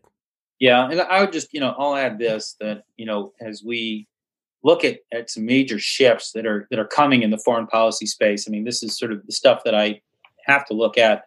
Yeah. 0.59 0.89
And 0.89 1.01
I 1.01 1.21
would 1.21 1.33
just, 1.33 1.53
you 1.53 1.59
know, 1.59 1.73
I'll 1.77 1.95
add 1.95 2.17
this 2.19 2.55
that, 2.59 2.83
you 2.95 3.05
know, 3.05 3.33
as 3.41 3.63
we 3.63 4.07
look 4.67 4.83
at, 4.83 4.99
at 5.13 5.29
some 5.29 5.45
major 5.45 5.79
shifts 5.79 6.33
that 6.33 6.45
are 6.45 6.67
that 6.69 6.77
are 6.77 6.87
coming 6.87 7.23
in 7.23 7.29
the 7.29 7.37
foreign 7.37 7.67
policy 7.67 8.05
space. 8.05 8.47
I 8.47 8.51
mean, 8.51 8.65
this 8.65 8.83
is 8.83 8.97
sort 8.97 9.13
of 9.13 9.25
the 9.25 9.31
stuff 9.31 9.61
that 9.63 9.73
I 9.73 10.01
have 10.45 10.65
to 10.67 10.73
look 10.73 10.97
at, 10.97 11.23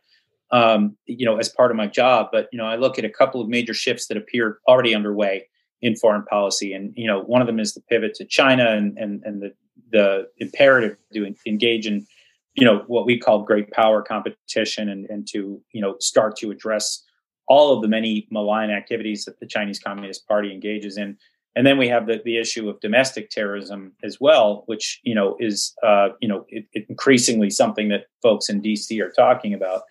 um, 0.51 0.97
you 1.07 1.25
know, 1.25 1.39
as 1.39 1.49
part 1.49 1.71
of 1.71 1.77
my 1.77 1.87
job. 1.87 2.29
But 2.31 2.49
you 2.53 2.59
know, 2.59 2.67
I 2.67 2.77
look 2.77 2.99
at 2.99 3.05
a 3.07 3.11
couple 3.11 3.41
of 3.41 3.49
major 3.49 3.73
shifts 3.73 4.09
that 4.09 4.19
appear 4.19 4.59
already 4.69 4.95
underway 4.95 5.49
in 5.81 5.97
foreign 5.97 6.25
policy, 6.25 6.75
and 6.75 6.93
you 6.97 7.07
know, 7.07 7.23
one 7.23 7.41
of 7.41 7.47
them 7.47 7.59
is 7.59 7.73
the 7.73 7.81
pivot 7.81 8.15
to 8.17 8.27
China 8.27 8.67
and 8.77 8.99
and 8.99 9.23
and 9.25 9.43
the 9.43 9.55
the 9.91 10.29
imperative 10.37 10.97
to 11.15 11.35
engage 11.47 11.87
in 11.87 12.07
you 12.55 12.67
know 12.67 12.85
what 12.89 13.07
we 13.07 13.19
call 13.19 13.43
great 13.43 13.71
power 13.71 14.03
competition 14.03 14.91
and 14.91 15.09
and 15.09 15.27
to 15.29 15.63
you 15.73 15.81
know 15.81 15.97
start 15.99 16.37
to 16.37 16.51
address 16.51 17.03
all 17.49 17.75
of 17.75 17.81
the 17.83 17.89
many 17.89 18.29
malign 18.31 18.71
activities 18.71 19.25
that 19.25 19.41
the 19.41 19.47
Chinese 19.47 19.81
Communist 19.81 20.29
Party 20.29 20.53
engages 20.53 20.99
in 20.99 21.17
and 21.61 21.67
then 21.67 21.77
we 21.77 21.89
have 21.89 22.07
the, 22.07 22.23
the 22.25 22.39
issue 22.39 22.71
of 22.71 22.81
domestic 22.81 23.29
terrorism 23.29 23.93
as 24.03 24.17
well, 24.19 24.63
which 24.65 24.99
you 25.03 25.15
know 25.15 25.37
is 25.39 25.75
uh, 25.87 26.09
you 26.19 26.27
know 26.27 26.47
it, 26.49 26.65
it 26.73 26.87
increasingly 26.89 27.51
something 27.51 27.91
that 27.91 28.07
folks 28.23 28.49
in 28.49 28.63
DC 28.63 28.99
are 28.99 29.13
talking 29.13 29.53
about. 29.53 29.83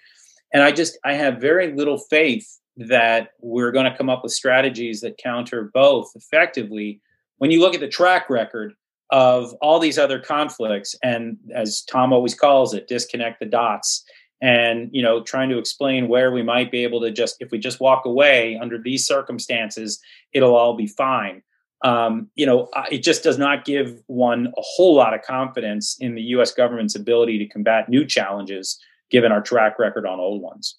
And 0.52 0.64
I 0.64 0.72
just 0.72 0.98
I 1.06 1.14
have 1.14 1.40
very 1.40 1.72
little 1.72 2.00
faith 2.00 2.48
that 2.78 3.34
we're 3.40 3.72
going 3.72 3.86
to 3.86 3.96
come 3.96 4.10
up 4.10 4.24
with 4.24 4.32
strategies 4.32 5.02
that 5.02 5.20
counter 5.20 5.70
both 5.72 6.10
effectively. 6.16 7.02
When 7.38 7.52
you 7.52 7.60
look 7.60 7.76
at 7.76 7.82
the 7.82 7.88
track 7.88 8.32
record 8.32 8.74
of 9.12 9.54
all 9.62 9.80
these 9.80 10.00
other 10.00 10.18
conflicts, 10.18 10.96
and 11.04 11.38
as 11.54 11.84
Tom 11.84 12.12
always 12.12 12.34
calls 12.34 12.74
it, 12.74 12.88
disconnect 12.88 13.42
the 13.42 13.46
dots 13.46 14.04
and 14.42 14.90
you 14.92 15.04
know 15.04 15.22
trying 15.22 15.50
to 15.50 15.60
explain 15.60 16.08
where 16.08 16.32
we 16.32 16.42
might 16.42 16.72
be 16.72 16.84
able 16.84 17.02
to 17.02 17.12
just 17.12 17.36
if 17.40 17.52
we 17.52 17.60
just 17.60 17.80
walk 17.80 18.06
away 18.06 18.58
under 18.60 18.82
these 18.82 19.06
circumstances 19.06 20.00
it'll 20.34 20.56
all 20.56 20.76
be 20.76 20.88
fine 20.88 21.44
um, 21.84 22.30
you 22.36 22.46
know, 22.46 22.70
it 22.92 23.04
just 23.04 23.24
does 23.24 23.38
not 23.38 23.66
give 23.66 24.02
one 24.08 24.48
a 24.48 24.62
whole 24.62 24.96
lot 24.96 25.14
of 25.14 25.22
confidence 25.22 25.96
in 26.00 26.16
the 26.16 26.22
U.S. 26.22 26.52
government's 26.52 26.96
ability 26.96 27.38
to 27.40 27.48
combat 27.48 27.88
new 27.88 28.06
challenges, 28.06 28.80
given 29.10 29.32
our 29.32 29.42
track 29.42 29.80
record 29.80 30.06
on 30.06 30.20
old 30.20 30.42
ones. 30.42 30.78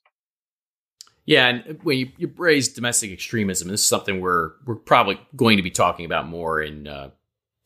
Yeah, 1.24 1.48
and 1.48 1.78
when 1.82 1.98
you, 1.98 2.10
you 2.16 2.32
raise 2.36 2.68
domestic 2.68 3.12
extremism, 3.12 3.68
this 3.68 3.82
is 3.82 3.88
something 3.88 4.20
we're 4.20 4.52
we're 4.66 4.76
probably 4.76 5.20
going 5.36 5.56
to 5.56 5.62
be 5.62 5.70
talking 5.70 6.04
about 6.04 6.28
more 6.28 6.60
in 6.60 6.86
uh, 6.86 7.10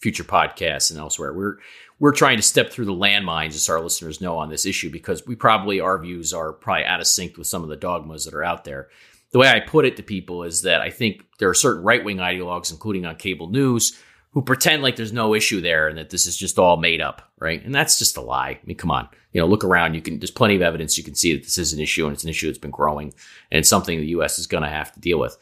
future 0.01 0.25
podcasts 0.25 0.91
and 0.91 1.01
elsewhere. 1.01 1.33
We're 1.33 1.57
we're 1.99 2.13
trying 2.13 2.37
to 2.37 2.43
step 2.43 2.71
through 2.71 2.85
the 2.85 2.93
landmines, 2.93 3.55
as 3.55 3.69
our 3.69 3.81
listeners 3.81 4.21
know, 4.21 4.37
on 4.37 4.51
this 4.51 4.67
issue 4.67 4.91
because 4.91 5.27
we 5.27 5.35
probably 5.35 5.81
our 5.81 5.99
views 5.99 6.35
are 6.35 6.53
probably 6.53 6.85
out 6.85 7.01
of 7.01 7.07
sync 7.07 7.37
with 7.37 7.47
some 7.47 7.63
of 7.63 7.69
the 7.69 7.77
dogmas 7.77 8.25
that 8.27 8.35
are 8.35 8.45
out 8.45 8.65
there 8.65 8.89
the 9.35 9.41
way 9.41 9.49
I 9.49 9.59
put 9.59 9.85
it 9.85 9.97
to 9.97 10.03
people 10.05 10.45
is 10.45 10.63
that 10.63 10.81
I 10.81 10.91
think 10.91 11.27
there 11.41 11.49
are 11.49 11.55
certain 11.55 11.83
right 11.83 12.05
wing 12.05 12.19
ideologues, 12.19 12.71
including 12.71 13.05
on 13.05 13.17
cable 13.17 13.51
news, 13.51 13.99
who 14.31 14.43
pretend 14.43 14.81
like 14.81 14.95
there's 14.95 15.13
no 15.13 15.35
issue 15.35 15.61
there 15.61 15.89
and 15.89 15.99
that 15.99 16.11
this 16.11 16.27
is 16.27 16.37
just 16.37 16.57
all 16.57 16.77
made 16.77 17.01
up, 17.01 17.33
right? 17.41 17.61
And 17.65 17.75
that's 17.75 17.99
just 17.99 18.17
a 18.17 18.21
lie. 18.21 18.51
I 18.51 18.61
mean, 18.65 18.77
come 18.77 18.93
on, 18.93 19.09
you 19.33 19.41
know, 19.41 19.49
look 19.49 19.65
around. 19.65 19.95
You 19.95 20.03
can 20.03 20.21
there's 20.21 20.31
plenty 20.31 20.55
of 20.55 20.63
evidence 20.63 20.97
you 20.97 21.03
can 21.03 21.17
see 21.17 21.35
that 21.35 21.43
this 21.43 21.59
is 21.59 21.73
an 21.73 21.81
issue 21.81 22.07
and 22.07 22.15
it's 22.15 22.23
an 22.23 22.31
issue 22.31 22.47
that's 22.47 22.59
been 22.59 22.71
growing 22.71 23.13
and 23.51 23.59
it's 23.59 23.69
something 23.69 23.99
the 23.99 24.07
U.S. 24.07 24.39
is 24.39 24.47
going 24.47 24.63
to 24.63 24.71
have 24.71 24.93
to 24.93 25.01
deal 25.01 25.19
with. 25.19 25.37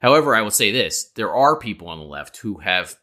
However, 0.00 0.34
I 0.34 0.42
will 0.42 0.50
say 0.50 0.70
this: 0.70 1.04
there 1.14 1.34
are 1.34 1.58
people 1.58 1.88
on 1.88 2.00
the 2.00 2.04
left 2.04 2.36
who 2.36 2.58
have 2.58 2.96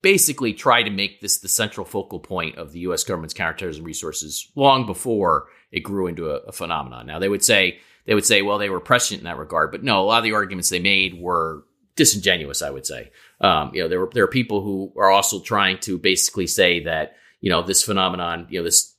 basically 0.00 0.54
tried 0.54 0.84
to 0.84 0.90
make 0.90 1.20
this 1.20 1.36
the 1.36 1.48
central 1.48 1.84
focal 1.84 2.18
point 2.18 2.56
of 2.56 2.72
the 2.72 2.80
U.S. 2.80 3.04
government's 3.04 3.34
counterterrorism 3.34 3.84
resources 3.84 4.50
long 4.54 4.86
before 4.86 5.48
it 5.70 5.80
grew 5.80 6.06
into 6.06 6.30
a, 6.30 6.36
a 6.46 6.52
phenomenon. 6.52 7.06
Now, 7.06 7.18
they 7.18 7.28
would 7.28 7.44
say 7.44 7.80
they 8.06 8.14
would 8.14 8.24
say, 8.24 8.42
well, 8.42 8.58
they 8.58 8.70
were 8.70 8.80
prescient 8.80 9.20
in 9.20 9.24
that 9.24 9.38
regard. 9.38 9.70
But 9.70 9.82
no, 9.82 10.00
a 10.00 10.04
lot 10.04 10.18
of 10.18 10.24
the 10.24 10.32
arguments 10.32 10.68
they 10.68 10.80
made 10.80 11.20
were 11.20 11.64
disingenuous, 11.96 12.62
I 12.62 12.70
would 12.70 12.86
say. 12.86 13.10
Um, 13.40 13.72
you 13.74 13.82
know, 13.82 13.88
there 13.88 14.00
were 14.00 14.10
there 14.12 14.24
are 14.24 14.28
people 14.28 14.62
who 14.62 14.92
are 14.96 15.10
also 15.10 15.40
trying 15.40 15.78
to 15.80 15.98
basically 15.98 16.46
say 16.46 16.84
that 16.84 17.16
you 17.40 17.50
know 17.50 17.62
this 17.62 17.82
phenomenon, 17.82 18.46
you 18.50 18.60
know 18.60 18.64
this 18.64 18.94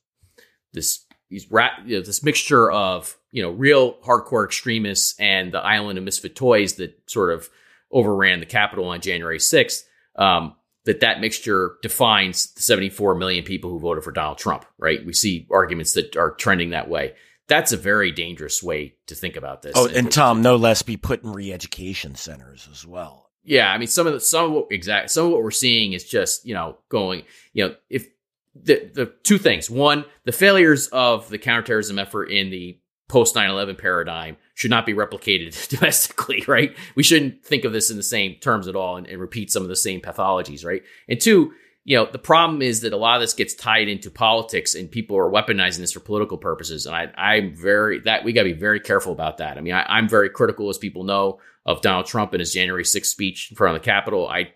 this 0.74 1.06
rat, 1.50 1.72
you 1.86 1.98
know, 1.98 2.04
this 2.04 2.24
mixture 2.24 2.72
of 2.72 3.18
you 3.32 3.42
know 3.42 3.52
real 3.52 3.96
hardcore 4.02 4.46
extremists 4.46 5.20
and 5.20 5.52
the 5.52 5.60
island 5.60 5.98
of 5.98 6.04
misfit 6.04 6.36
toys 6.36 6.76
that 6.76 6.98
sort 7.10 7.34
of 7.34 7.50
overran 7.92 8.40
the 8.40 8.46
Capitol 8.46 8.86
on 8.86 9.02
January 9.02 9.40
sixth. 9.40 9.88
Um, 10.16 10.56
that 10.86 11.00
that 11.00 11.22
mixture 11.22 11.78
defines 11.82 12.54
the 12.56 12.62
74 12.62 13.16
million 13.16 13.46
people 13.46 13.70
who 13.70 13.80
voted 13.80 14.04
for 14.04 14.12
Donald 14.12 14.38
Trump, 14.38 14.66
right? 14.78 15.04
We 15.06 15.14
see 15.14 15.48
arguments 15.50 15.94
that 15.94 16.18
are 16.18 16.32
trending 16.32 16.72
that 16.72 16.90
way 16.90 17.14
that's 17.54 17.72
a 17.72 17.78
very 17.78 18.12
dangerous 18.12 18.64
way 18.64 18.96
to 19.06 19.14
think 19.14 19.36
about 19.36 19.62
this. 19.62 19.74
Oh, 19.76 19.88
and 19.88 20.12
Tom, 20.12 20.42
no 20.42 20.56
less 20.56 20.82
be 20.82 20.98
put 20.98 21.24
in 21.24 21.34
re-education 21.34 22.16
centers 22.16 22.68
as 22.72 22.86
well. 22.86 23.30
Yeah, 23.44 23.72
I 23.72 23.78
mean 23.78 23.88
some 23.88 24.08
of 24.08 24.14
the 24.14 24.20
some 24.20 24.46
of 24.46 24.52
what 24.52 24.68
exact 24.72 25.12
some 25.12 25.28
of 25.28 25.32
what 25.34 25.44
we're 25.44 25.52
seeing 25.52 25.94
is 25.94 26.04
just 26.04 26.46
you 26.48 26.56
know 26.56 26.78
going 26.90 27.24
you 27.52 27.68
know 27.68 27.76
if 27.90 28.08
the 28.56 28.90
the 28.92 29.14
two 29.24 29.38
things 29.38 29.70
one 29.70 30.06
the 30.24 30.32
failures 30.32 30.88
of 30.88 31.30
the 31.30 31.38
counterterrorism 31.38 32.00
effort 32.00 32.26
in 32.26 32.50
the 32.50 32.80
post 33.10 33.36
9-11 33.36 33.78
paradigm 33.78 34.38
should 34.54 34.72
not 34.72 34.86
be 34.86 34.94
replicated 34.94 35.68
domestically 35.78 36.44
right 36.48 36.76
we 36.96 37.04
shouldn't 37.04 37.44
think 37.44 37.66
of 37.66 37.74
this 37.74 37.92
in 37.92 37.98
the 37.98 38.04
same 38.04 38.36
terms 38.36 38.68
at 38.68 38.76
all 38.76 38.96
and, 38.96 39.08
and 39.08 39.20
repeat 39.20 39.52
some 39.52 39.64
of 39.64 39.70
the 39.70 39.76
same 39.76 40.00
pathologies 40.00 40.64
right 40.64 40.84
and 41.10 41.20
two 41.20 41.52
you 41.86 41.98
know, 41.98 42.08
the 42.10 42.20
problem 42.20 42.62
is 42.62 42.82
that 42.82 42.94
a 42.94 42.98
lot 42.98 43.16
of 43.16 43.22
this 43.22 43.34
gets 43.34 43.54
tied 43.54 43.90
into 43.90 44.10
politics 44.10 44.74
and 44.74 44.90
people 44.90 45.18
are 45.18 45.30
weaponizing 45.30 45.80
this 45.80 45.92
for 45.92 46.00
political 46.00 46.38
purposes. 46.38 46.86
And 46.86 46.96
I, 46.96 47.12
I'm 47.18 47.54
very, 47.54 48.00
that 48.02 48.24
we 48.24 48.32
got 48.32 48.44
to 48.44 48.54
be 48.54 48.60
very 48.60 48.80
careful 48.80 49.12
about 49.12 49.38
that. 49.40 49.58
I 49.58 49.62
mean, 49.62 49.74
I, 49.74 49.84
I'm 49.84 50.08
very 50.08 50.30
critical, 50.30 50.70
as 50.70 50.78
people 50.78 51.04
know, 51.04 51.40
of 51.66 51.82
Donald 51.82 52.06
Trump 52.06 52.34
and 52.34 52.40
his 52.40 52.54
January 52.54 52.84
6th 52.84 53.06
speech 53.06 53.52
in 53.52 53.58
front 53.58 53.76
of 53.76 53.82
the 53.82 53.86
Capitol. 53.86 54.30
I, 54.30 54.54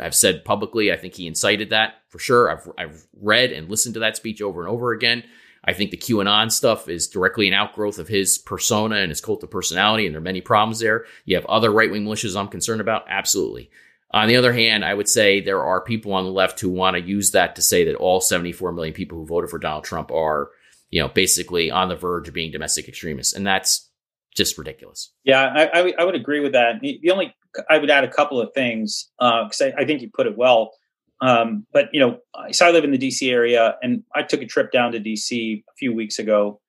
I've 0.00 0.14
said 0.14 0.46
publicly, 0.46 0.90
I 0.90 0.96
think 0.96 1.14
he 1.14 1.26
incited 1.26 1.70
that 1.70 1.96
for 2.08 2.18
sure. 2.18 2.50
I've, 2.50 2.70
I've 2.78 3.06
read 3.20 3.52
and 3.52 3.68
listened 3.68 3.94
to 3.94 4.00
that 4.00 4.16
speech 4.16 4.40
over 4.40 4.60
and 4.60 4.70
over 4.70 4.92
again. 4.92 5.24
I 5.64 5.74
think 5.74 5.90
the 5.90 5.96
QAnon 5.98 6.50
stuff 6.50 6.88
is 6.88 7.06
directly 7.06 7.46
an 7.48 7.54
outgrowth 7.54 7.98
of 7.98 8.08
his 8.08 8.38
persona 8.38 8.96
and 8.96 9.10
his 9.10 9.20
cult 9.20 9.44
of 9.44 9.50
personality, 9.50 10.06
and 10.06 10.14
there 10.14 10.20
are 10.20 10.24
many 10.24 10.40
problems 10.40 10.80
there. 10.80 11.04
You 11.24 11.36
have 11.36 11.46
other 11.46 11.70
right 11.70 11.90
wing 11.90 12.04
militias 12.04 12.34
I'm 12.34 12.48
concerned 12.48 12.80
about, 12.80 13.04
absolutely. 13.08 13.70
On 14.12 14.28
the 14.28 14.36
other 14.36 14.52
hand, 14.52 14.84
I 14.84 14.92
would 14.92 15.08
say 15.08 15.40
there 15.40 15.64
are 15.64 15.80
people 15.80 16.12
on 16.12 16.24
the 16.24 16.30
left 16.30 16.60
who 16.60 16.68
want 16.68 16.96
to 16.96 17.02
use 17.02 17.30
that 17.30 17.56
to 17.56 17.62
say 17.62 17.84
that 17.84 17.94
all 17.94 18.20
74 18.20 18.72
million 18.72 18.94
people 18.94 19.18
who 19.18 19.26
voted 19.26 19.48
for 19.48 19.58
Donald 19.58 19.84
Trump 19.84 20.10
are, 20.10 20.50
you 20.90 21.00
know, 21.00 21.08
basically 21.08 21.70
on 21.70 21.88
the 21.88 21.96
verge 21.96 22.28
of 22.28 22.34
being 22.34 22.52
domestic 22.52 22.88
extremists, 22.88 23.32
and 23.32 23.46
that's 23.46 23.90
just 24.36 24.58
ridiculous. 24.58 25.12
Yeah, 25.24 25.68
I, 25.72 25.94
I 25.98 26.04
would 26.04 26.14
agree 26.14 26.40
with 26.40 26.52
that. 26.52 26.80
The 26.80 27.10
only 27.10 27.34
I 27.68 27.78
would 27.78 27.90
add 27.90 28.04
a 28.04 28.08
couple 28.08 28.40
of 28.40 28.52
things 28.54 29.10
because 29.18 29.60
uh, 29.60 29.72
I, 29.76 29.82
I, 29.82 29.84
think 29.84 30.00
you 30.00 30.10
put 30.12 30.26
it 30.26 30.36
well. 30.36 30.72
Um, 31.20 31.66
but 31.72 31.86
you 31.92 32.00
know, 32.00 32.18
so 32.50 32.66
I 32.66 32.70
live 32.70 32.84
in 32.84 32.90
the 32.90 32.98
DC 32.98 33.30
area, 33.30 33.76
and 33.82 34.02
I 34.14 34.22
took 34.22 34.42
a 34.42 34.46
trip 34.46 34.72
down 34.72 34.92
to 34.92 35.00
DC 35.00 35.62
a 35.62 35.74
few 35.78 35.94
weeks 35.94 36.18
ago, 36.18 36.60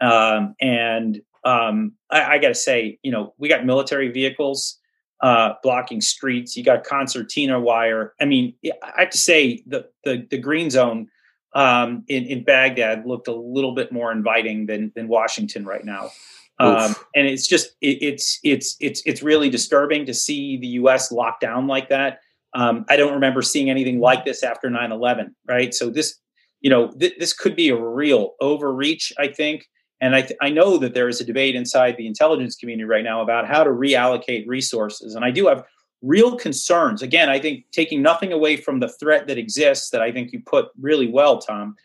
um, 0.00 0.54
and 0.60 1.20
um, 1.44 1.92
I, 2.10 2.34
I 2.34 2.38
got 2.38 2.48
to 2.48 2.54
say, 2.54 2.98
you 3.02 3.10
know, 3.10 3.34
we 3.38 3.48
got 3.48 3.64
military 3.64 4.10
vehicles 4.10 4.78
uh, 5.22 5.54
blocking 5.62 6.00
streets. 6.00 6.56
You 6.56 6.64
got 6.64 6.84
concertina 6.84 7.60
wire. 7.60 8.12
I 8.20 8.24
mean, 8.24 8.54
I 8.64 9.02
have 9.02 9.10
to 9.10 9.18
say 9.18 9.62
the 9.66 9.88
the, 10.04 10.26
the 10.30 10.38
green 10.38 10.68
zone 10.70 11.08
um, 11.54 12.04
in 12.08 12.24
in 12.24 12.44
Baghdad 12.44 13.06
looked 13.06 13.28
a 13.28 13.34
little 13.34 13.74
bit 13.74 13.92
more 13.92 14.12
inviting 14.12 14.66
than 14.66 14.92
than 14.94 15.08
Washington 15.08 15.64
right 15.64 15.84
now. 15.84 16.10
Um, 16.58 16.94
and 17.14 17.26
it's 17.26 17.46
just 17.46 17.70
it, 17.80 18.02
it's 18.02 18.38
it's 18.44 18.76
it's 18.80 19.02
it's 19.04 19.22
really 19.22 19.50
disturbing 19.50 20.06
to 20.06 20.14
see 20.14 20.58
the 20.58 20.68
U.S. 20.68 21.10
locked 21.10 21.40
down 21.40 21.66
like 21.66 21.88
that. 21.88 22.20
Um, 22.54 22.84
I 22.88 22.96
don't 22.96 23.14
remember 23.14 23.42
seeing 23.42 23.70
anything 23.70 23.98
like 23.98 24.24
this 24.24 24.42
after 24.42 24.68
9-11, 24.68 25.30
right? 25.48 25.72
So 25.72 25.88
this, 25.88 26.18
you 26.60 26.68
know, 26.68 26.90
th- 26.90 27.14
this 27.18 27.32
could 27.32 27.56
be 27.56 27.70
a 27.70 27.76
real 27.76 28.34
overreach, 28.40 29.12
I 29.18 29.28
think. 29.28 29.66
And 30.02 30.16
I, 30.16 30.22
th- 30.22 30.38
I 30.42 30.50
know 30.50 30.78
that 30.78 30.94
there 30.94 31.08
is 31.08 31.20
a 31.20 31.24
debate 31.24 31.54
inside 31.54 31.96
the 31.96 32.08
intelligence 32.08 32.56
community 32.56 32.84
right 32.84 33.04
now 33.04 33.22
about 33.22 33.46
how 33.46 33.62
to 33.62 33.70
reallocate 33.70 34.48
resources. 34.48 35.14
And 35.14 35.24
I 35.24 35.30
do 35.30 35.46
have 35.46 35.64
real 36.02 36.36
concerns. 36.36 37.02
Again, 37.02 37.30
I 37.30 37.38
think 37.38 37.66
taking 37.70 38.02
nothing 38.02 38.32
away 38.32 38.56
from 38.56 38.80
the 38.80 38.88
threat 38.88 39.28
that 39.28 39.38
exists, 39.38 39.90
that 39.90 40.02
I 40.02 40.10
think 40.10 40.32
you 40.32 40.42
put 40.44 40.70
really 40.80 41.06
well, 41.06 41.38
Tom. 41.38 41.76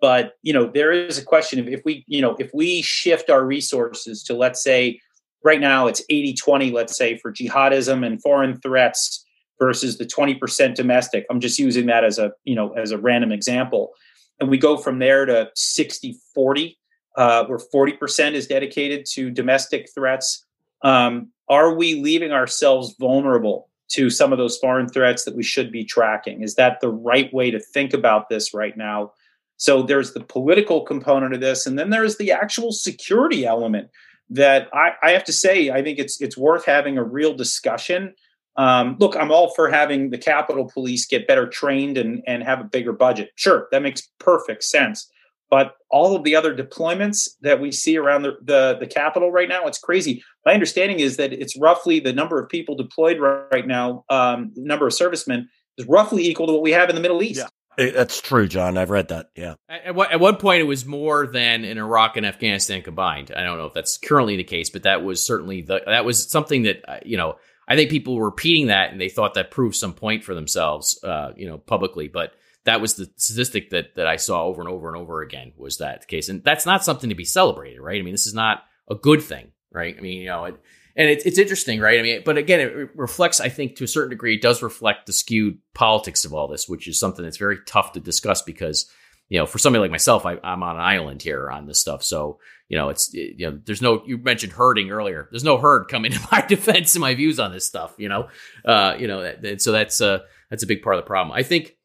But 0.00 0.34
you 0.42 0.52
know, 0.52 0.70
there 0.72 0.92
is 0.92 1.18
a 1.18 1.24
question 1.24 1.58
of 1.58 1.66
if 1.66 1.82
we, 1.84 2.04
you 2.06 2.22
know, 2.22 2.36
if 2.38 2.52
we 2.54 2.80
shift 2.80 3.28
our 3.28 3.44
resources 3.44 4.22
to 4.24 4.34
let's 4.34 4.62
say 4.62 5.00
right 5.42 5.60
now 5.60 5.88
it's 5.88 6.02
80-20, 6.08 6.72
let's 6.72 6.96
say, 6.96 7.18
for 7.18 7.32
jihadism 7.32 8.06
and 8.06 8.22
foreign 8.22 8.60
threats 8.60 9.26
versus 9.58 9.98
the 9.98 10.06
20% 10.06 10.76
domestic. 10.76 11.26
I'm 11.28 11.40
just 11.40 11.58
using 11.58 11.86
that 11.86 12.04
as 12.04 12.18
a, 12.18 12.32
you 12.44 12.54
know, 12.54 12.72
as 12.74 12.92
a 12.92 12.98
random 12.98 13.32
example. 13.32 13.94
And 14.38 14.48
we 14.48 14.58
go 14.58 14.76
from 14.76 15.00
there 15.00 15.26
to 15.26 15.50
60-40 15.56 16.76
uh, 17.16 17.44
where 17.46 17.58
40% 17.58 18.32
is 18.32 18.46
dedicated 18.46 19.06
to 19.12 19.30
domestic 19.30 19.88
threats. 19.94 20.44
Um, 20.82 21.30
are 21.48 21.74
we 21.74 22.00
leaving 22.00 22.32
ourselves 22.32 22.94
vulnerable 22.98 23.68
to 23.88 24.10
some 24.10 24.32
of 24.32 24.38
those 24.38 24.58
foreign 24.58 24.88
threats 24.88 25.24
that 25.24 25.36
we 25.36 25.42
should 25.42 25.70
be 25.70 25.84
tracking? 25.84 26.42
Is 26.42 26.54
that 26.56 26.80
the 26.80 26.90
right 26.90 27.32
way 27.32 27.50
to 27.50 27.60
think 27.60 27.92
about 27.92 28.28
this 28.28 28.54
right 28.54 28.76
now? 28.76 29.12
So 29.56 29.82
there's 29.82 30.12
the 30.12 30.24
political 30.24 30.82
component 30.82 31.34
of 31.34 31.40
this, 31.40 31.66
and 31.66 31.78
then 31.78 31.90
there's 31.90 32.16
the 32.16 32.32
actual 32.32 32.72
security 32.72 33.46
element 33.46 33.88
that 34.30 34.68
I, 34.72 34.92
I 35.02 35.10
have 35.10 35.24
to 35.24 35.32
say 35.32 35.70
I 35.70 35.82
think 35.82 35.98
it's 35.98 36.20
it's 36.20 36.36
worth 36.36 36.64
having 36.64 36.98
a 36.98 37.04
real 37.04 37.34
discussion. 37.34 38.14
Um, 38.56 38.96
look, 38.98 39.16
I'm 39.16 39.30
all 39.30 39.52
for 39.54 39.68
having 39.68 40.10
the 40.10 40.18
Capitol 40.18 40.70
Police 40.72 41.06
get 41.06 41.26
better 41.26 41.46
trained 41.46 41.98
and 41.98 42.22
and 42.26 42.42
have 42.42 42.60
a 42.60 42.64
bigger 42.64 42.92
budget. 42.92 43.30
Sure, 43.36 43.68
that 43.70 43.82
makes 43.82 44.08
perfect 44.18 44.64
sense. 44.64 45.08
But 45.50 45.74
all 45.90 46.16
of 46.16 46.24
the 46.24 46.34
other 46.34 46.56
deployments 46.56 47.28
that 47.42 47.60
we 47.60 47.70
see 47.70 47.96
around 47.96 48.22
the, 48.22 48.32
the, 48.42 48.76
the 48.80 48.86
capital 48.86 49.30
right 49.30 49.48
now, 49.48 49.66
it's 49.66 49.78
crazy. 49.78 50.22
My 50.44 50.52
understanding 50.52 51.00
is 51.00 51.16
that 51.18 51.32
it's 51.32 51.56
roughly 51.58 52.00
the 52.00 52.12
number 52.12 52.42
of 52.42 52.48
people 52.48 52.76
deployed 52.76 53.18
right 53.20 53.66
now, 53.66 54.04
um, 54.10 54.52
number 54.56 54.86
of 54.86 54.94
servicemen 54.94 55.48
is 55.78 55.86
roughly 55.86 56.26
equal 56.26 56.46
to 56.46 56.52
what 56.52 56.62
we 56.62 56.72
have 56.72 56.88
in 56.88 56.94
the 56.94 57.00
Middle 57.00 57.22
East. 57.22 57.40
Yeah. 57.40 57.48
That's 57.76 58.20
true, 58.20 58.46
John. 58.46 58.78
I've 58.78 58.90
read 58.90 59.08
that. 59.08 59.30
Yeah. 59.36 59.54
At, 59.68 59.96
at, 59.98 60.20
one 60.20 60.36
point, 60.36 60.60
it 60.60 60.64
was 60.64 60.86
more 60.86 61.26
than 61.26 61.64
in 61.64 61.78
Iraq 61.78 62.16
and 62.16 62.24
Afghanistan 62.24 62.82
combined. 62.82 63.32
I 63.36 63.42
don't 63.42 63.58
know 63.58 63.66
if 63.66 63.74
that's 63.74 63.98
currently 63.98 64.36
the 64.36 64.44
case, 64.44 64.70
but 64.70 64.84
that 64.84 65.02
was 65.02 65.24
certainly 65.24 65.62
the 65.62 65.82
that 65.86 66.04
was 66.04 66.30
something 66.30 66.62
that 66.64 66.88
uh, 66.88 66.98
you 67.04 67.16
know. 67.16 67.36
I 67.66 67.76
think 67.76 67.90
people 67.90 68.14
were 68.14 68.26
repeating 68.26 68.66
that, 68.66 68.92
and 68.92 69.00
they 69.00 69.08
thought 69.08 69.34
that 69.34 69.50
proved 69.50 69.74
some 69.74 69.94
point 69.94 70.22
for 70.22 70.34
themselves, 70.34 71.02
uh, 71.02 71.32
you 71.34 71.48
know, 71.48 71.56
publicly. 71.56 72.08
But 72.08 72.34
that 72.64 72.80
was 72.80 72.94
the 72.94 73.10
statistic 73.16 73.70
that 73.70 73.94
that 73.96 74.06
I 74.06 74.16
saw 74.16 74.44
over 74.44 74.60
and 74.60 74.70
over 74.70 74.88
and 74.88 74.96
over 74.96 75.22
again 75.22 75.52
was 75.56 75.78
that 75.78 76.08
case, 76.08 76.28
and 76.28 76.42
that's 76.42 76.66
not 76.66 76.84
something 76.84 77.10
to 77.10 77.16
be 77.16 77.24
celebrated, 77.24 77.80
right? 77.80 77.98
I 77.98 78.02
mean, 78.02 78.14
this 78.14 78.26
is 78.26 78.34
not 78.34 78.64
a 78.88 78.94
good 78.94 79.22
thing, 79.22 79.52
right? 79.70 79.94
I 79.96 80.00
mean, 80.00 80.22
you 80.22 80.26
know, 80.26 80.44
it, 80.46 80.60
and 80.96 81.08
it, 81.08 81.26
it's 81.26 81.38
interesting, 81.38 81.80
right? 81.80 81.98
I 81.98 82.02
mean, 82.02 82.22
but 82.24 82.38
again, 82.38 82.60
it 82.60 82.90
reflects, 82.94 83.40
I 83.40 83.48
think, 83.48 83.76
to 83.76 83.84
a 83.84 83.88
certain 83.88 84.10
degree, 84.10 84.36
it 84.36 84.42
does 84.42 84.62
reflect 84.62 85.06
the 85.06 85.12
skewed 85.12 85.58
politics 85.74 86.24
of 86.24 86.32
all 86.32 86.48
this, 86.48 86.68
which 86.68 86.88
is 86.88 86.98
something 86.98 87.24
that's 87.24 87.36
very 87.36 87.58
tough 87.66 87.92
to 87.92 88.00
discuss 88.00 88.42
because, 88.42 88.90
you 89.28 89.38
know, 89.38 89.46
for 89.46 89.58
somebody 89.58 89.80
like 89.80 89.90
myself, 89.90 90.24
I, 90.24 90.38
am 90.42 90.62
on 90.62 90.76
an 90.76 90.82
island 90.82 91.22
here 91.22 91.50
on 91.50 91.66
this 91.66 91.80
stuff, 91.80 92.02
so 92.02 92.38
you 92.68 92.78
know, 92.78 92.88
it's 92.88 93.12
you 93.12 93.50
know, 93.50 93.60
there's 93.64 93.82
no. 93.82 94.02
You 94.06 94.16
mentioned 94.16 94.52
herding 94.52 94.90
earlier. 94.90 95.28
There's 95.30 95.44
no 95.44 95.58
herd 95.58 95.88
coming 95.88 96.12
to 96.12 96.20
my 96.32 96.40
defense 96.40 96.94
and 96.94 97.02
my 97.02 97.14
views 97.14 97.38
on 97.38 97.52
this 97.52 97.66
stuff, 97.66 97.94
you 97.98 98.08
know, 98.08 98.28
uh, 98.64 98.96
you 98.98 99.06
know, 99.06 99.20
and 99.20 99.60
so 99.60 99.72
that's 99.72 100.00
uh 100.00 100.20
that's 100.50 100.62
a 100.62 100.66
big 100.66 100.82
part 100.82 100.96
of 100.96 101.04
the 101.04 101.06
problem. 101.06 101.36
I 101.36 101.42
think 101.42 101.76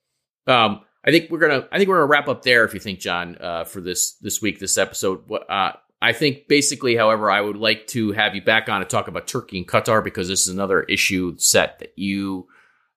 um, 0.49 0.81
I 1.05 1.11
think 1.11 1.29
we're 1.29 1.39
gonna. 1.39 1.67
I 1.71 1.77
think 1.77 1.89
we're 1.89 1.97
gonna 1.97 2.07
wrap 2.07 2.27
up 2.27 2.43
there. 2.43 2.65
If 2.65 2.73
you 2.73 2.79
think, 2.79 2.99
John, 2.99 3.37
uh, 3.39 3.63
for 3.63 3.81
this 3.81 4.13
this 4.13 4.41
week, 4.41 4.59
this 4.59 4.77
episode. 4.77 5.23
Uh, 5.31 5.73
I 6.01 6.13
think 6.13 6.47
basically, 6.47 6.95
however, 6.95 7.29
I 7.29 7.41
would 7.41 7.57
like 7.57 7.87
to 7.87 8.13
have 8.13 8.33
you 8.33 8.41
back 8.41 8.69
on 8.69 8.79
to 8.79 8.85
talk 8.85 9.07
about 9.07 9.27
Turkey 9.27 9.57
and 9.57 9.67
Qatar 9.67 10.03
because 10.03 10.27
this 10.27 10.47
is 10.47 10.53
another 10.53 10.83
issue 10.83 11.37
set 11.37 11.79
that 11.79 11.93
you 11.97 12.47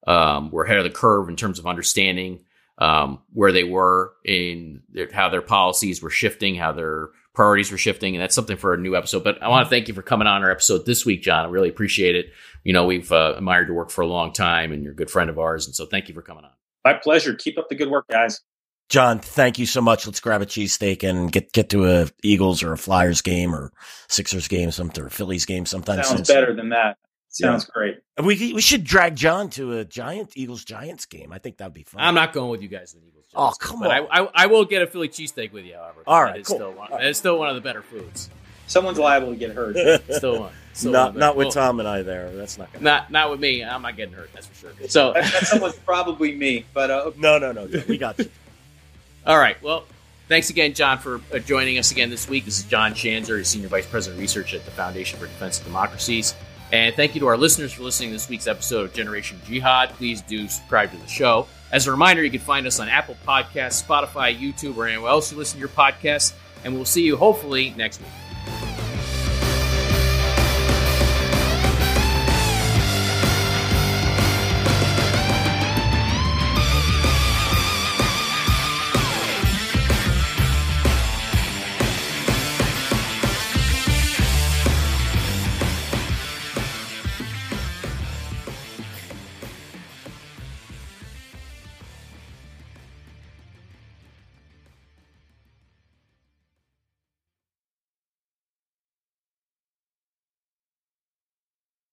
um, 0.07 0.51
were 0.51 0.63
ahead 0.63 0.77
of 0.77 0.85
the 0.85 0.89
curve 0.89 1.27
in 1.27 1.35
terms 1.35 1.59
of 1.59 1.67
understanding 1.67 2.45
um, 2.77 3.19
where 3.33 3.51
they 3.51 3.63
were 3.63 4.13
in 4.25 4.83
their, 4.89 5.11
how 5.11 5.29
their 5.29 5.41
policies 5.41 6.01
were 6.01 6.09
shifting, 6.09 6.55
how 6.55 6.71
their 6.71 7.09
priorities 7.33 7.71
were 7.71 7.77
shifting, 7.77 8.15
and 8.15 8.21
that's 8.21 8.35
something 8.35 8.57
for 8.57 8.73
a 8.73 8.77
new 8.77 8.95
episode. 8.95 9.23
But 9.23 9.41
I 9.41 9.49
want 9.49 9.65
to 9.65 9.69
thank 9.69 9.87
you 9.87 9.93
for 9.93 10.01
coming 10.01 10.27
on 10.27 10.43
our 10.43 10.51
episode 10.51 10.85
this 10.85 11.05
week, 11.05 11.23
John. 11.23 11.45
I 11.45 11.49
really 11.49 11.69
appreciate 11.69 12.15
it. 12.15 12.27
You 12.63 12.73
know, 12.73 12.85
we've 12.85 13.11
uh, 13.11 13.35
admired 13.37 13.67
your 13.67 13.75
work 13.75 13.89
for 13.91 14.01
a 14.01 14.07
long 14.07 14.31
time, 14.33 14.71
and 14.71 14.83
you're 14.83 14.93
a 14.93 14.95
good 14.95 15.11
friend 15.11 15.29
of 15.29 15.39
ours, 15.39 15.65
and 15.65 15.75
so 15.75 15.85
thank 15.85 16.07
you 16.07 16.15
for 16.15 16.21
coming 16.21 16.45
on. 16.45 16.51
My 16.85 16.93
pleasure. 16.93 17.33
Keep 17.33 17.57
up 17.57 17.69
the 17.69 17.75
good 17.75 17.89
work, 17.89 18.07
guys. 18.09 18.41
John, 18.89 19.19
thank 19.19 19.57
you 19.57 19.65
so 19.65 19.81
much. 19.81 20.05
Let's 20.05 20.19
grab 20.19 20.41
a 20.41 20.45
cheesesteak 20.45 21.07
and 21.07 21.31
get 21.31 21.51
get 21.51 21.69
to 21.69 21.85
a 21.85 22.07
Eagles 22.21 22.61
or 22.61 22.73
a 22.73 22.77
Flyers 22.77 23.21
game 23.21 23.55
or 23.55 23.71
Sixers 24.07 24.47
game, 24.47 24.71
something 24.71 25.03
or 25.03 25.09
Phillies 25.09 25.45
game 25.45 25.65
sometime. 25.65 26.03
Sounds 26.03 26.27
better 26.27 26.53
than 26.53 26.69
that. 26.69 26.97
Sounds 27.29 27.63
yeah. 27.63 27.73
great. 27.73 27.97
We 28.23 28.53
we 28.53 28.61
should 28.61 28.83
drag 28.83 29.15
John 29.15 29.49
to 29.51 29.79
a 29.79 29.85
Giant 29.85 30.33
Eagles 30.35 30.63
Giants 30.63 31.05
game. 31.07 31.31
I 31.31 31.39
think 31.39 31.57
that'd 31.57 31.73
be 31.73 31.83
fun. 31.83 32.03
I'm 32.03 32.13
not 32.13 32.33
going 32.33 32.51
with 32.51 32.61
you 32.61 32.67
guys 32.67 32.91
to 32.91 32.99
the 32.99 33.07
Eagles. 33.07 33.25
Giants 33.33 33.57
oh 33.61 33.67
come 33.67 33.81
game, 33.81 33.89
on! 33.89 34.03
But 34.03 34.11
I, 34.11 34.21
I, 34.21 34.29
I 34.43 34.45
will 34.45 34.65
get 34.65 34.83
a 34.83 34.87
Philly 34.87 35.09
cheesesteak 35.09 35.51
with 35.51 35.65
you. 35.65 35.73
However, 35.73 36.03
all 36.05 36.21
right, 36.21 36.45
cool. 36.45 36.57
Still 36.57 36.73
one, 36.73 36.89
It's 37.01 37.17
still 37.17 37.39
one 37.39 37.49
of 37.49 37.55
the 37.55 37.61
better 37.61 37.81
foods. 37.81 38.29
Someone's 38.67 38.99
liable 38.99 39.29
to 39.29 39.35
get 39.35 39.51
hurt. 39.51 39.75
still 40.09 40.41
one. 40.41 40.53
Still 40.73 40.91
not 40.91 41.15
not 41.15 41.35
with 41.35 41.53
Tom 41.53 41.79
and 41.79 41.87
I 41.87 42.01
there. 42.01 42.31
That's 42.31 42.57
not 42.57 42.73
gonna 42.73 42.83
not 42.83 43.11
not 43.11 43.29
with 43.29 43.39
me. 43.39 43.63
I'm 43.63 43.83
not 43.83 43.95
getting 43.95 44.13
hurt. 44.13 44.31
That's 44.33 44.47
for 44.47 44.55
sure. 44.55 44.89
So 44.89 45.13
that, 45.13 45.31
that 45.31 45.43
someone's 45.45 45.75
probably 45.75 46.33
me. 46.35 46.65
But 46.73 46.89
uh, 46.89 47.11
no, 47.17 47.37
no, 47.37 47.51
no. 47.51 47.67
We 47.87 47.97
got 47.97 48.17
you. 48.17 48.29
All 49.25 49.37
right. 49.37 49.61
Well, 49.61 49.85
thanks 50.27 50.49
again, 50.49 50.73
John, 50.73 50.97
for 50.97 51.21
uh, 51.31 51.39
joining 51.39 51.77
us 51.77 51.91
again 51.91 52.09
this 52.09 52.27
week. 52.27 52.45
This 52.45 52.57
is 52.57 52.65
John 52.65 52.93
Schanzer, 52.93 53.45
Senior 53.45 53.67
Vice 53.67 53.85
President 53.85 54.17
of 54.17 54.21
Research 54.21 54.53
at 54.55 54.65
the 54.65 54.71
Foundation 54.71 55.19
for 55.19 55.27
Defense 55.27 55.59
of 55.59 55.65
Democracies. 55.65 56.33
And 56.71 56.95
thank 56.95 57.13
you 57.13 57.19
to 57.21 57.27
our 57.27 57.37
listeners 57.37 57.71
for 57.71 57.83
listening 57.83 58.09
to 58.09 58.15
this 58.15 58.27
week's 58.27 58.47
episode 58.47 58.85
of 58.85 58.93
Generation 58.93 59.39
Jihad. 59.45 59.91
Please 59.91 60.21
do 60.21 60.47
subscribe 60.47 60.89
to 60.89 60.97
the 60.97 61.07
show. 61.07 61.47
As 61.71 61.85
a 61.85 61.91
reminder, 61.91 62.23
you 62.23 62.31
can 62.31 62.39
find 62.39 62.65
us 62.65 62.79
on 62.79 62.89
Apple 62.89 63.15
Podcasts, 63.27 63.85
Spotify, 63.85 64.35
YouTube, 64.35 64.75
or 64.75 64.87
anywhere 64.87 65.11
else 65.11 65.31
you 65.31 65.37
listen 65.37 65.57
to 65.57 65.59
your 65.59 65.69
podcasts. 65.69 66.33
And 66.63 66.73
we'll 66.73 66.85
see 66.85 67.03
you 67.03 67.15
hopefully 67.15 67.75
next 67.77 67.99
week. 67.99 68.09